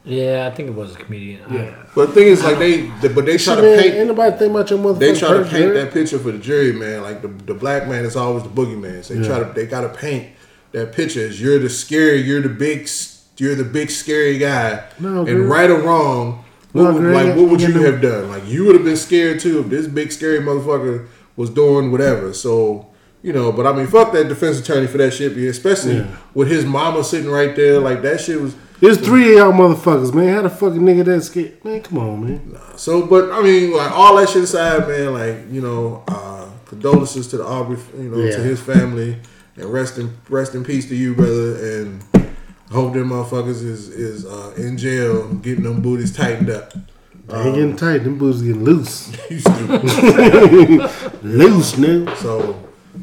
[0.07, 1.41] Yeah, I think it was a comedian.
[1.51, 1.75] Yeah.
[1.93, 3.93] but the thing is, like they, but they try Shit, to man, paint.
[3.95, 5.73] ain't nobody think about your motherfucking they try to paint man.
[5.73, 7.01] that picture for the jury, man.
[7.01, 9.03] Like the, the black man is always the boogeyman.
[9.03, 9.27] So they Yeah.
[9.27, 10.27] try to they gotta paint
[10.71, 12.87] that picture as you're the scary, you're the big,
[13.37, 14.83] you're the big scary guy.
[14.99, 15.47] No, and girl.
[15.47, 18.29] right or wrong, what No, would, girl, like what would you you have done?
[18.29, 22.33] Like you would have been scared too if this big scary motherfucker was doing whatever.
[22.33, 22.87] So.
[23.23, 26.05] You know, but I mean, fuck that defense attorney for that shit, especially Yeah.
[26.35, 27.79] with his mama sitting right there.
[27.79, 30.33] Like that shit was There's three of y'all motherfuckers, man.
[30.35, 31.63] How the fucking nigga that scared?
[31.65, 32.51] Man, come on, man.
[32.53, 36.47] Nah, So, but I mean, like all that shit aside, man, like you know, uh,
[36.67, 38.35] condolences to the Arbery, you know, Yeah.
[38.37, 39.17] to his family,
[39.55, 41.79] and rest in rest in peace to you, brother.
[41.79, 42.03] And
[42.71, 46.73] hope them motherfuckers is is uh, in jail, getting them booties tightened up.
[47.27, 48.03] They ain't getting tight.
[48.03, 49.11] Them boots getting loose.
[49.29, 49.83] You stupid.
[51.23, 52.15] loose, nigga.
[52.17, 52.55] so,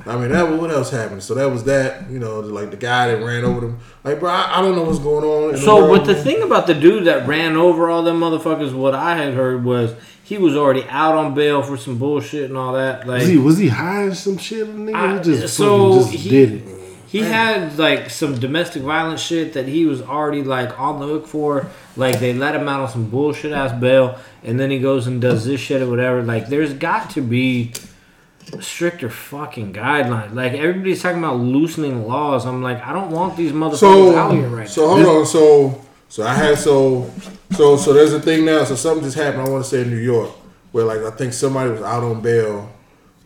[0.06, 1.22] I mean, that was what else happened?
[1.22, 2.10] So that was that.
[2.10, 3.78] You know, like the guy that ran over them.
[4.02, 5.52] Like, bro, I, I don't know what's going on.
[5.52, 8.72] the So, world, but the thing about the dude that ran over all them motherfuckers,
[8.74, 12.56] what I had heard was he was already out on bail for some bullshit and
[12.58, 13.06] all that.
[13.06, 14.66] Like, Was he was he hiding some shit?
[14.66, 16.64] Nigga, I- he just so just he- did it.
[17.06, 21.26] he had like some domestic violence shit that he was already like on the hook
[21.26, 21.66] for.
[21.96, 25.20] Like they let him out on some bullshit ass bail, and then he goes and
[25.20, 26.22] does this shit or whatever.
[26.22, 27.72] Like there's got to be
[28.60, 30.34] stricter fucking guidelines.
[30.34, 32.46] Like everybody's talking about loosening laws.
[32.46, 34.66] I'm like, I don't want these motherfuckers So, out here right now.
[34.66, 35.26] so hold on.
[35.26, 37.10] So, so I had so,
[37.52, 38.64] so, so there's a thing now.
[38.64, 39.42] So something just happened.
[39.42, 40.30] I want to say in New York,
[40.72, 42.70] where like I think somebody was out on bail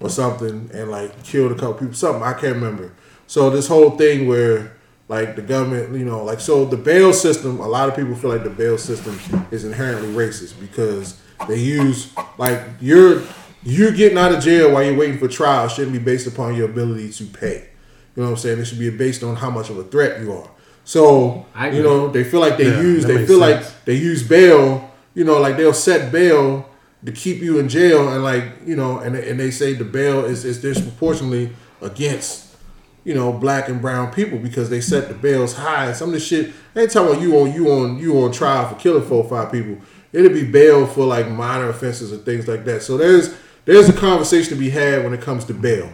[0.01, 1.95] or something and like killed a couple people.
[1.95, 2.93] Something I can't remember.
[3.27, 4.73] So this whole thing where
[5.09, 7.61] like the government, you know, like so the bail system.
[7.61, 9.19] A lot of people feel like the bail system
[9.51, 13.23] is inherently racist because they use like you're
[13.71, 16.69] you're getting out of jail while you're waiting for trial shouldn't be based upon your
[16.71, 17.69] ability to pay.
[18.16, 18.59] You know what I'm saying?
[18.61, 20.51] It should be based on how much of a threat you are.
[20.85, 23.66] So I you know they feel like they Yeah, use they feel sense.
[23.66, 24.91] like they use bail.
[25.14, 26.69] You know, like they'll set bail
[27.05, 30.25] to keep you in jail, and like you know, and and they say the bail
[30.25, 31.51] is is disproportionately
[31.83, 32.57] against
[33.05, 35.87] you know black and brown people because they set the bails high.
[35.87, 38.69] And some of the shit ain't talking about you on you on you on trial
[38.69, 39.77] for killing four or five people.
[40.12, 42.83] It'll be bail for like minor offenses and things like that.
[42.83, 43.35] So there's
[43.69, 45.93] there's a conversation to be had when it comes to bail.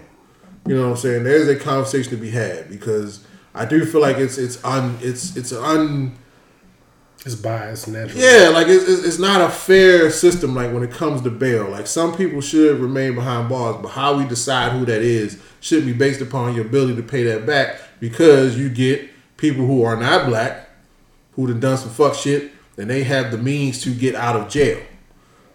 [0.64, 1.24] You know what I'm saying?
[1.24, 5.36] There's a conversation to be had because I do feel like it's it's un it's
[5.36, 6.14] it's un
[7.26, 8.16] It's biased, natural.
[8.22, 11.68] yeah like it's, it's not a fair system like when it comes to bail.
[11.68, 15.84] Like some people should remain behind bars, but how we decide who that is should
[15.84, 19.96] be based upon your ability to pay that back because you get people who are
[19.96, 20.70] not black
[21.32, 24.48] who done done some fuck shit and they have the means to get out of
[24.48, 24.80] jail.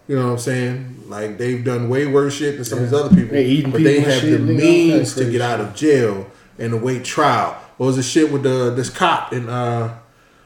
[0.10, 1.04] You know what I'm saying?
[1.08, 3.84] Like they've done way worse shit than some of these other people, They eating but
[3.84, 6.26] they people and have shit, the means to get out of jail
[6.58, 7.54] and await trial.
[7.78, 9.94] What was the shit with the this cop and uh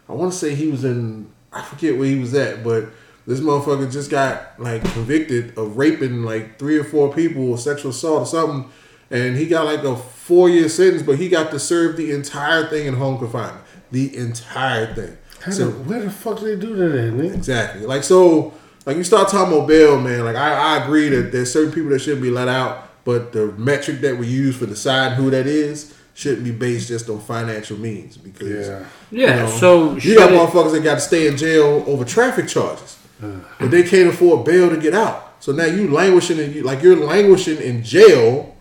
[0.10, 2.88] I want to say he was in I forget where he was at, but
[3.26, 7.92] this motherfucker just got like convicted of raping like three or four people or sexual
[7.92, 8.70] assault or something,
[9.12, 12.68] and he got like a four year sentence, but he got to serve the entire
[12.68, 15.18] thing in home confinement, the entire thing.
[15.40, 17.34] How So- the, where the fuck do they do that at, nigga?
[17.34, 17.86] Exactly.
[17.86, 18.54] Like so,
[18.86, 20.26] like you start talking about bail, man.
[20.26, 23.52] Like I, I agree that there's certain people that shouldn't be let out, but the
[23.54, 27.78] metric that we use for deciding who that is shouldn't be based just on financial
[27.78, 28.86] means because Yeah.
[29.12, 31.84] Yeah, you know, so you got should it- motherfuckers that got to stay in jail
[31.88, 35.34] over traffic charges, but they can't afford bail to get out.
[35.40, 38.56] So now you languishing in you like you're languishing in jail.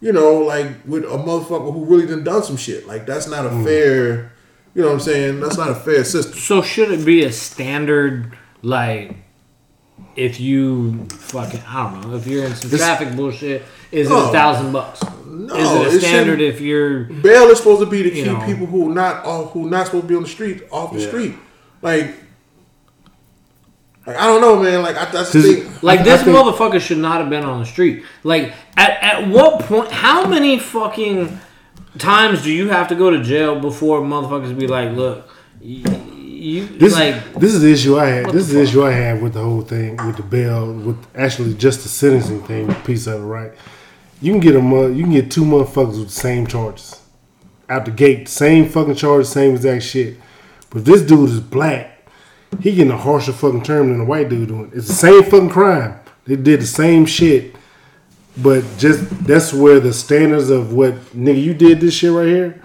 [0.00, 2.88] You know, like with a motherfucker who really done done some shit.
[2.88, 3.64] Like that's not a mm.
[3.64, 4.32] fair.
[4.74, 5.40] You know what I'm saying?
[5.40, 6.34] That's not a fair system.
[6.34, 9.14] So should it be a standard like
[10.16, 14.14] if you fucking I don't know if you're in some This- traffic bullshit is it
[14.14, 15.02] a thousand bucks?
[15.26, 18.10] No, is it it a standard shouldn't- if you're Bail is supposed to be to
[18.10, 18.40] keep know.
[18.44, 21.08] people who not off, who not supposed to be on the street off the Yeah.
[21.08, 21.34] street.
[21.80, 22.14] Like,
[24.06, 24.82] like I don't know, man.
[24.82, 25.72] Like I, that's the 'Cause- thing.
[25.82, 28.02] like I this think- motherfucker should not have been on the street.
[28.24, 29.90] Like at at what point?
[29.92, 31.38] How many fucking
[31.98, 35.28] times do you have to go to jail before motherfuckers be like, look,
[36.42, 38.26] you, This, like this is the issue I had.
[38.26, 40.98] This is the the issue I had with the whole thing, with the bail, with
[41.16, 43.52] actually just the sentencing thing, piece of it, right?
[44.20, 47.00] You can get a month, you can get two motherfuckers with the same charges.
[47.68, 50.16] Out the gate, same fucking charges, same exact shit.
[50.70, 51.92] But this dude is black,
[52.60, 54.70] he getting a harsher fucking term than a white dude doing.
[54.74, 55.98] It's the same fucking crime.
[56.24, 57.56] They did the same shit.
[58.36, 62.62] But just that's where the standards of what nigga you did this shit right here.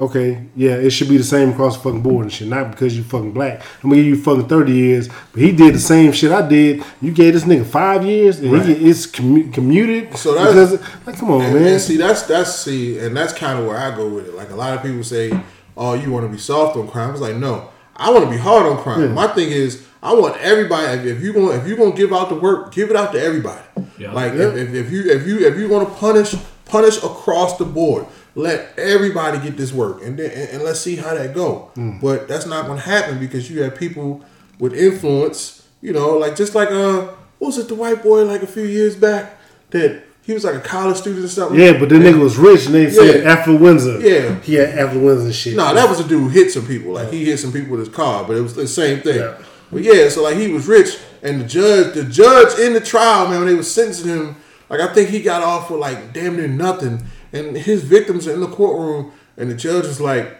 [0.00, 2.48] Okay, yeah, it should be the same across the fucking board and shit.
[2.48, 3.62] Not because you fucking black.
[3.82, 6.82] I'm gonna give you fucking thirty years, but he did the same shit I did.
[7.00, 8.66] You gave this nigga five years, and Right.
[8.66, 10.16] he it's commu- commuted.
[10.16, 11.66] So that's- because, like, come on, And, man.
[11.74, 14.34] and see, that's that's see, and that's kind of where I go with it.
[14.34, 15.30] Like a lot of people say,
[15.76, 18.36] "Oh, you want to be soft on crime?" It's like, no, I want to be
[18.38, 19.00] hard on crime.
[19.00, 19.08] Yeah.
[19.12, 20.86] My thing is, I want everybody.
[21.08, 23.22] If, if you going if you gonna give out the work, give it out to
[23.22, 23.62] everybody.
[23.96, 24.10] Yeah.
[24.12, 24.48] Like Yeah.
[24.48, 26.34] If, if, if you if you if you want to punish
[26.64, 30.96] punish across the board, let everybody get this work, and then and, and let's see
[30.96, 31.70] how that go.
[31.74, 31.98] Hmm.
[32.00, 34.22] But that's not gonna happen because you have people
[34.58, 35.66] with influence.
[35.80, 37.08] You know, like just like uh,
[37.38, 39.38] what was it the white boy like a few years back
[39.70, 40.02] that.
[40.26, 41.60] He was like a college student or something.
[41.60, 43.36] yeah, but the nigga was rich, and they said Yeah.
[43.36, 44.00] affluenza.
[44.02, 44.40] Yeah.
[44.40, 45.54] he had affluenza and shit.
[45.54, 46.94] No, that was a dude who hit some people.
[46.94, 49.16] Like he hit some people with his car, but it was the same thing.
[49.18, 49.36] Yeah.
[49.70, 53.28] But yeah, so like he was rich, and the judge, the judge in the trial,
[53.28, 54.36] man, when they was sentencing him,
[54.70, 57.04] like I think he got off with like damn near nothing,
[57.34, 60.36] and his victims are in the courtroom, and the judge is like,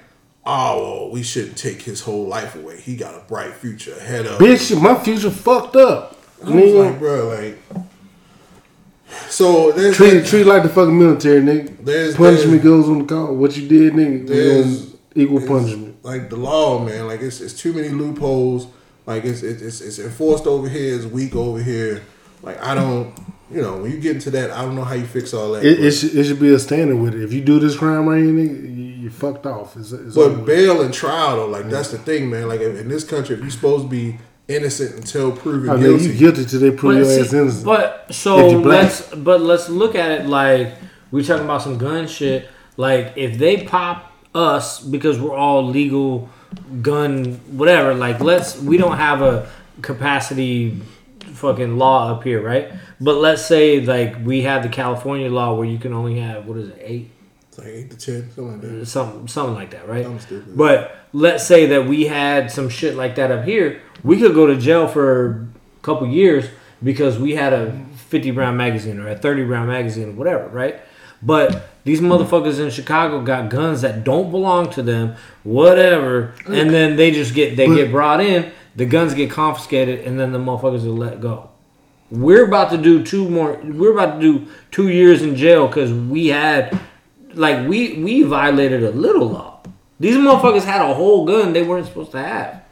[0.46, 2.80] "Oh, well, we shouldn't take his whole life away.
[2.80, 4.80] He got a bright future ahead of him." bitch.
[4.80, 6.16] My future fucked up.
[6.42, 7.58] I was Nigga, like, bro, like.
[9.28, 11.84] So there's treat treat like the fucking military, nigga.
[11.84, 13.34] There's- punishment goes on the call.
[13.34, 15.96] What you did, nigga, There's- equal punishment.
[16.04, 17.06] Like the law, man.
[17.06, 18.66] Like it's, it's too many loopholes.
[19.06, 20.96] Like it's, it's it's it's enforced over here.
[20.96, 22.02] It's weak over here.
[22.42, 23.14] Like I don't,
[23.50, 25.64] you know, when you get into that, I don't know how you fix all that.
[25.64, 27.22] It, it, should, it should be a standard with it.
[27.22, 29.76] If you do this crime right here, nigga, you fucked off.
[29.76, 32.48] It's, it's But bail and trial though, like that's the thing, man.
[32.48, 34.18] Like in this country, if you're supposed to be
[34.48, 37.64] innocent until proven I mean, guilty, you guilty till they prove But, your ass innocent.
[37.64, 40.74] but so let's but let's look at it like
[41.10, 42.48] we're talking about some gun shit.
[42.76, 46.28] Like if they pop us because we're all legal
[46.82, 47.94] gun whatever.
[47.94, 49.48] Like let's we don't have a
[49.82, 50.80] capacity
[51.26, 52.72] fucking law up here, right?
[53.00, 56.58] But let's say like we have the California law where you can only have what
[56.58, 57.10] is it eight
[57.48, 58.86] it's like eight to ten, something like that.
[58.86, 60.04] something something like that, right?
[60.56, 64.46] But let's say that we had some shit like that up here, we could go
[64.46, 65.48] to jail for
[65.80, 66.46] a couple years
[66.82, 67.72] because we had a
[68.08, 70.80] 50 round magazine or a 30 round magazine or whatever, right?
[71.22, 76.96] But these motherfuckers in Chicago got guns that don't belong to them, whatever, and then
[76.96, 80.84] they just get they get brought in, the guns get confiscated, and then the motherfuckers
[80.84, 81.50] are let go.
[82.10, 83.58] We're about to do two more.
[83.64, 86.78] We're about to do two years in jail because we had,
[87.34, 89.60] like, we we violated a little law.
[90.00, 92.62] These motherfuckers had a whole gun they weren't supposed to have,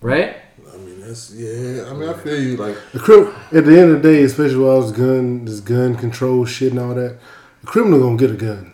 [0.00, 0.36] right?
[0.72, 1.84] I mean, that's yeah.
[1.88, 2.56] I mean, I feel you.
[2.56, 5.60] Like The crim- at the end of the day, especially with all this gun, this
[5.60, 7.18] gun control shit and all that,
[7.60, 8.72] the criminal gonna get a gun.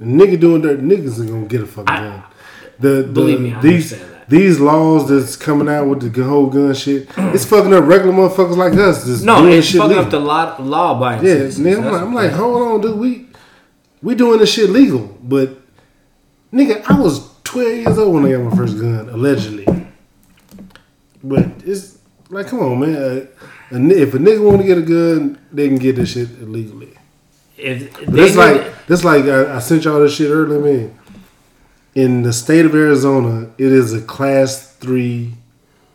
[0.00, 2.22] The nigga doing that, niggas are gonna get a fucking I- gun.
[2.80, 4.13] The, the Believe me, I these understand that.
[4.28, 8.56] These laws that's coming out with the whole gun shit, it's fucking up regular motherfuckers
[8.56, 9.04] like us.
[9.06, 10.04] Just No, doing it's shit fucking legal.
[10.04, 11.26] up the law law abiding.
[11.26, 12.98] Yeah, nigga, I'm like, I'm like, hold on, dude.
[12.98, 13.26] We
[14.02, 15.58] we doing this shit legal, but
[16.52, 19.66] nigga, I was 12 years old when I got my first gun, allegedly.
[21.22, 21.98] But it's
[22.28, 22.94] like, come on, man.
[22.96, 23.28] A
[23.70, 26.92] if a nigga want to get a gun, they can get this shit illegally.
[27.56, 30.98] if But it's like, that's like I, I sent y'all this shit earlier, man.
[31.94, 35.34] In the state of Arizona, it is a class three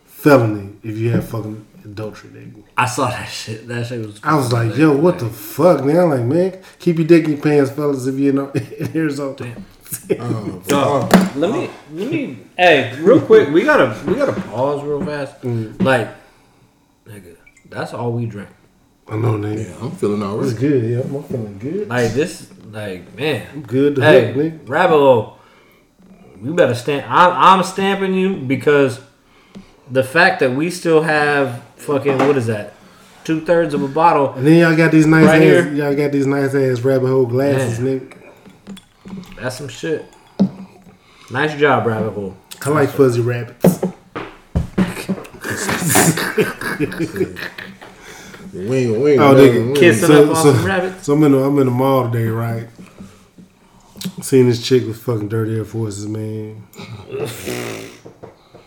[0.06, 2.62] felony if you have fucking adultery, nigga.
[2.76, 3.68] I saw that shit.
[3.68, 4.18] That shit was.
[4.22, 5.98] I was like, yo, what the fuck, man?
[5.98, 9.56] I'm like, man, keep your dick in your pants, fellas, if you're in, in Arizona.
[10.20, 12.38] oh, Dog, oh, let me let me.
[12.56, 15.42] Hey, real quick, we gotta we gotta pause real fast.
[15.42, 15.82] Mm.
[15.82, 16.08] Like,
[17.06, 17.36] nigga,
[17.68, 18.48] that's all we drink.
[19.08, 19.68] I know, nigga.
[19.68, 21.00] yeah, I'm feeling all It's good, yeah.
[21.00, 21.88] I'm feeling good.
[21.88, 23.46] Like this, like man.
[23.52, 24.60] I'm good to Hey, hook.
[24.66, 25.39] Rabbit hole,
[26.42, 27.06] you better stamp.
[27.10, 29.00] I'm, I'm stamping you because
[29.90, 32.74] the fact that we still have fucking what is that?
[33.24, 34.32] Two thirds of a bottle.
[34.32, 35.72] And then y'all got these nice Right ass, here.
[35.74, 38.00] y'all got these nice ass rabbit hole glasses, Man.
[38.00, 38.16] nigga.
[39.40, 40.04] That's some shit.
[41.30, 42.36] Nice job, rabbit hole.
[42.64, 43.80] I like fuzzy rabbits.
[48.52, 49.74] Wing, wing, Oh, wing, nigga, wing.
[49.74, 51.04] Kissing So- up on so- some rabbits.
[51.06, 52.66] So I'm in the, I'm in the mall today, right?
[54.22, 56.66] Seen this chick with fucking dirty Air Forces, man.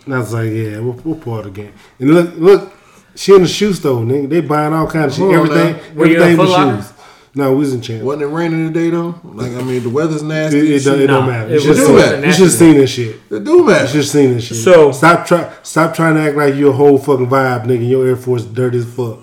[0.05, 1.73] And I was like, yeah, we'll, we'll part of the game.
[1.99, 2.73] And look, look,
[3.15, 4.29] she in the shoe store, nigga.
[4.29, 5.99] They buying all kinds of shit, Hold on everything, now.
[5.99, 6.81] Were you everything in but Locker?
[6.83, 6.93] shoes.
[7.35, 8.03] No, we was in Champ.
[8.03, 9.19] Wasn't it raining today though?
[9.23, 10.75] Like I mean, the weather's nasty.
[10.75, 11.49] it, don't, it don't matter.
[11.49, 13.15] it You should was- have it seen, you should have seen this shit.
[13.31, 14.57] It do You should have seen this shit.
[14.57, 17.89] So- stop try, stop trying to act like you a whole fucking vibe, nigga.
[17.89, 19.19] Your Air Force dirty as fuck.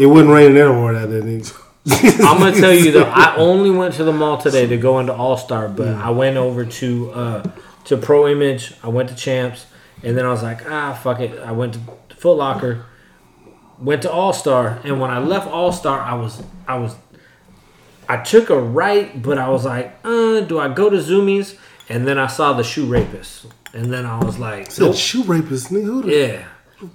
[0.00, 1.60] It wasn't raining that hard out there, nigga.
[1.90, 5.12] I'm gonna tell you though, I only went to the mall today to go into
[5.12, 7.50] All Star, but I went over to uh,
[7.84, 8.72] to Pro Image.
[8.82, 9.66] I went to Champs,
[10.02, 11.38] and then I was like, ah, fuck it.
[11.40, 11.80] I went to
[12.16, 12.86] Foot Locker,
[13.78, 16.96] went to All Star, and when I left All Star, I was I was
[18.08, 21.58] I took a right, but I was like, uh, do I go to Zumiez?
[21.90, 24.96] And then I saw the shoe rapist, and then I was like, nope.
[24.96, 25.84] shoe rapist, nigga.
[25.84, 26.48] Who the- yeah.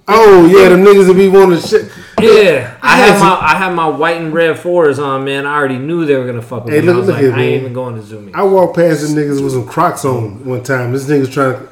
[0.08, 1.90] Oh yeah, them niggas that be wanting shit.
[2.20, 5.46] Yeah, I had my I had my white and red fours on, man.
[5.46, 6.86] I already knew they were gonna fuck with Hey, me.
[6.86, 7.60] look- I was look like, here, I ain't man.
[7.60, 8.34] even going to Zumiez.
[8.34, 10.92] I walked past the niggas with some Crocs on one time.
[10.92, 11.68] This nigga's trying to.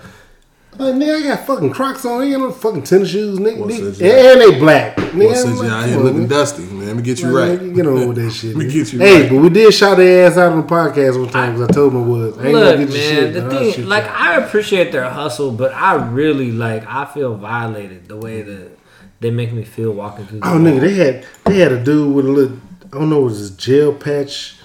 [0.79, 2.21] Like, nigga, I got fucking Crocs on.
[2.21, 3.59] I ain't got no fucking tennis shoes, nigga.
[3.59, 4.97] Well, Nigga, said you- and they black.
[4.97, 6.29] Nigga, Well, I'm since you out come here looking man.
[6.29, 7.59] dusty, man, let me get you Man, right.
[7.61, 8.57] nigga, Get on with that shit.
[8.57, 9.31] Let me get you hey, right.
[9.31, 11.93] but we did shout their ass out on the podcast one time because I told
[11.95, 12.39] them I was.
[12.39, 13.35] I ain't Look, gonna man, get your shit.
[13.35, 14.15] the but I'll thing, like, y'all.
[14.17, 18.71] I appreciate their hustle, but I really like, I feel violated the way that
[19.21, 20.41] they make me feel walking through.
[20.41, 20.73] The Oh mall.
[20.75, 22.57] nigga, they had they had a dude with a little
[22.93, 24.57] I don't know, was this gel patch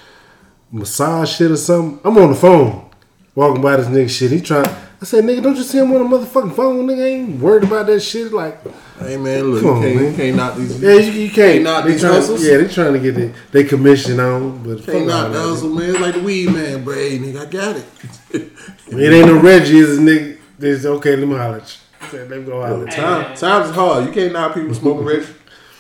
[0.71, 1.99] massage shit or something.
[2.03, 2.89] I'm on the phone
[3.35, 4.31] walking by this nigga shit.
[4.31, 4.65] He trying
[5.03, 6.87] I said, nigga, don't you see him on the motherfucking phone?
[6.87, 8.31] Nigga ain't worried about that shit.
[8.31, 8.57] Like,
[8.99, 10.11] Hey man, look, Come you on, can't, man.
[10.11, 10.81] you can't knock these.
[10.81, 11.63] yeah, you, you can't.
[11.65, 12.47] knock they these trying, hustles.
[12.47, 15.37] Yeah, they trying to get the, they commission on, but fuck Can't all knock the
[15.39, 15.89] that, hustle, man.
[15.89, 17.85] It's like the weed man, but hey, nigga, I got it.
[18.87, 20.37] It ain't no Reggie, it's a nigga.
[20.59, 21.77] It's okay, let me holler at
[22.13, 22.19] you.
[22.19, 23.01] Let me go holler at you.
[23.03, 24.05] Time, times is hard.
[24.05, 25.27] You can't knock people smoking rich.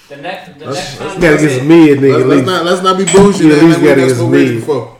[0.09, 2.17] The next, the Let's- next let's time Gotta get some mid, nigga.
[2.17, 3.47] Let's, let's not let's not be bougie.
[3.47, 3.65] Yeah, at man.
[3.69, 4.55] least We gotta got get smoked some rich weed.
[4.59, 4.99] before.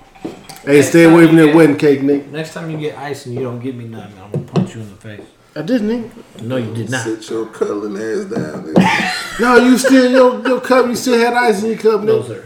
[0.66, 2.32] Hey, stay away from that wedding cake, nigga.
[2.32, 4.82] next time you get ice and you don't give me nothing, I'm gonna punch you
[4.82, 5.22] in the face.
[5.56, 6.42] I didn't, nigga.
[6.42, 7.04] No, you did not.
[7.04, 8.66] Sit your cuddling ass down.
[8.74, 9.20] Nigga.
[9.40, 10.86] No, you still your your cup.
[10.86, 12.46] You still had ice in your cup, No, sir.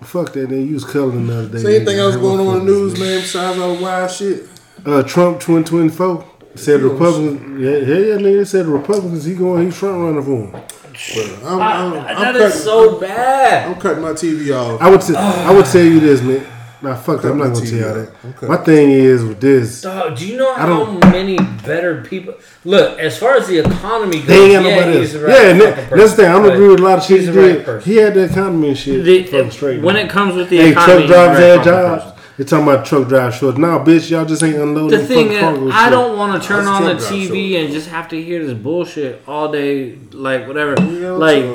[0.00, 0.48] Fuck that.
[0.48, 1.58] Then you was cuddling the other day.
[1.58, 1.98] So anything nigga.
[1.98, 4.48] else going on in the news, man, besides all the wild shit?
[4.84, 6.24] Uh, Trump 2024
[6.54, 7.60] said the Republicans.
[7.60, 8.38] Yeah, yeah, yeah, nigga.
[8.38, 9.24] They said the Republicans.
[9.24, 9.66] He going.
[9.66, 10.50] He's front runner for him.
[10.52, 13.68] But I'm, I'm, I'm, that cutting, is so bad.
[13.68, 14.80] I'm cutting my TV off.
[14.80, 15.02] I would.
[15.02, 16.55] T- I would tell you this, man.
[16.82, 17.32] Nah, fuck that.
[17.32, 17.94] I'm not gonna tell you out.
[17.94, 18.12] that.
[18.36, 18.46] Okay.
[18.46, 19.80] My thing is with this.
[19.80, 22.34] Dog, do you know I how don't- many better people?
[22.64, 25.22] Look, as far as the economy goes, They ain't yeah, nobody he's else.
[25.22, 26.26] the right yeah, and that, person, that's the thing.
[26.26, 27.90] I don't but agree with a lot of shit he's he the right person.
[27.90, 29.04] He had the economy and shit.
[29.04, 29.82] The- fucking straight.
[29.82, 32.02] when it comes with the hey, economy, truck he's the drivers right had fucking jobs.
[32.04, 32.12] person.
[32.36, 33.56] They talking about truck drive shorts.
[33.58, 35.42] Nah, bitch, y'all just ain't unloading The the thing is,
[35.72, 35.90] I shit.
[35.92, 37.58] don't want to turn on the TV show.
[37.60, 40.76] and just have to hear this bullshit all day, like whatever.
[40.78, 41.54] know, like so-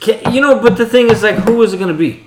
[0.00, 0.58] get, you know.
[0.60, 2.23] But the thing is, like, who is it gonna be?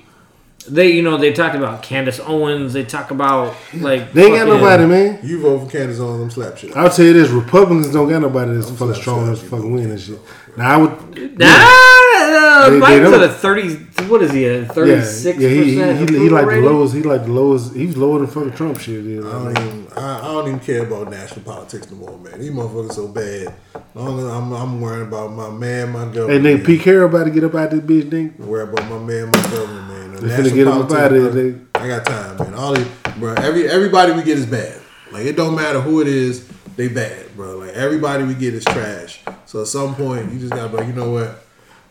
[0.69, 2.73] They, you know, they talked about Candace Owens.
[2.73, 5.19] They talk about like They ain't got nobody, man.
[5.23, 6.75] You vote for Candace on them slap shit.
[6.75, 9.91] I'll tell you this: Republicans don't got nobody that's fucking strong enough to fucking win
[9.91, 10.19] and shit.
[10.57, 11.37] Now I would.
[11.39, 13.75] Nah, uh, They- they Biden's at a thirty.
[14.07, 14.73] What is he at?
[14.73, 16.09] Thirty six yeah, he, he, percent.
[16.09, 16.95] he, he like the lowest.
[16.95, 17.75] He like the lowest.
[17.75, 19.05] He was lower than fucking Trump shit.
[19.05, 19.25] Is.
[19.25, 22.39] I don't even I, I don't even care about national politics no more, man.
[22.39, 23.53] These motherfuckers so bad.
[23.93, 27.25] Long as I'm I'm worrying about my man, my Hey, And nigga, Pete Carroll about
[27.25, 28.37] to get up out of this bitch, nigga.
[28.39, 29.96] Worry about my man, my government, man.
[30.19, 32.53] The They finna national get him up out of I got time, man.
[32.55, 32.87] All these,
[33.17, 33.33] bro.
[33.35, 34.81] Every everybody we get is bad.
[35.11, 37.57] Like it don't matter who it is, they bad, bro.
[37.57, 39.21] Like everybody we get is trash.
[39.45, 41.43] So at some point, you just gotta be like, you know what,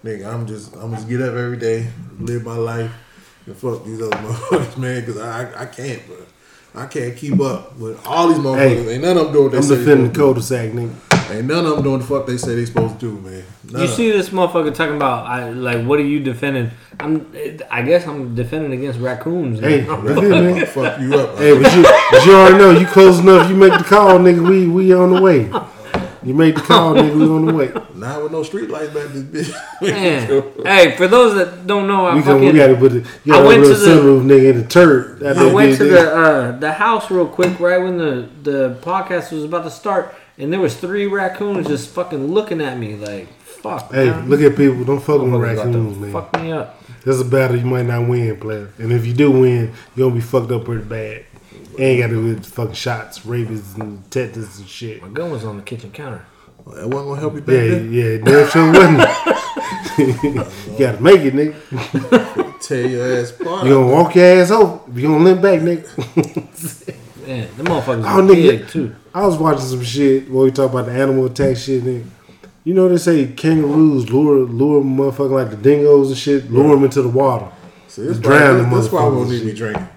[0.05, 1.89] nigga, I'm just I'm just get up every day,
[2.19, 2.93] live my life,
[3.47, 6.17] and fuck these other motherfuckers, man, because I I can't, bro.
[6.75, 8.85] I can't keep up with all these motherfuckers.
[8.85, 11.35] Hey, Ain't none of them doing what they I'm say they defending the cul-de-sac, nigga.
[11.35, 13.45] Ain't none of them doing the fuck they say they supposed to do, man.
[13.71, 16.71] None You of see this motherfucker talking about I like what are you defending?
[17.01, 17.33] I'm
[17.71, 19.61] I guess I'm defending against raccoons.
[19.61, 20.05] Hey, man.
[20.07, 20.53] you feel me?
[20.61, 20.67] them.
[20.67, 21.39] fuck you up.
[21.39, 23.49] Hey, but you, but you already know you close enough.
[23.51, 24.49] You make the call, nigga.
[24.49, 25.51] We we on the way.
[26.23, 27.15] You make the call, nigga.
[27.17, 27.73] We on the way.
[27.95, 29.81] Not with no street lights back this bitch.
[29.83, 30.53] Man.
[30.65, 33.39] hey, for those that don't know, I We, can, we gotta put the you I
[33.39, 35.21] got a went to the- sunroof, nigga, in the turd.
[35.21, 36.05] That I went to that.
[36.05, 40.15] the uh, the house real quick right when the the podcast was about to start,
[40.39, 43.29] and there was three raccoons just fucking looking at me like
[43.71, 43.93] fuck.
[43.93, 44.29] Hey, man.
[44.29, 44.85] look at people.
[44.85, 46.13] Don't fuck with Motherfuckers about to raccoons, man.
[46.13, 46.83] Fuck me up.
[47.05, 48.73] This is a battle you might not win, player.
[48.79, 51.25] And if you do win, you're gonna be fucked up pretty bad.
[51.79, 55.03] Ain't got to do with fucking shots, rabies, and tetanus and shit.
[55.03, 56.25] My gun was on the kitchen counter.
[56.67, 57.93] That wasn't gonna help you back Yeah, then.
[57.93, 58.99] yeah, damn sure wasn't.
[59.99, 62.61] you gotta make it, nigga.
[62.61, 63.65] Tear your ass apart.
[63.67, 64.81] You gonna walk your ass over.
[64.99, 67.27] You gonna limp back, nigga.
[67.27, 68.59] Man, the motherfuckers Oh, were nigga.
[68.59, 68.95] big too.
[69.15, 72.07] I was watching some shit where we talk about the animal attack shit, nigga.
[72.67, 76.83] You know they say kangaroos lure lure motherfucking like the dingoes and shit, lure them
[76.83, 77.47] into the water.
[77.87, 79.89] See, this Drown why, them this, this why we motherfuckers don't need me drinking.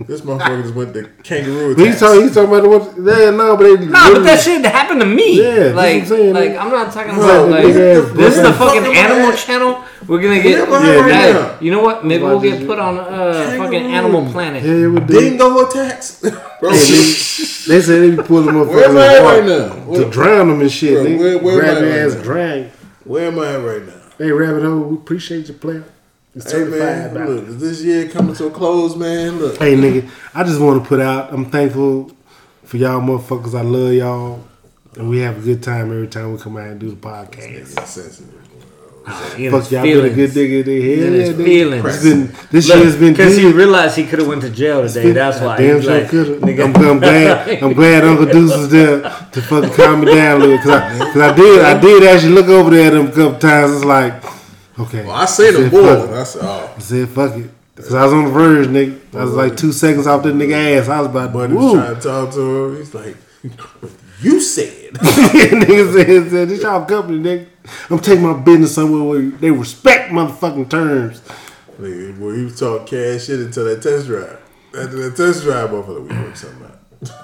[0.00, 2.82] This motherfucker just went to kangaroo But he's talking, he's talking about what?
[2.98, 5.38] Yeah, no, but they No, but that shit happened to me.
[5.42, 6.58] Yeah, that's what like, I'm saying, like nigga.
[6.60, 9.84] I'm not talking Bro, about like big this is the fucking- fucking animal channel.
[10.08, 10.52] We're gonna get.
[10.68, 11.56] Yeah, Yeah, right Hey, now.
[11.60, 12.04] you know what?
[12.04, 14.62] Maybe we'll get put on uh fucking Animal Planet.
[14.64, 15.08] Yeah, we did.
[15.08, 16.20] Dingo attacks.
[16.60, 16.76] Bro, They
[17.82, 19.94] say they be pulling them Where am I at right now?
[19.94, 20.94] to drown them and shit.
[20.94, 21.18] Bro, nigga.
[21.18, 22.22] where- where am Grab I your right ass, now?
[22.22, 22.64] drag.
[23.04, 23.92] where am I at right now?
[24.16, 25.84] Hey, Rabbit Hole, we appreciate your player.
[26.34, 27.28] It's Hey man, back.
[27.28, 29.38] look, is this year coming to a close, man?
[29.38, 31.32] Look, Hey nigga, I just want to put out.
[31.32, 32.10] I'm thankful
[32.64, 33.54] for y'all motherfuckers.
[33.58, 34.40] I love y'all,
[34.96, 38.34] and we have a good time every time we come out and do the podcast.
[39.08, 39.52] It's sensitive.
[39.52, 40.34] Fuck his y'all been a good feelings.
[40.34, 40.64] nigga.
[40.64, 41.44] They In hell his yeah, nigga.
[41.44, 41.84] feelings.
[41.86, 45.12] It's been this year's been because he realized he could have went to jail today.
[45.12, 45.56] That's why.
[45.58, 46.42] Damn sure like, could have.
[46.76, 47.62] I'm, I'm glad.
[47.62, 50.58] I'm glad Uncle Deuce was there to fucking calm me down a little.
[50.58, 53.38] Cause I, cause I did, I did actually look over there at him a couple
[53.38, 53.72] times.
[53.76, 54.24] It's like,
[54.78, 55.04] okay.
[55.04, 56.04] Well, I seen said, him boy.
[56.04, 56.10] it.
[56.10, 57.50] I said, oh, I said, fuck it.
[57.76, 58.98] Cause I was on the verge, nigga.
[59.14, 60.88] I was like two seconds off that nigga ass.
[60.88, 62.76] I was about to buddy was trying to talk to him.
[62.76, 63.16] He's like,
[64.20, 64.94] you said.
[64.94, 67.46] nigga said, said, this y'all company, nigga.
[67.90, 71.20] I'm taking my business somewhere where they respect motherfucking terms.
[71.80, 74.40] Nigga, was talking cash shit until that test drive.
[74.76, 76.78] After that test drive, motherfucker, we worked something out.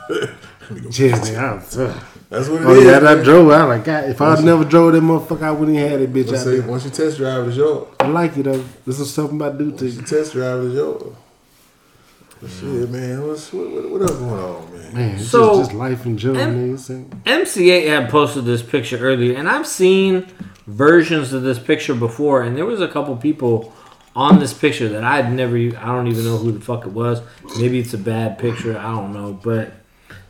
[0.09, 1.37] Let me go Yeah, get nigga, you.
[1.39, 2.87] I was, uh, That's what it is.
[2.87, 3.51] oh yeah, I drove.
[3.51, 6.33] I like, God, if I never drove that motherfucker, I wouldn't even had that bitch
[6.33, 6.69] out say there.
[6.69, 7.89] once you test drive, it's yours.
[8.01, 8.65] I like it though.
[8.87, 9.89] This is something I do to Once you.
[9.89, 11.15] you test drive, it's yours.
[12.45, 14.95] But shit, man, what's what, what, what else going on, man?
[14.95, 16.79] Man, it's So, just, just life in general, em- nigga.
[16.79, 20.27] So- MC8 had posted this picture earlier, and I've seen
[20.67, 23.73] versions of this picture before, and there was a couple people
[24.15, 27.23] on this picture that I'd never, I don't even know who the fuck it was.
[27.59, 29.33] Maybe it's a bad picture, I don't know.
[29.43, 29.73] But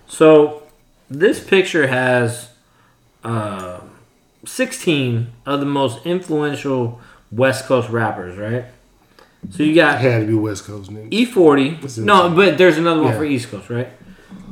[0.06, 0.62] so
[1.10, 2.48] this picture has
[3.24, 3.80] uh,
[4.46, 7.00] 16 of the most influential
[7.32, 8.66] West Coast rappers, right?
[9.50, 11.10] So you got it Had to be West Coast, nigga.
[11.10, 11.98] E40.
[12.04, 13.18] No, but there's another one Yeah.
[13.18, 13.88] for East Coast, right?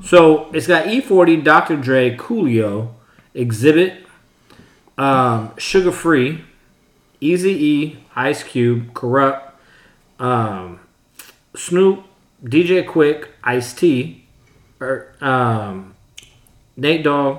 [0.04, 1.76] So it's got E40, Dr.
[1.76, 2.90] Dre, Coolio,
[3.34, 3.98] Xzibit,
[4.98, 6.44] um, Suga Free,
[7.20, 9.42] Eazy E, Ice Cube, Kurupt,
[10.18, 10.80] um,
[11.54, 12.04] Snoop,
[12.44, 14.24] DJ Quik, Ice T,
[14.80, 15.94] or um,
[16.76, 17.38] Nate Dogg,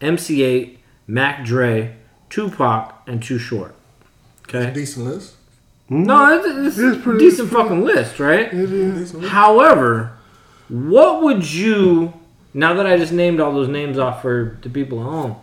[0.00, 1.94] MC Eiht, Mac Dre,
[2.28, 3.74] Tupac, and Too Short.
[4.48, 4.72] Okay.
[4.72, 5.34] Decent list.
[5.90, 8.50] No, it's, it's, It's a pretty- decent fucking list, right?
[8.50, 9.30] Decent list.
[9.30, 10.12] However,
[10.68, 12.14] what would you
[12.54, 15.36] now that I just named all those names off for the people at home,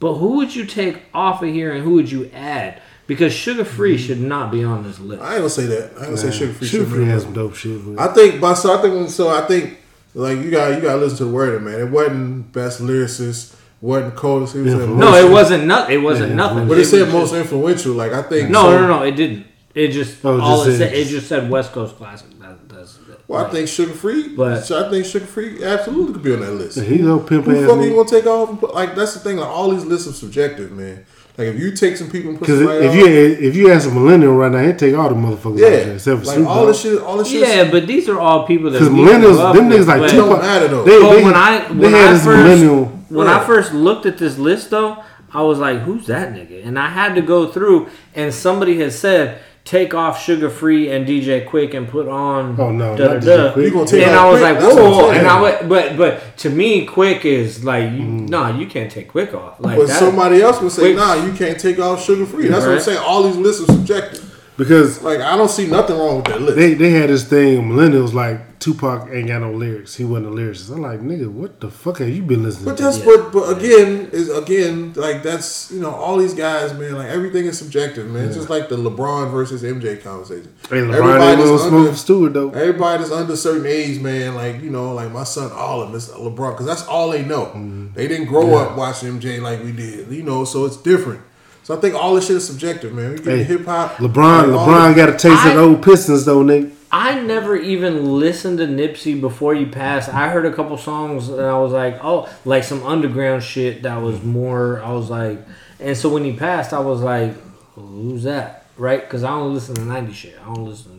[0.00, 2.80] but who would you take off of here and who would you add?
[3.06, 4.06] Because Suga Free mm-hmm.
[4.06, 5.22] should not be on this list.
[5.22, 5.92] I ain't gonna say that.
[5.96, 6.68] I ain't gonna say suga free.
[6.68, 7.96] Suga Free has some dope shit.
[7.96, 9.78] But I think, but so I think, so I think,
[10.14, 11.80] like you got you got to listen to the word, man.
[11.80, 14.54] It wasn't best lyricist, wasn't coldest.
[14.54, 16.68] It was Yeah, No, it wasn't not, It wasn't Yeah, nothing.
[16.68, 17.94] But it said most influential.
[17.94, 18.50] Like I think.
[18.50, 19.02] No, so- no, no, no.
[19.04, 19.46] It didn't.
[19.78, 20.90] It just Oh, all just it said.
[20.90, 22.26] said- It just said West Coast classic.
[22.40, 22.98] That, that's
[23.28, 24.28] Well, I think suga free.
[24.36, 26.80] But- so I think suga free absolutely could be on that list.
[26.80, 27.96] he's a pimp Who the fuck you nigga.
[27.96, 28.60] gonna take off?
[28.60, 29.36] Put, like that's the thing.
[29.36, 31.04] Like all these lists are subjective, man.
[31.36, 33.06] Like if you take some people and put Because somebody if off, you
[33.48, 35.92] if you ask a millennial right now, he'd take all the motherfuckers out there yeah,
[35.94, 36.66] except for like Snoop all Dogg.
[36.68, 37.48] this shit, all this shit.
[37.48, 40.40] yeah, but these are all people that Because millennials, them niggas like but- It don't
[40.42, 40.84] matter, though.
[40.84, 42.84] They, But they, when I they when had I first millennial.
[43.08, 43.38] when Yeah.
[43.40, 44.96] I first looked at this list though,
[45.32, 47.86] I was like, "Who's that nigga?" And I had to go through,
[48.16, 49.38] and somebody had said,
[49.68, 53.20] "Take off Suga Free and DJ Quik and put on." Oh, no, da, not da,
[53.20, 53.64] DJ da." Quik.
[53.64, 54.42] You gonna take and I was Quik?
[54.42, 57.92] like, That's what I'm "Whoa!" And I went, but but to me, Quik is like,
[57.92, 58.28] you, mm.
[58.30, 59.60] nah, you can't take Quik off.
[59.60, 60.96] Like But somebody else would say, Wait.
[60.96, 62.98] "Nah, you can't take off suga free." That's what I'm saying.
[62.98, 64.24] All these lists are subjective.
[64.56, 66.56] Because Like I don't see nothing wrong with that list.
[66.56, 69.94] they, they had this thing, millennials like Tupac ain't got no lyrics.
[69.94, 70.74] He wasn't a lyricist.
[70.74, 72.70] I'm like, nigga, what the fuck have you been listening to?
[72.70, 72.82] But to?
[72.82, 77.08] that's but but again is again like that's you know all these guys man like
[77.08, 78.26] everything is subjective man.
[78.26, 80.52] It's just like the LeBron versus MJ conversation.
[80.68, 82.50] Hey, LeBron ain't Everybody's no under- Stewart though.
[82.50, 85.88] Everybody that's under a certain age, man, like you know, like my son, all of
[85.88, 87.46] them, is LeBron, because that's all they know.
[87.46, 87.94] Mm-hmm.
[87.94, 91.20] They didn't grow up watching MJ like we did, you know, so it's different.
[91.62, 93.10] So I think all this shit is subjective, man.
[93.12, 93.96] We get Hey, hip hop.
[93.96, 96.72] LeBron, LeBron the- got a taste I- of the old Pistons though, nigga.
[96.90, 100.08] I never even listened to Nipsey before you passed.
[100.08, 103.96] I heard a couple songs and I was like, oh, like some underground shit that
[103.98, 104.82] was more.
[104.82, 105.38] I was like,
[105.80, 107.34] and so when he passed, I was like,
[107.74, 108.66] who's that?
[108.76, 109.00] Right?
[109.00, 110.38] Because I don't listen to '90s shit.
[110.40, 110.97] I don't listen.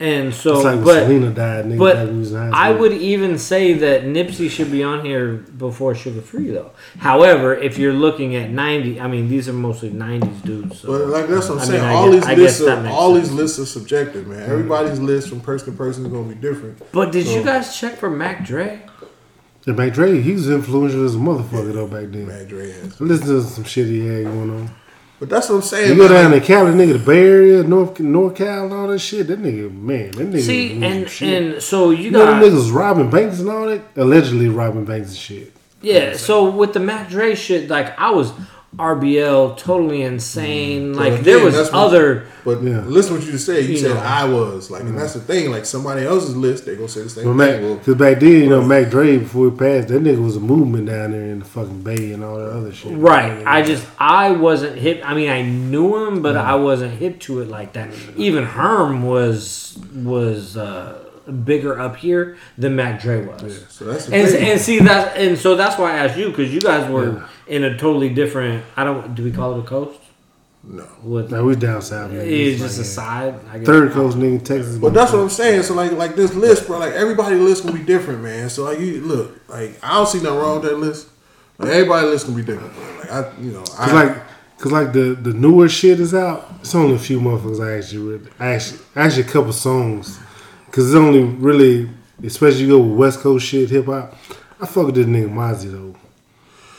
[0.00, 1.78] And so, It's like but Selena died, nigga.
[1.78, 4.82] but back when we was in high I would even say that Nipsey should be
[4.82, 6.72] on here before Suga Free, though.
[6.98, 10.80] However, if you're looking at '90, I mean, these are mostly '90s dudes.
[10.80, 10.88] So.
[10.88, 11.82] But like that's what I'm I saying.
[11.82, 13.28] mean, all guess- these lists are all sense.
[13.28, 14.50] these lists are subjective, man.
[14.50, 16.76] Everybody's list from person to person is gonna be different.
[16.90, 18.80] But did you guys check for Mac Dre?
[19.66, 22.26] And Mac Dre, he was influential as a motherfucker though back then.
[22.26, 23.00] Mac Dre has.
[23.00, 24.70] I listened to some shit he had going on.
[25.24, 25.88] But that's what I'm saying.
[25.88, 26.30] You go man.
[26.30, 29.26] down to Cali, nigga, the Bay Area, North North Cal, and all that shit.
[29.28, 30.42] That nigga, man, that nigga.
[30.42, 31.42] See, was and shit.
[31.42, 34.84] and so you you know them got niggas robbing banks and all that, allegedly robbing
[34.84, 35.52] banks and shit.
[35.80, 36.14] yeah.
[36.18, 38.32] So with the Mac Dre shit, like I was
[38.76, 40.94] RBL, totally insane.
[40.94, 40.96] Mm.
[40.96, 42.26] Like again, there was that's what- other.
[42.44, 42.82] But Yeah.
[42.86, 43.64] listen, what you just said.
[43.64, 44.00] You, You said know.
[44.02, 44.98] I was like, and mm.
[44.98, 45.50] that's the thing.
[45.50, 47.62] Like somebody else's list, they gonna say the same But thing.
[47.68, 50.40] Mac, because back then, you know, Mac Dre before he passed, that nigga was a
[50.40, 52.92] movement down there in the fucking Bay and all that other shit.
[52.98, 53.42] Right.
[53.46, 55.00] I just I wasn't hip.
[55.04, 56.44] I mean, I knew him, but mm.
[56.44, 57.90] I wasn't hip to it like that.
[58.16, 60.98] Even Herm was was uh,
[61.44, 63.64] bigger up here than Mac Dre was.
[63.70, 66.60] so that's And, and see that and so that's why I asked you because you
[66.60, 68.64] guys were in a totally different.
[68.76, 69.14] I don't.
[69.14, 70.00] Do we call it a coast?
[70.66, 70.82] no.
[71.02, 71.30] What?
[71.30, 72.10] Now we down south.
[72.10, 72.22] nigga.
[72.26, 73.34] It's It's just a side.
[73.50, 73.66] I guess.
[73.66, 74.78] Third coast nigga, Texas.
[74.78, 75.62] But that's what I'm saying.
[75.62, 76.78] So like, like this list, bro.
[76.78, 78.48] Like everybody list gonna be different, man.
[78.48, 81.08] So like, you look, like I don't see nothing wrong with that list.
[81.58, 82.74] Like everybody list gonna be different.
[82.74, 82.98] Bro.
[82.98, 84.22] Like I, you know, I Cause like,
[84.58, 86.50] cause like the the newer shit is out.
[86.60, 88.30] It's only a few motherfuckers I actually read.
[88.40, 90.18] Actually, actually a couple songs.
[90.70, 91.88] Cause it's only really,
[92.24, 94.16] especially you go with West Coast shit, hip hop.
[94.60, 95.94] I fuck with this nigga Mozzy though.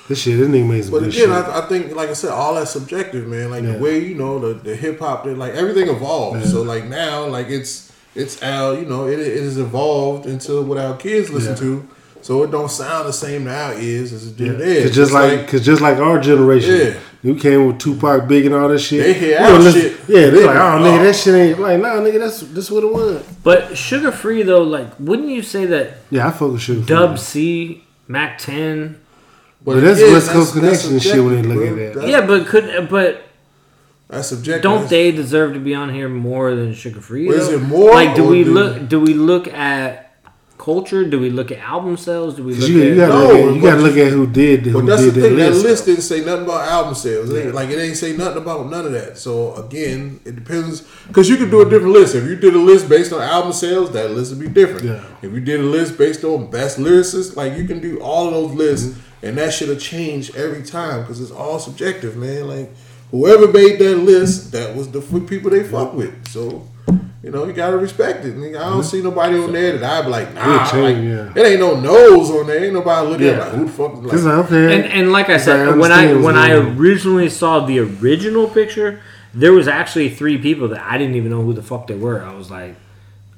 [0.08, 1.30] This shit, this nigga made some But good again, shit.
[1.30, 3.50] I, I think, like I said, all that's subjective, man.
[3.52, 3.72] Like Yeah.
[3.74, 6.52] the way you know the, the hip hop, like everything evolves.
[6.52, 10.78] So like now, like it's it's our, you know, it, it is evolved into what
[10.78, 11.60] our kids listen Yeah.
[11.60, 11.88] to.
[12.22, 14.52] So it don't sound the same now is as it yeah.
[14.52, 14.84] did then.
[14.84, 17.00] Cause just like, cause just like our generation, Yeah.
[17.24, 19.04] you came with Tupac, Big, and all that shit.
[19.04, 19.92] They hear our listen- shit.
[20.08, 21.04] Yeah, they They like, oh like, nigga, oh.
[21.04, 23.24] that shit ain't like, nah, nigga, that's that's what it was.
[23.44, 26.86] But suga free though, like, wouldn't you say that Yeah, I fuck with shit.
[26.86, 29.00] Dub C, Mac Ten?
[29.66, 31.68] But that's again, West Coast Connection and shit when they look bro.
[31.68, 31.94] at that.
[31.96, 33.24] That's- Yeah, but could but
[34.08, 34.62] That's subjective.
[34.62, 37.28] don't they deserve to be on here more than suga free?
[37.28, 38.88] Well, is it more Like, do we do- look?
[38.88, 40.05] Do we look at
[40.66, 41.06] culture?
[41.06, 42.36] Do we look at album sales?
[42.36, 42.98] Do we look you, you at?
[42.98, 45.22] gotta, No, look at, you gotta look at who did who But that's did the
[45.22, 45.38] that thing.
[45.38, 45.62] list.
[45.64, 47.30] That list didn't say nothing about album sales.
[47.32, 49.18] It ain't- Like it ain't say nothing about none of that.
[49.20, 52.16] So again, it depends because you could do a different list.
[52.16, 54.86] If you did a list based on album sales, that list would be different.
[54.86, 55.02] Yeah.
[55.22, 58.34] If you did a list based on best lyricists, like you can do all of
[58.34, 59.28] those lists, Mm-hmm.
[59.28, 62.48] and that should have changed every time because it's all subjective, man.
[62.48, 62.72] Like
[63.12, 66.14] whoever made that list, that was the people they fuck with.
[66.30, 66.64] So.
[67.26, 68.38] You know, you gotta respect it.
[68.38, 70.42] Nigga, I don't see nobody on there that I'd be like, nah,
[70.76, 71.34] Yeah, like, yeah.
[71.36, 72.64] it ain't no nose on there.
[72.64, 73.44] Ain't nobody looking at Yeah.
[73.46, 75.76] like who the fuck is Cause like, like, okay, And and like I I said,
[75.76, 79.02] when I when I originally saw the original picture,
[79.34, 82.22] there was actually three people that I didn't even know who the fuck they were.
[82.24, 82.76] I was like,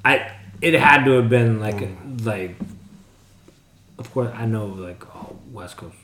[0.04, 0.32] I
[0.62, 2.26] it had to have been like Mm.
[2.26, 2.58] like,
[4.00, 5.96] of course I know like all West Coast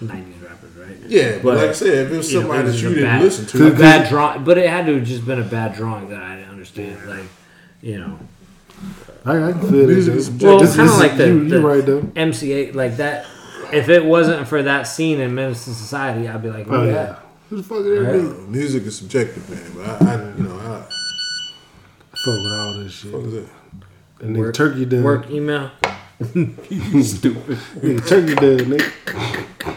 [0.00, 0.96] '90s rappers, right?
[1.08, 2.92] yeah, but, like I said, if it was you know, somebody it was that you
[2.92, 5.40] a didn't bad- listen a to, bad drawing, but it had to have just been
[5.40, 7.08] a bad drawing that I didn't understand.
[7.08, 7.28] Like,
[7.80, 8.18] you know,
[9.24, 10.16] I, I can feel Music it.
[10.18, 10.30] is.
[10.30, 12.10] Well, This- kinda like the- you, the- you're right though.
[12.16, 13.26] MC Eiht like that.
[13.72, 16.84] If it wasn't for that scene in Menace II Society, I'd be like, Oh oh,
[16.84, 17.16] yeah.
[17.50, 18.00] Who the fuck is that?
[18.38, 18.48] Right.
[18.48, 19.72] music is subjective, man.
[19.74, 20.84] But I, I you know, I,
[22.10, 23.12] Fuck with all this shit.
[23.12, 23.48] what is it?
[24.20, 25.02] And Work- turkey done.
[25.02, 25.70] work email.
[26.22, 27.58] Stupid.
[27.80, 29.76] Nigga turkey done, nigga.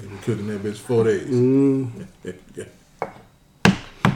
[0.00, 1.26] Been cooking that bitch four days.
[1.28, 2.06] Mm.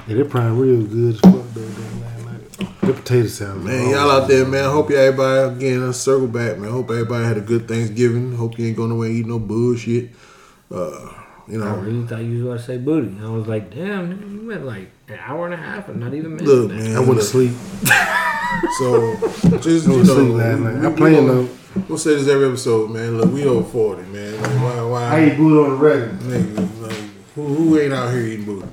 [0.09, 0.17] yeah.
[0.17, 1.61] Yeah, they probably real good as fuck though.
[1.61, 2.81] That last.
[2.81, 3.65] The potato salad.
[3.65, 4.71] Man, y'all out there, man.
[4.71, 5.85] Hope you everybody again.
[5.87, 6.71] Let's circle back, man.
[6.71, 8.35] Hope everybody had a good Thanksgiving.
[8.35, 10.11] Hope you ain't going away and eat no bullshit.
[10.71, 11.13] Uh,
[11.49, 13.17] you I know, really thought you was gonna say booty.
[13.23, 16.13] I was like, damn, nigga, you went like an hour and a half and not
[16.15, 16.75] even mentioned look, that.
[16.77, 16.97] man.
[16.97, 17.53] I went to sleep.
[18.79, 19.17] So
[19.59, 20.75] just I you went to know, sleep last night.
[20.81, 21.49] we- I'm playing though.
[21.89, 23.19] We'll say this every episode, man.
[23.19, 24.41] Look, we over forty, man.
[24.41, 24.83] Like, why?
[24.83, 25.03] Why?
[25.05, 26.15] I ain't booed on the regular.
[26.41, 28.69] nigga, like, who, who ain't out here eating booty?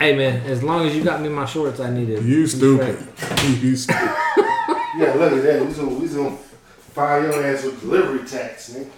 [0.00, 2.22] Hey man, as long as you got me my shorts, I need it.
[2.22, 2.96] You stupid.
[3.60, 4.00] You stupid.
[4.96, 5.64] Yeah, look at that.
[5.66, 8.88] We gonna we gonna fire your ass with delivery tax, nigga.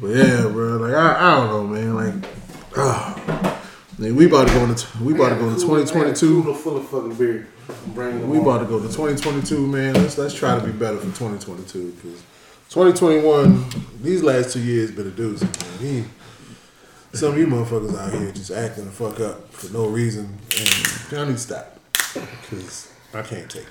[0.00, 0.76] But yeah, bro.
[0.78, 1.94] Like I, I don't know, man.
[1.94, 2.30] Like,
[2.76, 3.60] ah,
[3.98, 6.42] man, we about to go into we about to go into twenty twenty two.
[6.42, 7.46] Cooler full of fucking beer.
[7.68, 8.42] I'm bringing them We on.
[8.42, 9.92] about to go to 2022, man.
[9.94, 12.22] Let's let's try to be better for 2022 because
[12.70, 13.64] 2021,
[14.02, 15.46] these last two years been a doozy.
[15.82, 16.08] Man.
[17.12, 20.38] He, some of you motherfuckers out here just acting the fuck up for no reason,
[20.58, 21.78] and y'all need to stop
[22.14, 23.68] because I can't take it.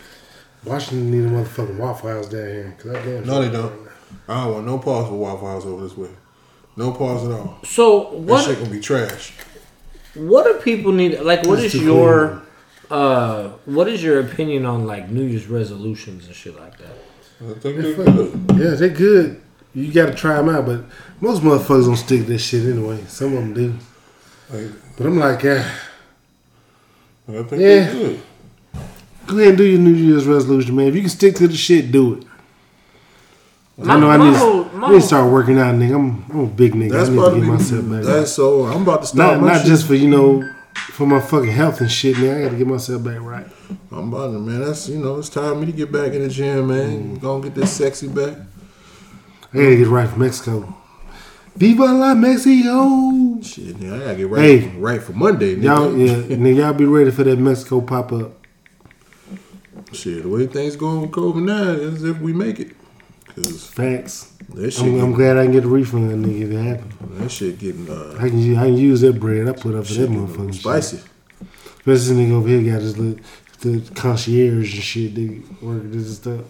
[0.65, 2.75] Washington need a motherfucking Waffle House down here.
[2.79, 3.87] Cause I damn No, they don't.
[4.27, 6.09] I don't want no pause for Waffle House over this way.
[6.75, 7.57] No pause at all.
[7.63, 8.45] So That what?
[8.45, 9.33] shit gonna be trash.
[10.15, 11.19] What do people need?
[11.21, 12.41] Like, what It's is too your,
[12.89, 16.97] uh, what is your opinion on like New Year's resolutions and shit like that?
[17.41, 18.51] I think They they're good.
[18.55, 19.41] Yeah, they're good.
[19.75, 20.81] You gotta try them out, but
[21.21, 23.03] most motherfuckers don't stick to that shit anyway.
[23.07, 23.73] Some of them do.
[24.51, 25.69] Like, But I'm like, yeah,
[27.29, 27.91] I think Yeah.
[27.91, 28.19] good.
[29.27, 30.87] go ahead and do your New Year's resolution, man.
[30.87, 32.23] If you can stick to the shit, do it.
[33.79, 35.95] I My- know I need, whole- to, my I need to start working out, nigga.
[35.95, 36.91] I'm, I'm a big nigga.
[36.93, 37.47] That's I need to to get be.
[37.47, 38.03] myself back.
[38.03, 38.63] That's so.
[38.65, 39.33] I'm about to start.
[39.37, 39.67] not my not shit.
[39.67, 42.37] just for you know, for my fucking health and shit, man.
[42.37, 43.45] I gotta get myself back right.
[43.91, 44.61] I'm about to, man.
[44.61, 47.17] That's you know, it's time for me to get back in the gym, man.
[47.17, 47.21] Mm.
[47.21, 48.35] Gonna get this sexy back.
[49.53, 50.73] I gotta get right for Mexico.
[51.57, 53.41] Viva la Mexico!
[53.41, 54.67] Shit, yeah, I gotta get right, Hey.
[54.77, 55.55] right for Monday.
[55.55, 55.63] Nigga.
[55.63, 58.33] Y'all, yeah, nigga, y'all be ready for that Mexico pop up.
[59.93, 62.75] Shit, the way things going with COVID now is if we make it,
[63.35, 64.33] cause Facts.
[64.53, 67.19] that shit, I'm, I'm glad I can get a refund, nigga, if it happens.
[67.21, 69.93] that shit getting uh, I can, I can use that bread I put up for
[69.93, 70.53] that getting motherfucker.
[70.53, 70.97] spicy.
[70.97, 73.23] Especially this nigga over here got his little
[73.61, 75.15] the concierge and shit.
[75.15, 76.41] They working this stuff.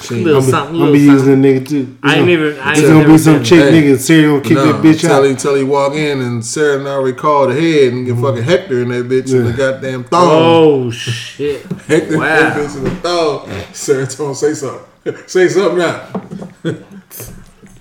[0.00, 1.96] Shit, Little I'm be, something, I'm be using that nigga too.
[2.02, 2.60] I ain't gonna- even.
[2.60, 3.72] I ain't It's gonna be some chick Hey.
[3.82, 3.98] nigga.
[3.98, 5.28] Sarah gonna kick no, that bitch tell out.
[5.28, 8.42] He, tell he walk in and Sarah and I recall the head and get fucking
[8.44, 10.28] Hector in that bitch in the goddamn thong.
[10.30, 11.62] Oh shit!
[11.88, 13.50] Hector in that bitch in the thong.
[13.72, 15.16] Sarah told him say something.
[15.26, 16.22] say something now.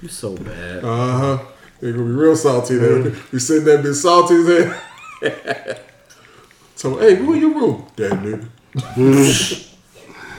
[0.02, 0.84] You so bad.
[0.86, 1.40] Uh huh.
[1.82, 3.12] They're gonna be real salty there.
[3.32, 5.78] We sitting that bitch salty as hell.
[6.76, 8.48] so, hey, go in your room, that nigga.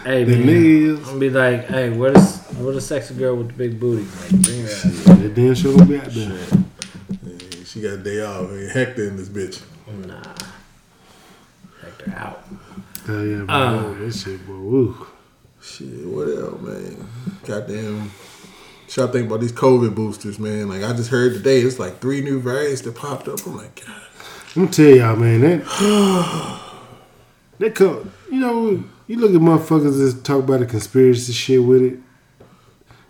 [0.08, 0.96] Hey The man, niggas.
[0.96, 4.04] I'm gonna be like, hey, where's where's the sexy girl with the big booty?
[4.04, 5.04] Like, bring her ass.
[5.04, 6.38] That damn sure gonna be out there.
[7.26, 8.48] Hey, She got a day off.
[8.48, 9.60] Hey, Hector in this bitch.
[10.06, 10.22] Nah,
[11.82, 12.42] Hector out.
[13.06, 13.54] Hell yeah, bro.
[13.54, 13.92] Uh.
[13.98, 14.54] that shit, boy.
[14.54, 15.06] Woo.
[15.60, 17.06] Shit, what else, man?
[17.44, 18.10] Goddamn.
[18.88, 20.70] Should I think about these COVID boosters, man?
[20.70, 23.44] Like I just heard today, it's like three new variants that popped up.
[23.44, 24.00] I'm like, God.
[24.56, 25.42] Let me tell y'all, man.
[25.42, 25.64] That
[27.58, 28.10] that come.
[28.32, 31.98] You know, you look at motherfuckers that talk about the conspiracy shit with it.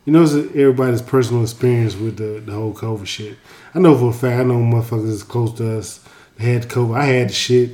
[0.05, 3.37] You know, it's everybody's personal experience with the, the whole COVID shit.
[3.75, 6.03] I know for a fact, I know motherfuckers that's close to us
[6.39, 6.97] had COVID.
[6.97, 7.73] I had the shit.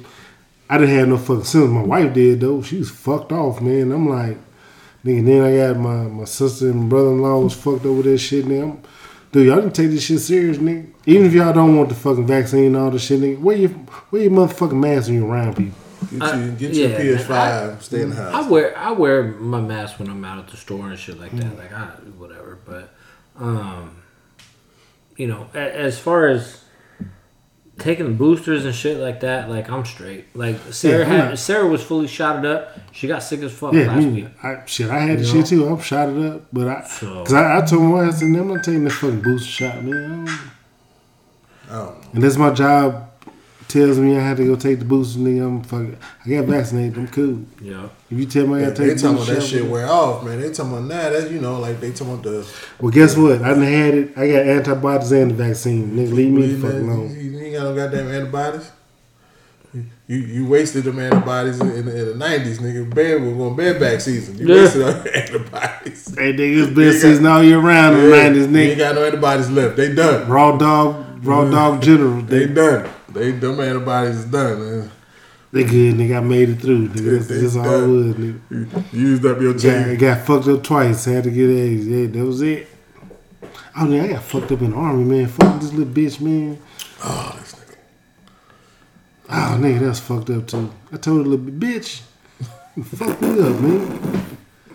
[0.69, 1.75] I didn't have no fucking symptoms.
[1.75, 2.63] My wife did though.
[2.63, 3.93] She was fucked off, man.
[3.93, 4.39] I'm like,
[5.05, 5.25] nigga.
[5.25, 8.47] Then I got my my sister and brother in law was fucked over that shit.
[8.47, 8.79] Now,
[9.31, 10.91] dude, y'all didn't take this shit serious, nigga.
[11.05, 13.71] Even if y'all don't want the fucking vaccine and all this shit, nigga, wear your
[14.11, 15.84] wear your motherfucking mask when you around people.
[16.11, 17.19] Get, I- you, get yeah, your man,
[17.79, 20.57] PS5, stay in the I wear I wear my mask when I'm out at the
[20.57, 21.57] store and shit like that.
[21.59, 21.87] Like I
[22.19, 22.95] whatever, but
[23.39, 24.03] um,
[25.17, 26.63] you know, as far as
[27.79, 30.35] taking boosters and shit like that, like I'm straight.
[30.37, 32.79] Like Sarah Yeah, had Sarah was fully shotted up.
[32.93, 34.29] She got sick as fuck Yeah, last me, week.
[34.45, 35.67] I, shit, I had the shit too.
[35.67, 38.27] I'm shot it up, but I, So- cause I, I told my wife, I said,
[38.27, 40.29] I'm not taking this fucking booster shot, man.
[41.71, 43.11] Oh, And that's my job.
[43.69, 45.45] Tells me I have to go take the booster, nigga.
[45.47, 45.97] I'm fucking.
[46.25, 46.97] I got vaccinated.
[46.97, 47.41] I'm cool.
[47.61, 47.89] Yeah.
[48.11, 49.67] If you tell me I gotta they take the talking about booster that shot, shit
[49.71, 50.41] wear off, man.
[50.41, 51.11] They talking about that.
[51.13, 52.47] That's you know, like they talking about the.
[52.81, 53.43] well, guess what?
[53.43, 54.17] I done had it.
[54.19, 55.91] I got antibiotics and the vaccine.
[55.93, 57.17] Nigga, leave me the fuck alone.
[57.19, 58.71] you ain't got no goddamn antibodies.
[60.07, 62.95] You you wasted them antibodies in, in, the nineties, nigga.
[62.95, 64.37] Bed was going bareback season.
[64.39, 64.63] You Yeah.
[64.63, 66.15] wasted our antibodies.
[66.17, 68.57] Hey, nigga, it's You been got- season all year round in the Yeah, 90s, you
[68.59, 69.77] ain't got no antibodies left.
[69.77, 70.29] They done.
[70.29, 72.21] Raw dog, raw dog general.
[72.23, 72.89] They They, done.
[73.15, 74.59] They them antibodies is done.
[74.59, 74.91] Man.
[75.53, 76.17] they good, nigga.
[76.17, 77.27] I made it through, nigga.
[77.27, 78.93] That's, all was, nigga.
[78.93, 79.97] You used up your Got, team.
[79.97, 81.05] got fucked up twice.
[81.05, 81.87] Had to get AIDS.
[81.87, 82.69] Yeah, that was it.
[83.77, 85.27] Oh, nigga, I got fucked up in the army, man.
[85.29, 86.59] Fuck this little bitch, man.
[87.05, 87.77] Oh, this nigga.
[89.31, 90.71] Oh, nigga, that's fucked up too.
[90.93, 92.03] I told the little bitch,
[92.77, 94.34] you fucked me up, man.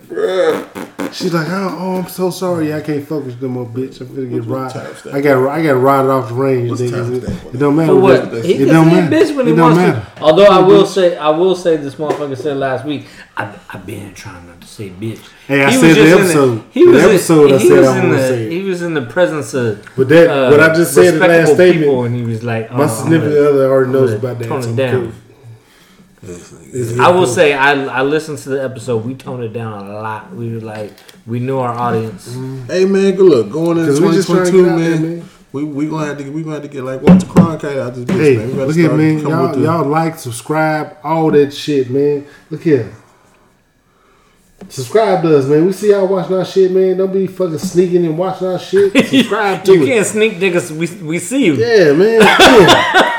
[0.09, 2.73] She's like, oh, oh, I'm so sorry.
[2.73, 3.99] I can't focus with you no more, bitch.
[4.01, 5.11] I'm finna get What's- what's ride.
[5.11, 5.15] time?
[5.15, 7.53] I got, I got rotted off the range, What's time It, stamp?
[7.53, 7.93] it don't matter.
[7.93, 8.45] For what?
[8.45, 9.15] He it can don't say matter.
[9.15, 10.07] bitch when It he don't wants matter.
[10.15, 10.21] to.
[10.21, 13.07] Although I will say, I will say, this motherfucker said last week,
[13.37, 15.19] I, I've been trying not to say bitch.
[15.47, 16.63] Hey, I He said was the just in episode.
[16.71, 18.49] he The was in- episode I said I in wanna say.
[18.49, 19.89] He was in the presence of.
[19.95, 22.43] But that, uh, what I just said in the last statement, people, and he was
[22.43, 24.47] like, my oh, significant I'm other already knows about that.
[24.47, 25.13] tone it down.
[26.21, 26.29] Cool.
[26.73, 27.27] It's I will cool.
[27.27, 29.05] say I I listened to the episode.
[29.05, 30.33] We toned it down a lot.
[30.33, 30.91] We were like
[31.25, 32.29] we knew our audience.
[32.29, 32.65] Mm-hmm.
[32.71, 35.17] Hey man, good look going into 'Cause we just trying to 2022, get there, man.
[35.19, 35.29] man.
[35.51, 38.05] We we gonna have to we gonna have to get like Walter Cronkite out this
[38.05, 38.57] bitch, Hey, man.
[38.67, 39.19] Look here, start man.
[39.19, 42.25] Y'all, with the- y'all like, subscribe, all that shit, man.
[42.49, 42.91] Look here.
[44.67, 45.65] Subscribe to us, man.
[45.65, 46.97] We see y'all watching our shit, man.
[46.97, 48.91] Don't be fucking sneaking and watching our shit.
[49.07, 49.85] Subscribe to you it.
[49.87, 50.69] can't sneak niggas.
[50.71, 51.53] We we see you.
[51.55, 52.21] Yeah, man.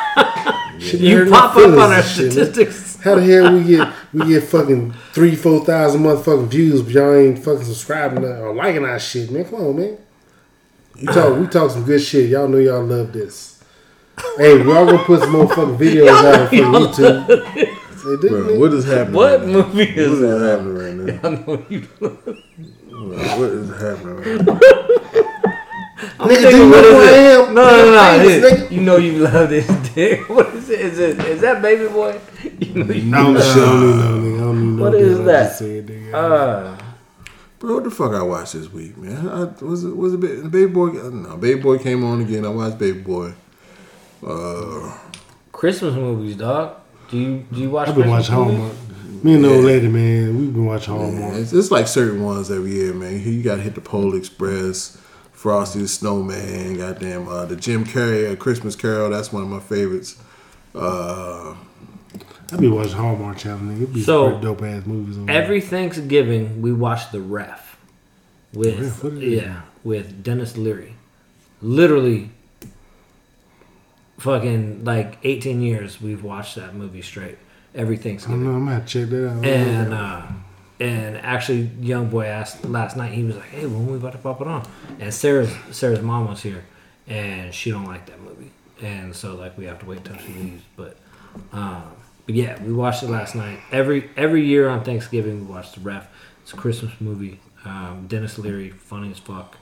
[0.80, 0.94] Yeah.
[1.24, 2.89] You pop up on our and shit, statistics.
[3.02, 7.14] How the hell we get we get fucking three, four thousand motherfucking views, but y'all
[7.14, 9.44] ain't fucking subscribing or liking our shit, man?
[9.44, 9.98] Come on, man.
[10.96, 12.28] We talk we talk some good shit.
[12.30, 13.62] Y'all know y'all love this.
[14.36, 17.26] Hey, we all gonna put some more fucking videos out for YouTube.
[18.02, 19.14] They do, Bro, what is happening?
[19.14, 20.40] What right movie What is is that?
[20.50, 21.28] happening right now?
[21.28, 21.80] I know you.
[21.98, 22.08] Bro,
[23.38, 24.58] What is happening right now?
[26.00, 27.10] Nigga, Nigga, do you know what who I
[27.48, 27.54] am?
[27.54, 28.28] No, no, no.
[28.28, 30.28] Famous, It- you know you love this dick.
[30.28, 30.80] What is it?
[30.80, 32.18] Is it is that baby boy?
[32.60, 33.40] You know you I don't know.
[33.40, 34.36] shit, I don't even know, nigga.
[34.36, 35.42] I don't even know What the is hell I that?
[35.48, 36.14] just said.
[36.14, 36.76] Uh,
[37.58, 39.28] Bro, what the fuck I watched this week, man?
[39.28, 40.86] I, was it was it Ba- Baby Boy?
[40.92, 42.44] No, Baby Boy came on again.
[42.46, 43.32] I watched Baby Boy.
[44.26, 44.96] Uh,
[45.52, 46.76] Christmas movies, dog.
[47.10, 47.88] Do you do you watch?
[47.88, 48.58] I've been Christmas watching movies?
[48.78, 49.24] Hallmark.
[49.24, 51.34] Me and the old lady, man, we've been watching Hallmark.
[51.34, 53.20] it's, it's like certain ones every year, man.
[53.20, 54.96] You got to hit the Polar Express,
[55.40, 59.08] Frosty the Snowman, goddamn, uh, the Jim Carrey uh, Christmas Carol.
[59.08, 60.20] That's one of my favorites.
[60.74, 61.54] Uh,
[62.52, 63.82] I be watching Hallmark Channel, nigga.
[63.84, 65.42] It be So, dope ass movies on there.
[65.42, 67.78] Every Thanksgiving, we watch The Ref
[68.52, 69.02] with Ref?
[69.02, 69.28] What is it?
[69.44, 70.94] yeah with Denis Leary.
[71.62, 72.30] Literally,
[74.18, 77.38] fucking like eighteen years we've watched that movie straight
[77.74, 78.44] every I don't Thanksgiving.
[78.44, 78.50] know.
[78.56, 79.44] I'm gonna have to check that out.
[79.44, 80.22] And uh,
[80.80, 83.12] and actually, young boy asked last night.
[83.12, 84.66] He was like, "Hey, when we about to pop it on?"
[84.98, 86.64] And Sarah's Sarah's mom was here,
[87.06, 88.50] and she don't like that movie,
[88.80, 90.62] and so like we have to wait till she leaves.
[90.76, 90.96] But
[91.52, 91.82] um,
[92.24, 93.60] but yeah, we watched it last night.
[93.70, 96.08] Every every year on Thanksgiving, we watch the Ref.
[96.42, 97.40] It's a Christmas movie.
[97.64, 99.56] Um, Denis Leary, funny as fuck.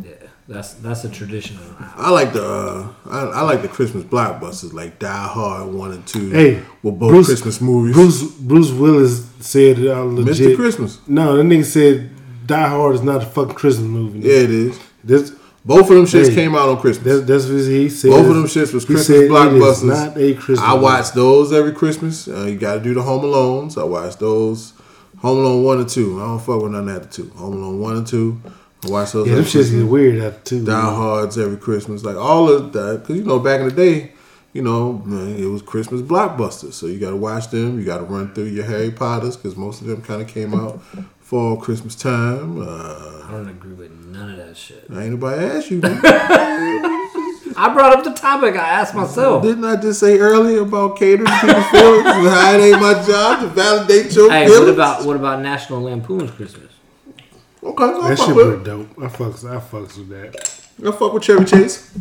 [0.00, 0.10] Yeah,
[0.48, 1.56] that's that's a tradition.
[1.58, 1.94] in our house.
[1.98, 6.06] I like the uh, I, I like the Christmas blockbusters like Die Hard one and
[6.06, 6.30] two.
[6.30, 7.94] Hey, were both Bruce- Christmas movies.
[7.94, 10.52] Bruce Bruce Willis said it all legit.
[10.52, 10.56] Mr.
[10.56, 10.98] Christmas.
[11.06, 12.10] No, that nigga said
[12.46, 14.20] Die Hard is not a fucking Christmas movie.
[14.20, 14.80] Yeah, it is.
[15.04, 15.30] That's
[15.64, 17.04] Both of them shits Hey, came out on Christmas.
[17.20, 18.10] that's, that's what he said.
[18.10, 19.84] Both of them shits was He Christmas said it is blockbusters.
[19.88, 20.60] not a Christmas.
[20.60, 22.26] I watch those every Christmas.
[22.28, 23.76] Uh, you got to do the Home Alones.
[23.80, 24.72] I watch those.
[25.18, 26.20] Home Alone one and two.
[26.20, 27.30] I don't fuck with none of the two.
[27.36, 28.40] Home Alone one and two.
[28.84, 29.26] I watch those.
[29.28, 29.82] Yeah, them every shits Christmas.
[29.82, 30.64] get weird after too.
[30.64, 30.72] Die.
[30.80, 32.04] Hards every Christmas.
[32.04, 34.12] Like all of that, because you know back in the day,
[34.52, 36.72] you know man, it was Christmas blockbusters.
[36.72, 37.78] So you got to watch them.
[37.78, 40.52] You got to run through your Harry Potters because most of them kind of came
[40.54, 40.82] out
[41.20, 42.60] fall Christmas time.
[42.60, 44.84] Uh, I don't agree with none of that shit.
[44.90, 45.80] ain't nobody asked you.
[47.54, 48.56] I brought up the topic.
[48.56, 49.42] I asked myself.
[49.42, 52.94] Didn't I just say earlier about catering to people's feelings and how it ain't my
[53.06, 54.64] job to validate your Hey, feelings?
[54.66, 56.71] what about what about National Lampoon's Christmas?
[57.62, 58.88] Okay, I That fuck shit with dope.
[58.98, 59.44] I fucks.
[59.48, 60.60] I fucks with that.
[60.86, 61.92] I fuck with Chevy Chase.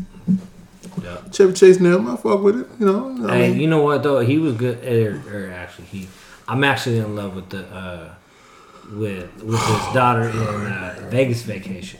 [1.04, 1.18] Yeah.
[1.32, 2.10] Chevy Chase and them.
[2.10, 2.68] I fuck with it.
[2.80, 3.28] You know.
[3.30, 4.20] I Hey, mean, you know what though?
[4.22, 4.84] He was good.
[4.84, 6.08] Or, or actually, he.
[6.48, 8.14] I'm actually in love with the uh,
[8.92, 12.00] with with his daughter in uh, Vegas Vacation.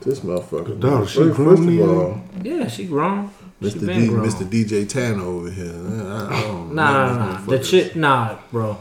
[0.00, 0.78] this motherfucker.
[0.78, 3.30] daughter, she First, grown first of all, Yeah, she grown.
[3.60, 3.86] Mr.
[3.86, 4.26] been D, grown.
[4.26, 4.44] Mr.
[4.46, 5.72] DJ Tanner over here.
[5.72, 7.40] I, I don't Nah, nah, nah.
[7.40, 7.64] The motherfucker.
[7.70, 8.78] chick, nah, bro.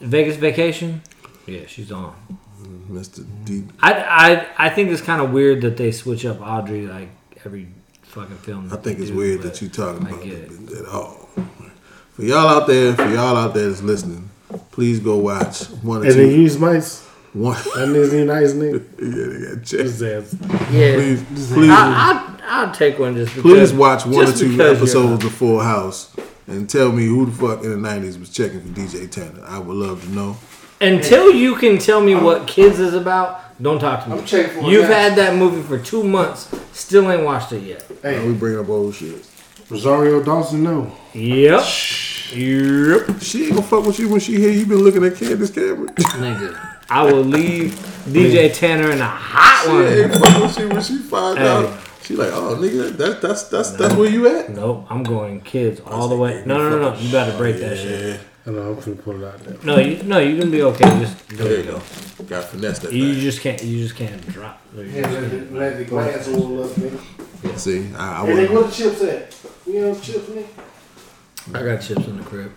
[0.00, 1.00] Vegas vacation.
[1.46, 2.14] Yeah, she's on.
[2.90, 3.24] Mr.
[3.44, 3.64] D.
[3.80, 3.92] I,
[4.58, 7.08] I, I think it's kind of weird that they switch up Audrey like
[7.44, 7.68] every
[8.02, 8.72] fucking film.
[8.72, 10.78] I think it's do, weird that you talking I about it it.
[10.80, 11.28] at all.
[12.12, 14.30] For y'all out there, for y'all out there that's listening,
[14.70, 16.40] please go watch one or And then two.
[16.40, 17.02] use mice.
[17.32, 18.84] One, That nigga's a nice nigga.
[19.00, 20.70] yeah, they got checks.
[20.72, 23.50] Yeah, Please, please, I, I, I'll take one just because.
[23.50, 26.14] please watch one or two episodes of Full House
[26.46, 29.42] and tell me who the fuck in the nineties was checking for DJ Tanner.
[29.44, 30.36] I would love to know.
[30.92, 34.18] Until you can tell me what kids is about, don't talk to me.
[34.18, 37.84] I'm checking for You've had that movie for two months, still ain't watched it yet.
[38.02, 39.26] Hey, we bring up old shit.
[39.70, 40.92] Rosario Dawson, no.
[41.14, 41.62] Yep.
[42.32, 43.20] Yep.
[43.20, 45.94] She ain't gonna fuck with you when she hear you been looking at Candace Cameron.
[45.94, 46.58] Nigga.
[46.90, 47.70] I will leave
[48.06, 49.86] DJ Tanner in a hot She one.
[49.86, 51.46] ain't fuck with you when she find Hey.
[51.48, 51.80] out.
[52.02, 54.50] She like, oh nigga, that, that's that's that's where you at.
[54.50, 56.42] Nope, I'm going kids all the way.
[56.44, 56.98] No, no, no, no.
[56.98, 58.20] You better break that shit.
[58.46, 59.56] Yeah, I know, I'm finna pull it out there.
[59.64, 60.84] No, you, no, you can be okay.
[61.00, 61.44] Just go.
[61.44, 61.80] there you go.
[62.26, 63.22] Got finesse that You thing.
[63.22, 63.62] just can't.
[63.62, 64.60] You just can't drop.
[64.76, 65.54] You just can't.
[65.54, 67.58] let the glass all up, nigga.
[67.58, 68.52] See, I, I Hey, nigga, wouldn't.
[68.52, 69.36] where the chips at?
[69.66, 70.46] You know chips, nigga?
[71.54, 72.52] I got chips in the crib.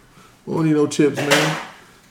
[0.45, 1.57] We don't need no chips, man.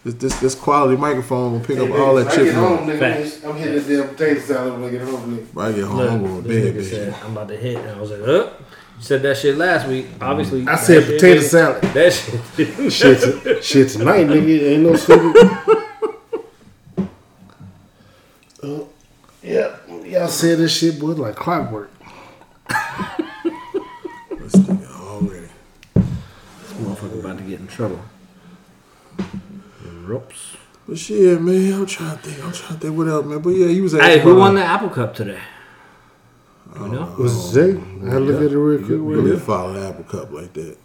[0.05, 2.45] This this this quality microphone will pick up all that I chip.
[2.45, 2.99] get home, noise.
[3.01, 3.49] nigga.
[3.51, 5.55] I'm hitting the damn potato salad when I get home, nigga.
[5.55, 6.87] When I get home, Look, I'm going to this bed, nigga baby.
[7.13, 8.51] said I'm about to hit, and I was like, "Uh."
[8.97, 10.07] You said that shit last week.
[10.21, 11.83] Obviously, I said potato didn't- salad.
[11.95, 12.93] That shit.
[12.93, 14.63] shit, shit tonight, nigga.
[14.73, 15.35] Ain't no sleeping.
[18.63, 18.85] Oh, uh,
[19.43, 21.91] yeah, y'all said this shit, boy, like clockwork.
[24.31, 25.47] This nigga already.
[25.95, 28.01] This motherfucker about to get in trouble.
[29.85, 30.57] Ropes.
[30.89, 32.45] But shit, man, I'm trying to think.
[32.45, 33.41] I'm trying to think what else, man.
[33.41, 35.39] But yeah, you was asking Hey, who won the Apple Cup today?
[36.81, 37.15] You know?
[37.19, 37.71] Was it Zay?
[37.71, 38.91] I had to look at it real quick.
[38.91, 40.77] You real follow the Apple Cup like that.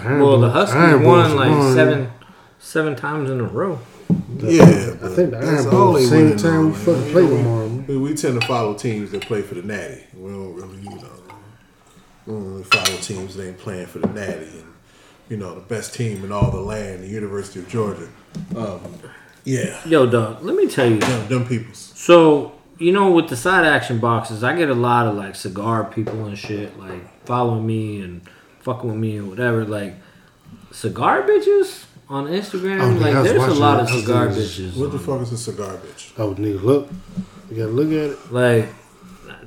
[0.00, 1.74] Iron Well, the Huskies Iron Boys won like won.
[1.74, 2.10] seven,
[2.58, 3.78] seven times in a row.
[4.38, 4.66] Yeah, I
[5.08, 7.66] think the that's Iron all Boys same time we fucking play tomorrow.
[7.66, 10.04] We, we tend to follow teams that play for the Natty.
[10.16, 11.22] We don't really, you know,
[12.26, 14.46] we don't really follow teams that ain't playing for the Natty.
[14.58, 14.74] And
[15.28, 18.08] you know, the best team in all the land, the University of Georgia.
[18.56, 18.80] Um,
[19.44, 20.98] yeah, Yo, dog, let me tell you.
[20.98, 21.92] them, them peoples.
[21.94, 22.52] So,
[22.84, 26.24] you know, with the side action boxes, I get a lot of like cigar people
[26.26, 28.20] and shit, like following me and
[28.60, 29.64] fucking with me and whatever.
[29.64, 29.94] Like,
[30.70, 34.76] cigar bitches on Instagram, Oh, like, was there's a lot of cigar doing- bitches.
[34.76, 36.10] What the fuck is a cigar bitch?
[36.18, 36.88] Oh, nigga, look.
[37.50, 38.32] You gotta look at it.
[38.32, 38.68] Like,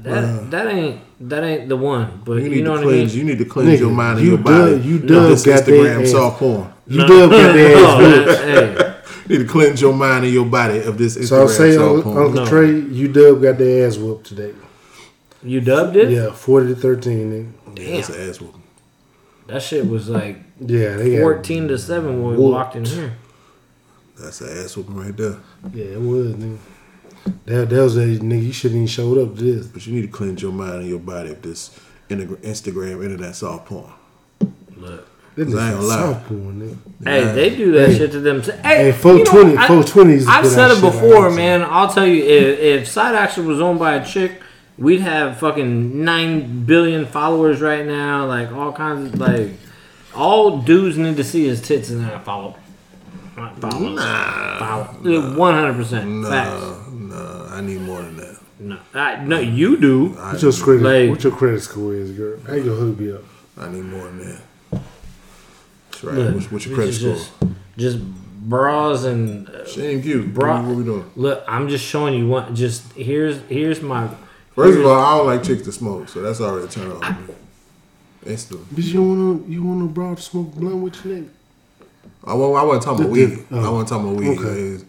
[0.04, 2.22] that that ain't that ain't the one.
[2.24, 3.00] But You you, need know to what I mean?
[3.08, 3.16] cleanse.
[3.16, 4.72] You need to cleanse Nigga, your mind and you your body.
[4.74, 6.74] done- you of done this got that Instagram soft porn.
[6.88, 8.28] You done got their ass No, whooped.
[8.28, 8.48] man,
[8.78, 8.87] hey, You
[9.30, 11.76] need to cleanse your mind and your body of this Instagram So I'll Instagram say,
[11.76, 12.18] soft Uncle.
[12.18, 12.50] Uh, Uncle No.
[12.50, 14.54] Trey, you dub got their ass whooped today.
[15.44, 16.10] you dubbed it.
[16.12, 17.80] Yeah, 40 to 13, nigga.
[17.80, 18.64] Yeah, that's an ass whooping.
[19.48, 22.54] That shit was like Yeah, they fourteen to seven when we Whooped.
[22.54, 23.14] walked in here.
[24.20, 25.38] That's an ass whooping right there.
[25.74, 26.58] Yeah, it was, nigga.
[27.46, 28.44] That, that was a nigga.
[28.44, 29.68] You shouldn't even showed up to this.
[29.68, 31.80] But you need to cleanse your mind and your body of this
[32.10, 33.92] integ- Instagram internet soft porn.
[34.76, 35.08] Look.
[35.38, 36.14] This I ain't is gonna lie.
[36.14, 36.30] soft.
[37.04, 37.98] Hey, they do that Hey.
[37.98, 38.42] shit to them.
[38.42, 41.62] Hey, Hey, you know, 420, I- 420 is I've said it before, I man.
[41.64, 44.42] I'll tell you, if, if Side Action was owned by a chick,
[44.80, 48.26] we'd have fucking nine billion followers right now.
[48.26, 49.52] Like all kinds of like,
[50.16, 52.56] all dudes need to see his tits and then follow.
[53.38, 53.90] Not follow.
[53.90, 55.36] Nah, Follow.
[55.38, 56.62] One hundred percent facts.
[57.00, 57.56] nah, nah.
[57.56, 58.38] I need more than that.
[58.60, 60.06] No, I, no, you do.
[60.08, 60.82] What's your credit?
[60.82, 62.40] Like- what your credit score is, girl?
[62.48, 63.22] How you gonna hook me up?
[63.60, 64.42] I need more than that.
[66.02, 66.16] That's right.
[66.26, 67.16] Look, what's, what's your credit score?
[67.16, 67.32] Just,
[67.78, 68.00] just
[68.50, 70.24] bras and uh, Shame you.
[70.28, 71.10] Bro- What, what we doing?
[71.16, 71.44] look.
[71.48, 72.56] I'm just showing you one.
[72.56, 74.08] Just here's here's my.
[74.56, 77.04] First of all, I don't like chicks to smoke, so that's already turned off.
[77.04, 77.34] on me.
[78.26, 78.66] Instantly.
[78.76, 81.30] Bitch, you wanna you wanna bro to smoke blunt with your nigga?
[82.26, 83.46] I, want I wasn't talking about weed.
[83.52, 84.38] oh, I wasn't talking about weed.
[84.40, 84.60] okay.
[84.76, 84.82] It's-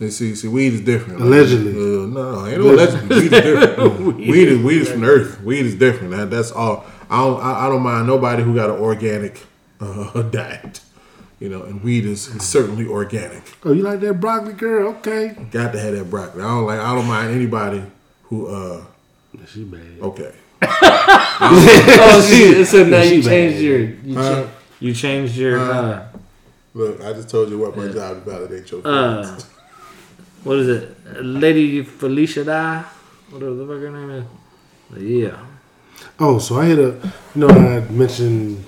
[0.00, 1.20] it's- see, see, weed is different.
[1.20, 1.72] Allegedly.
[1.72, 3.16] Uh, no, ain't no allegedly.
[3.16, 4.16] Weed is different.
[4.16, 5.42] weed is weed is from the earth.
[5.42, 6.12] Weed is different.
[6.12, 6.84] That, that's all.
[7.10, 7.40] I don't.
[7.42, 9.44] I, I don't mind nobody who got an organic
[9.80, 10.80] uh, diet.
[11.40, 13.42] You know, and weed is certainly organic.
[13.64, 14.88] Oh, you like that broccoli, girl?
[14.96, 15.36] Okay.
[15.52, 16.42] Got to have that broccoli.
[16.42, 16.80] I don't like.
[16.80, 17.82] I don't mind anybody
[18.24, 18.48] who.
[18.48, 18.84] uh
[19.46, 20.00] She bad.
[20.00, 20.34] Okay.
[21.40, 22.66] oh, shit.
[22.66, 23.28] so now she you bad.
[23.30, 24.42] changed your you, Huh?
[24.44, 24.50] cha-
[24.80, 26.08] you changed your uh,
[26.74, 29.38] Look, I just told you what my job to validate your uh
[30.44, 32.82] what is it, Lady Felicia Da?
[33.30, 34.24] Whatever the fuck her name is.
[34.90, 35.44] But yeah,
[36.18, 38.64] Oh, so I had a, you know, I mentioned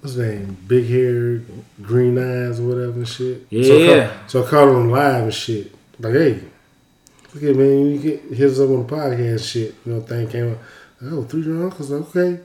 [0.00, 1.42] what's his name, big hair,
[1.82, 3.46] green eyes, or whatever and shit.
[3.50, 4.06] Yeah, So I, yeah.
[4.08, 5.74] called, so I called him live and shit.
[5.98, 6.40] Like, hey,
[7.34, 9.74] look at man, you get hit us up on the podcast, and shit.
[9.84, 10.58] You know, thing came up.
[11.02, 11.92] Oh, three drunk uncles.
[11.92, 12.40] Okay.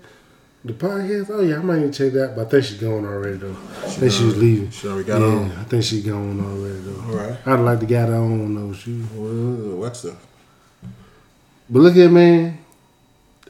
[0.63, 1.29] The podcast.
[1.29, 2.35] Oh yeah, I might even check that.
[2.35, 3.51] But I think she's going already though.
[3.51, 4.71] I think she was leaving.
[4.71, 5.51] She already got yeah, on.
[5.51, 7.01] I think she's going already though.
[7.01, 7.37] All right.
[7.45, 9.05] I'd like to get her on those shoes.
[9.11, 10.17] Well, What's up?
[11.69, 12.64] But look at man.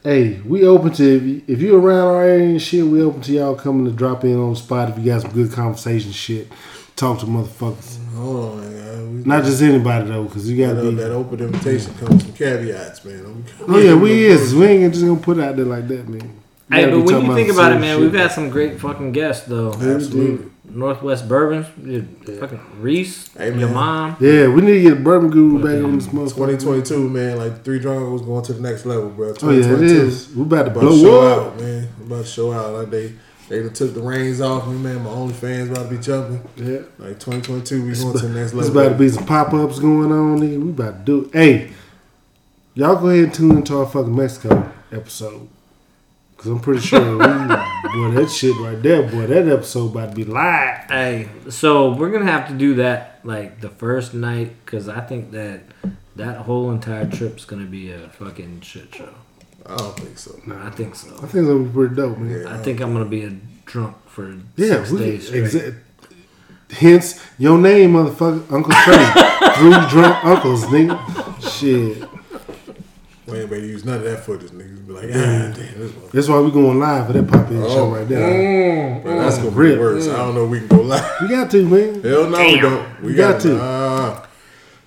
[0.05, 3.21] Hey, we open to if you, if you around our area and shit, we open
[3.21, 6.11] to y'all coming to drop in on the spot if you got some good conversation
[6.11, 6.47] shit.
[6.95, 8.05] Talk to motherfuckers.
[8.13, 9.23] Hold on, man.
[9.23, 10.93] Not just anybody though, cause you gotta be.
[10.93, 13.45] that open invitation comes with some caveats, man.
[13.67, 14.53] Oh yeah, we is.
[14.53, 16.39] We ain't just gonna put it out there like that, man.
[16.69, 18.01] Hey, but when you think about it, man, shit.
[18.01, 19.73] we've had some great fucking guests though.
[19.73, 20.51] Absolutely.
[20.75, 24.17] Northwest Bourbons, dude, fucking Reese, Hey, your mom.
[24.19, 26.59] Yeah, we need to get a bourbon guru back on this motherfucker.
[26.59, 27.37] 2022, man.
[27.37, 29.33] Like three drunk was going to the next level, bro.
[29.41, 30.35] Oh yeah, it 2022.
[30.39, 31.53] We about to About to show up.
[31.53, 31.87] out, man.
[31.99, 32.73] We about to show out.
[32.73, 33.13] Like they,
[33.47, 35.03] they done took the reins off me, man.
[35.03, 36.41] My OnlyFans about to be jumping.
[36.57, 36.79] Yeah.
[36.99, 38.59] Like 2022, we going to the next level.
[38.59, 40.61] There's about to be some pop ups going on, nigga.
[40.61, 41.33] We about to do it.
[41.33, 41.73] Hey,
[42.73, 45.47] y'all go ahead and tune into our fucking Mexico episode.
[46.37, 50.15] Cause I'm pretty sure we, boy, that shit right there, boy, that episode about to
[50.15, 50.85] be live.
[50.89, 55.31] Hey, so we're gonna have to do that like the first night because I think
[55.31, 55.61] that
[56.17, 59.13] that whole entire trip's gonna be a fucking shit show.
[59.65, 60.39] I don't think so.
[60.45, 61.09] No, I think so.
[61.15, 62.41] I think it's gonna be pretty dope, man.
[62.41, 62.53] Yeah.
[62.53, 63.31] I think I'm gonna be a
[63.65, 65.43] drunk for Yeah, six we, days straight.
[65.45, 65.75] exa-
[66.71, 69.05] Hence your name, motherfucker, Uncle Trey.
[69.55, 70.97] Three drunk uncles, nigga.
[71.59, 72.09] Shit.
[73.27, 74.85] We ain't ready to use none of that footage, niggas.
[74.85, 76.09] Be like, ah, damn, this one.
[76.13, 78.99] That's why we going live for that pop in show right there.
[78.99, 79.03] Mm.
[79.03, 79.79] Bro, that's gonna be Rip.
[79.79, 80.07] worse.
[80.07, 81.11] I don't know if we can go live.
[81.21, 82.03] We got to, man.
[82.03, 83.01] Hell no, we don't.
[83.01, 83.47] We You got got, to.
[83.49, 83.55] to.
[83.55, 84.21] Nah.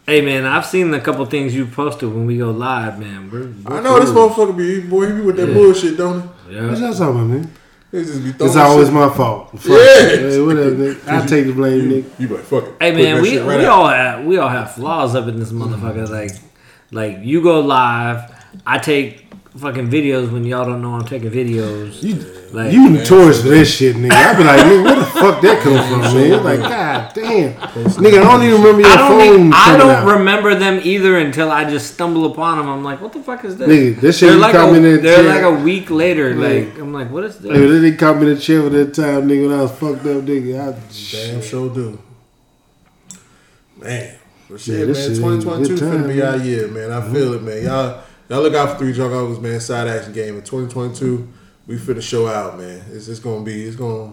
[0.06, 3.28] Hey man, I've seen a couple things you posted when we go live, man.
[3.30, 4.30] We're, we're I know this cool.
[4.30, 5.06] motherfucker be boy.
[5.08, 6.54] He be with that bullshit, don't he?
[6.54, 6.68] Yeah.
[6.70, 7.50] What y'all talking about, man?
[7.90, 8.94] Just be It's always shit.
[8.94, 9.50] my fault.
[9.58, 9.64] Fuck.
[9.66, 9.76] Yeah.
[9.76, 11.08] Hey, whatever, nigga.
[11.24, 12.20] I take the blame, You, nigga.
[12.20, 12.74] you be like, fuck it.
[12.80, 13.72] Hey man, we, right we out.
[13.72, 16.08] all have we all have flaws up in this motherfucker.
[16.08, 16.30] Like
[16.90, 18.34] like you go live,
[18.66, 22.02] I take fucking videos when y'all don't know I'm taking videos.
[22.02, 22.14] You,
[22.52, 24.12] like you notorious for this shit, nigga.
[24.12, 26.44] I be like, nigga, where the fuck that come from, man?
[26.44, 29.90] Like, god damn, nigga, I don't even remember your I don't phone think, I don't
[29.90, 30.18] out.
[30.18, 32.68] remember them either until I just stumble upon them.
[32.68, 33.68] I'm like, what the fuck is this?
[33.68, 35.50] Nigga, this shit they're like caught a, me in that they're chair.
[35.50, 36.30] like a week later.
[36.30, 36.64] Yeah.
[36.64, 37.52] Like I'm like, what is this?
[37.52, 39.72] Hey, then they caught me in the chair at that time, nigga, when I was
[39.72, 40.74] fucked up, nigga.
[40.74, 41.98] I, Damn sure do.
[43.76, 44.14] Man.
[44.48, 46.26] But shit, Yeah, man, shit 2022 good finna time, be man.
[46.26, 46.90] our year, man.
[46.90, 47.14] I mm-hmm.
[47.14, 47.62] feel it, man.
[47.64, 49.60] Y'all y'all look out for Three Drunk Uncles, man.
[49.60, 51.28] Side action game in 2022.
[51.66, 52.82] We finna show out, man.
[52.92, 54.12] It's it's gonna be it's gonna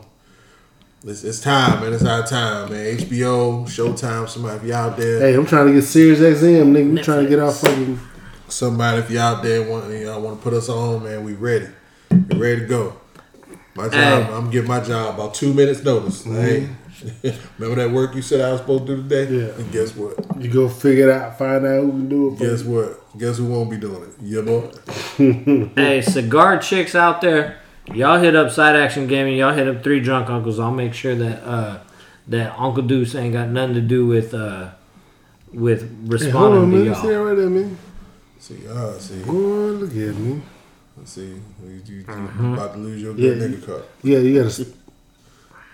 [1.06, 1.94] it's, it's time, man.
[1.94, 2.98] It's our time, man.
[2.98, 5.20] HBO, Showtime, somebody if you out there.
[5.20, 6.96] hey, I'm trying to get Sirius XM, nigga.
[6.96, 7.68] We trying to get our Netflix.
[7.68, 8.00] fucking.
[8.48, 11.68] Somebody if you out there want y'all want to put us on, man, we ready.
[12.10, 12.98] We ready to go.
[13.76, 14.34] My job, Hey.
[14.34, 16.24] I'm getting my job about two minutes notice.
[16.24, 16.42] Mm-hmm.
[16.42, 16.70] Hey,
[17.60, 19.32] remember that work you said I was supposed to do today?
[19.48, 19.54] Yeah.
[19.56, 20.18] And guess what?
[20.42, 22.38] You go figure it out, find out who can do it.
[22.38, 22.72] for Guess you.
[22.72, 23.18] what?
[23.20, 24.10] Guess who won't be doing it?
[24.22, 25.72] Yeah, boy.
[25.76, 27.60] Hey, cigar chicks out there,
[27.94, 29.38] y'all hit up Side Action Gaming.
[29.38, 30.60] Y'all hit up Three Drunk Uncles.
[30.60, 31.80] I'll make sure that uh,
[32.28, 34.72] that Uncle Deuce ain't got nothing to do with uh,
[35.54, 35.82] with
[36.22, 36.80] Hey, hold on, responding man.
[36.80, 37.08] to y'all.
[37.08, 37.78] that right there, man.
[38.40, 40.42] See, ah, see, Boy, look at me.
[41.06, 41.42] see, you,
[41.86, 42.54] you, you Mm-hmm.
[42.54, 43.48] about to lose your good Yeah.
[43.48, 43.84] nigga card.
[44.04, 44.66] Yeah, you gotta,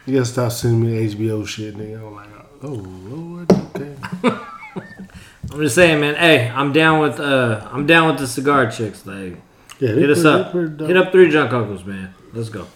[0.05, 1.97] you gotta stop sending me HBO shit, nigga.
[2.05, 2.27] I'm like,
[2.63, 3.95] oh lord, okay.
[5.51, 6.15] I'm just saying, man.
[6.15, 9.05] Hey, I'm down with uh, I'm down with the cigar chicks.
[9.05, 9.35] Like,
[9.79, 10.51] Yeah, hit us pretty- up.
[10.51, 10.85] pretty.
[10.87, 12.13] Hit up Three Drunk Uncles, man.
[12.33, 12.67] Let's go.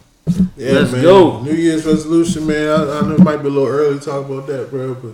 [0.57, 1.03] Yeah, Let's man.
[1.03, 1.41] go.
[1.43, 2.67] New Year's resolution, man.
[2.69, 5.11] I, I know it might be a little early to talk about that, bro, but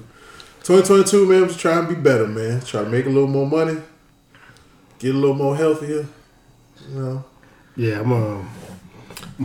[0.64, 2.62] 2022, man, I'm just trying to be better, man.
[2.62, 3.80] Try to make a little more money,
[5.00, 6.08] get a little more healthier.
[6.90, 7.26] You know,
[7.76, 8.50] Yeah, I'm um,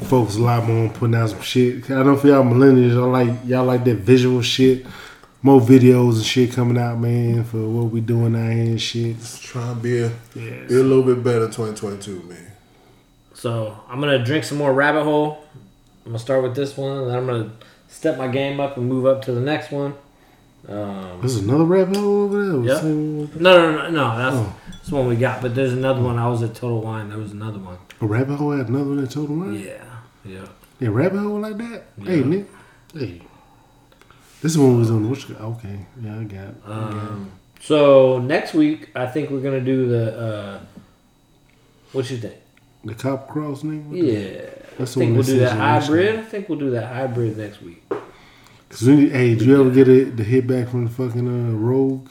[0.00, 1.90] I'm a lot more on putting out some shit.
[1.90, 4.86] I know for y'all millennials, y'all like y'all like that visual shit.
[5.42, 9.16] More videos and shit coming out, man, for what we doing out here and shit.
[9.18, 10.68] just trying to be a, Yes.
[10.68, 12.38] be a little bit better 2022, man.
[13.34, 15.44] So I'm gonna drink some more Rabbit Hole.
[16.04, 17.50] I'm gonna start with this one, and then I'm gonna
[17.88, 19.94] step my game up and move up to the next one.
[20.68, 22.74] Um, There's another rabbit hole over there.
[22.74, 22.82] Yep.
[22.84, 24.18] No, no, no, no.
[24.18, 24.54] That's, Oh.
[24.72, 25.40] that's the one we got.
[25.40, 26.18] But there's another one.
[26.18, 27.08] I was at Total Wine.
[27.10, 27.76] There was another one.
[28.00, 29.54] A rabbit hole had another one that told him?
[29.54, 29.82] Yeah,
[30.24, 30.46] yeah.
[30.78, 31.84] Yeah, rabbit hole like that?
[32.02, 32.46] Hey, Nick.
[32.92, 33.22] Hey.
[34.42, 35.86] This is one we was on the which okay.
[36.02, 36.54] Yeah, I got it.
[36.66, 36.94] I got it.
[36.94, 40.18] Um, so next week, I think we're gonna do the.
[40.18, 40.60] Uh,
[41.92, 42.36] what you think?
[42.84, 43.90] The cop cross nigga?
[43.90, 46.18] Yeah, That's I think we'll do that hybrid.
[46.18, 47.82] I think we'll do that hybrid next week.
[48.68, 51.26] Cause we need, hey, did you ever get it, the hit back from the fucking
[51.26, 52.08] uh, rogue?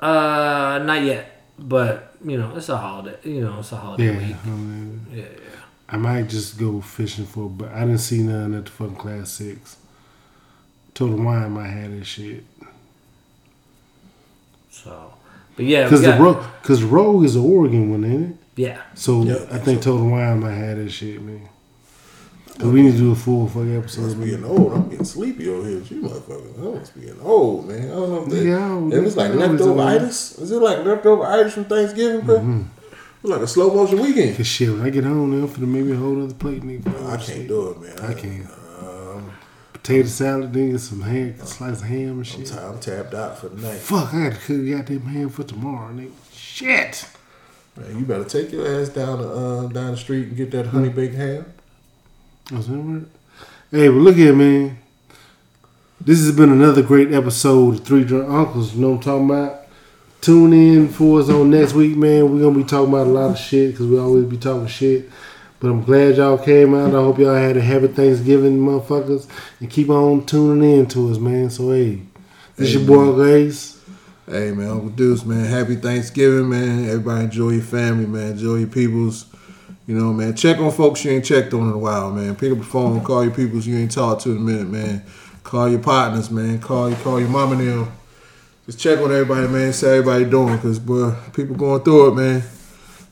[0.00, 3.16] Uh, not yet, but you know, it's a holiday.
[3.24, 4.18] You know, it's a holiday Yeah.
[4.28, 4.36] week.
[4.44, 5.24] I, mean, Yeah,
[5.88, 9.30] I might just go fishing for, but I didn't see none at the fucking class
[9.30, 9.76] six.
[10.94, 12.44] Total Wine might have that shit.
[14.70, 15.12] So,
[15.56, 18.36] but yeah, Cause the rogue, cause rogue is an Oregon one, ain't it?
[18.56, 18.80] Yeah.
[18.94, 21.48] So Yeah, I think Total Wine might have that shit, man.
[22.62, 24.10] Cause we need to do a full fucking episode.
[24.10, 24.28] be man.
[24.28, 24.72] getting old.
[24.72, 25.78] I'm getting sleepy over here.
[25.78, 26.58] You motherfuckers.
[26.58, 27.90] I must be getting old, man.
[27.90, 30.38] I don't know if, they, Yeah, if it's like that's always leftover itis.
[30.38, 32.38] Is it like leftover itis from Thanksgiving, bro?
[32.38, 32.62] Mm-hmm.
[33.24, 34.36] Like a slow motion weekend.
[34.36, 37.10] Cause shit, when I get home, I'm finna make me a whole other plate, nigga.
[37.10, 37.98] I can't do it, man.
[37.98, 38.46] I can't.
[38.80, 39.32] Um,
[39.72, 42.46] Potato salad, nigga, some ham, slice of ham and I'm, shit.
[42.46, 43.78] t- I'm tapped out for the night.
[43.78, 46.12] Fuck, I gotta cook goddamn ham for tomorrow, nigga.
[46.32, 47.08] Shit.
[47.76, 50.66] Man, you better take your ass down the uh, down the street and get that
[50.66, 51.52] honey baked ham.
[52.50, 53.08] What's that word?
[53.70, 54.78] Hey, but look here, man.
[56.00, 58.74] This has been another great episode of Three Drunk Uncles.
[58.74, 59.60] You know what I'm talking about?
[60.20, 62.32] Tune in for us on next week, man.
[62.32, 65.08] We're gonna be talking about a lot of shit because we always be talking shit.
[65.60, 66.90] But I'm glad y'all came out.
[66.90, 69.28] I hope y'all had a happy Thanksgiving, motherfuckers,
[69.60, 71.48] and keep on tuning in to us, man.
[71.48, 72.02] So hey,
[72.56, 73.80] this your boy Uncle Ace.
[74.26, 75.44] Hey man, Uncle Deuce, man.
[75.44, 76.86] Happy Thanksgiving, man.
[76.86, 78.32] Everybody enjoy your family, man.
[78.32, 79.26] Enjoy your peoples.
[79.86, 80.36] You know, man.
[80.36, 82.36] Check on folks you ain't checked on in a while, man.
[82.36, 85.04] Pick up the phone, call your peoples you ain't talked to in a minute, man.
[85.42, 86.60] Call your partners, man.
[86.60, 87.92] Call you, call your mama and them.
[88.66, 89.72] Just check on everybody, man.
[89.72, 92.42] See how everybody doing, cause boy, people going through it, man.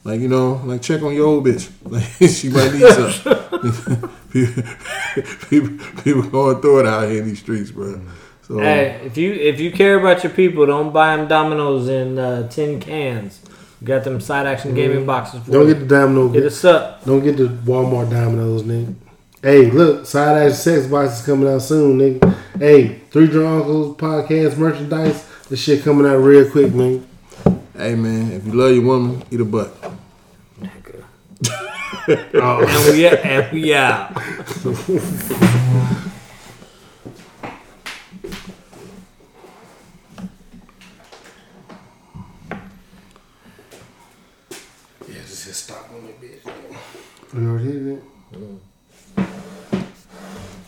[0.04, 1.70] Like you know, like check on your old bitch.
[1.90, 4.08] Like she might need something.
[4.30, 4.62] people,
[5.48, 8.00] people, people going through it out here in these streets, bro.
[8.42, 12.18] So Hey, if you if you care about your people, don't buy them Dominoes in
[12.18, 13.40] uh, tin cans.
[13.80, 15.06] We got them side action gaming mm-hmm.
[15.06, 15.74] boxes for Don't you.
[15.74, 16.28] get the domino.
[16.28, 17.04] Get us up.
[17.04, 18.94] Don't get the Walmart Dominoes, nigga.
[19.42, 22.36] Hey, look, side action sex boxes coming out soon, nigga.
[22.58, 25.26] Hey, Three Drunk Uncles podcast merchandise.
[25.48, 27.06] This shit coming out real quick, man.
[27.74, 29.74] Hey man, if you love your woman, eat a butt.
[32.34, 32.66] Oh.
[32.68, 34.12] And we and we out.
[47.30, 48.09] Floride.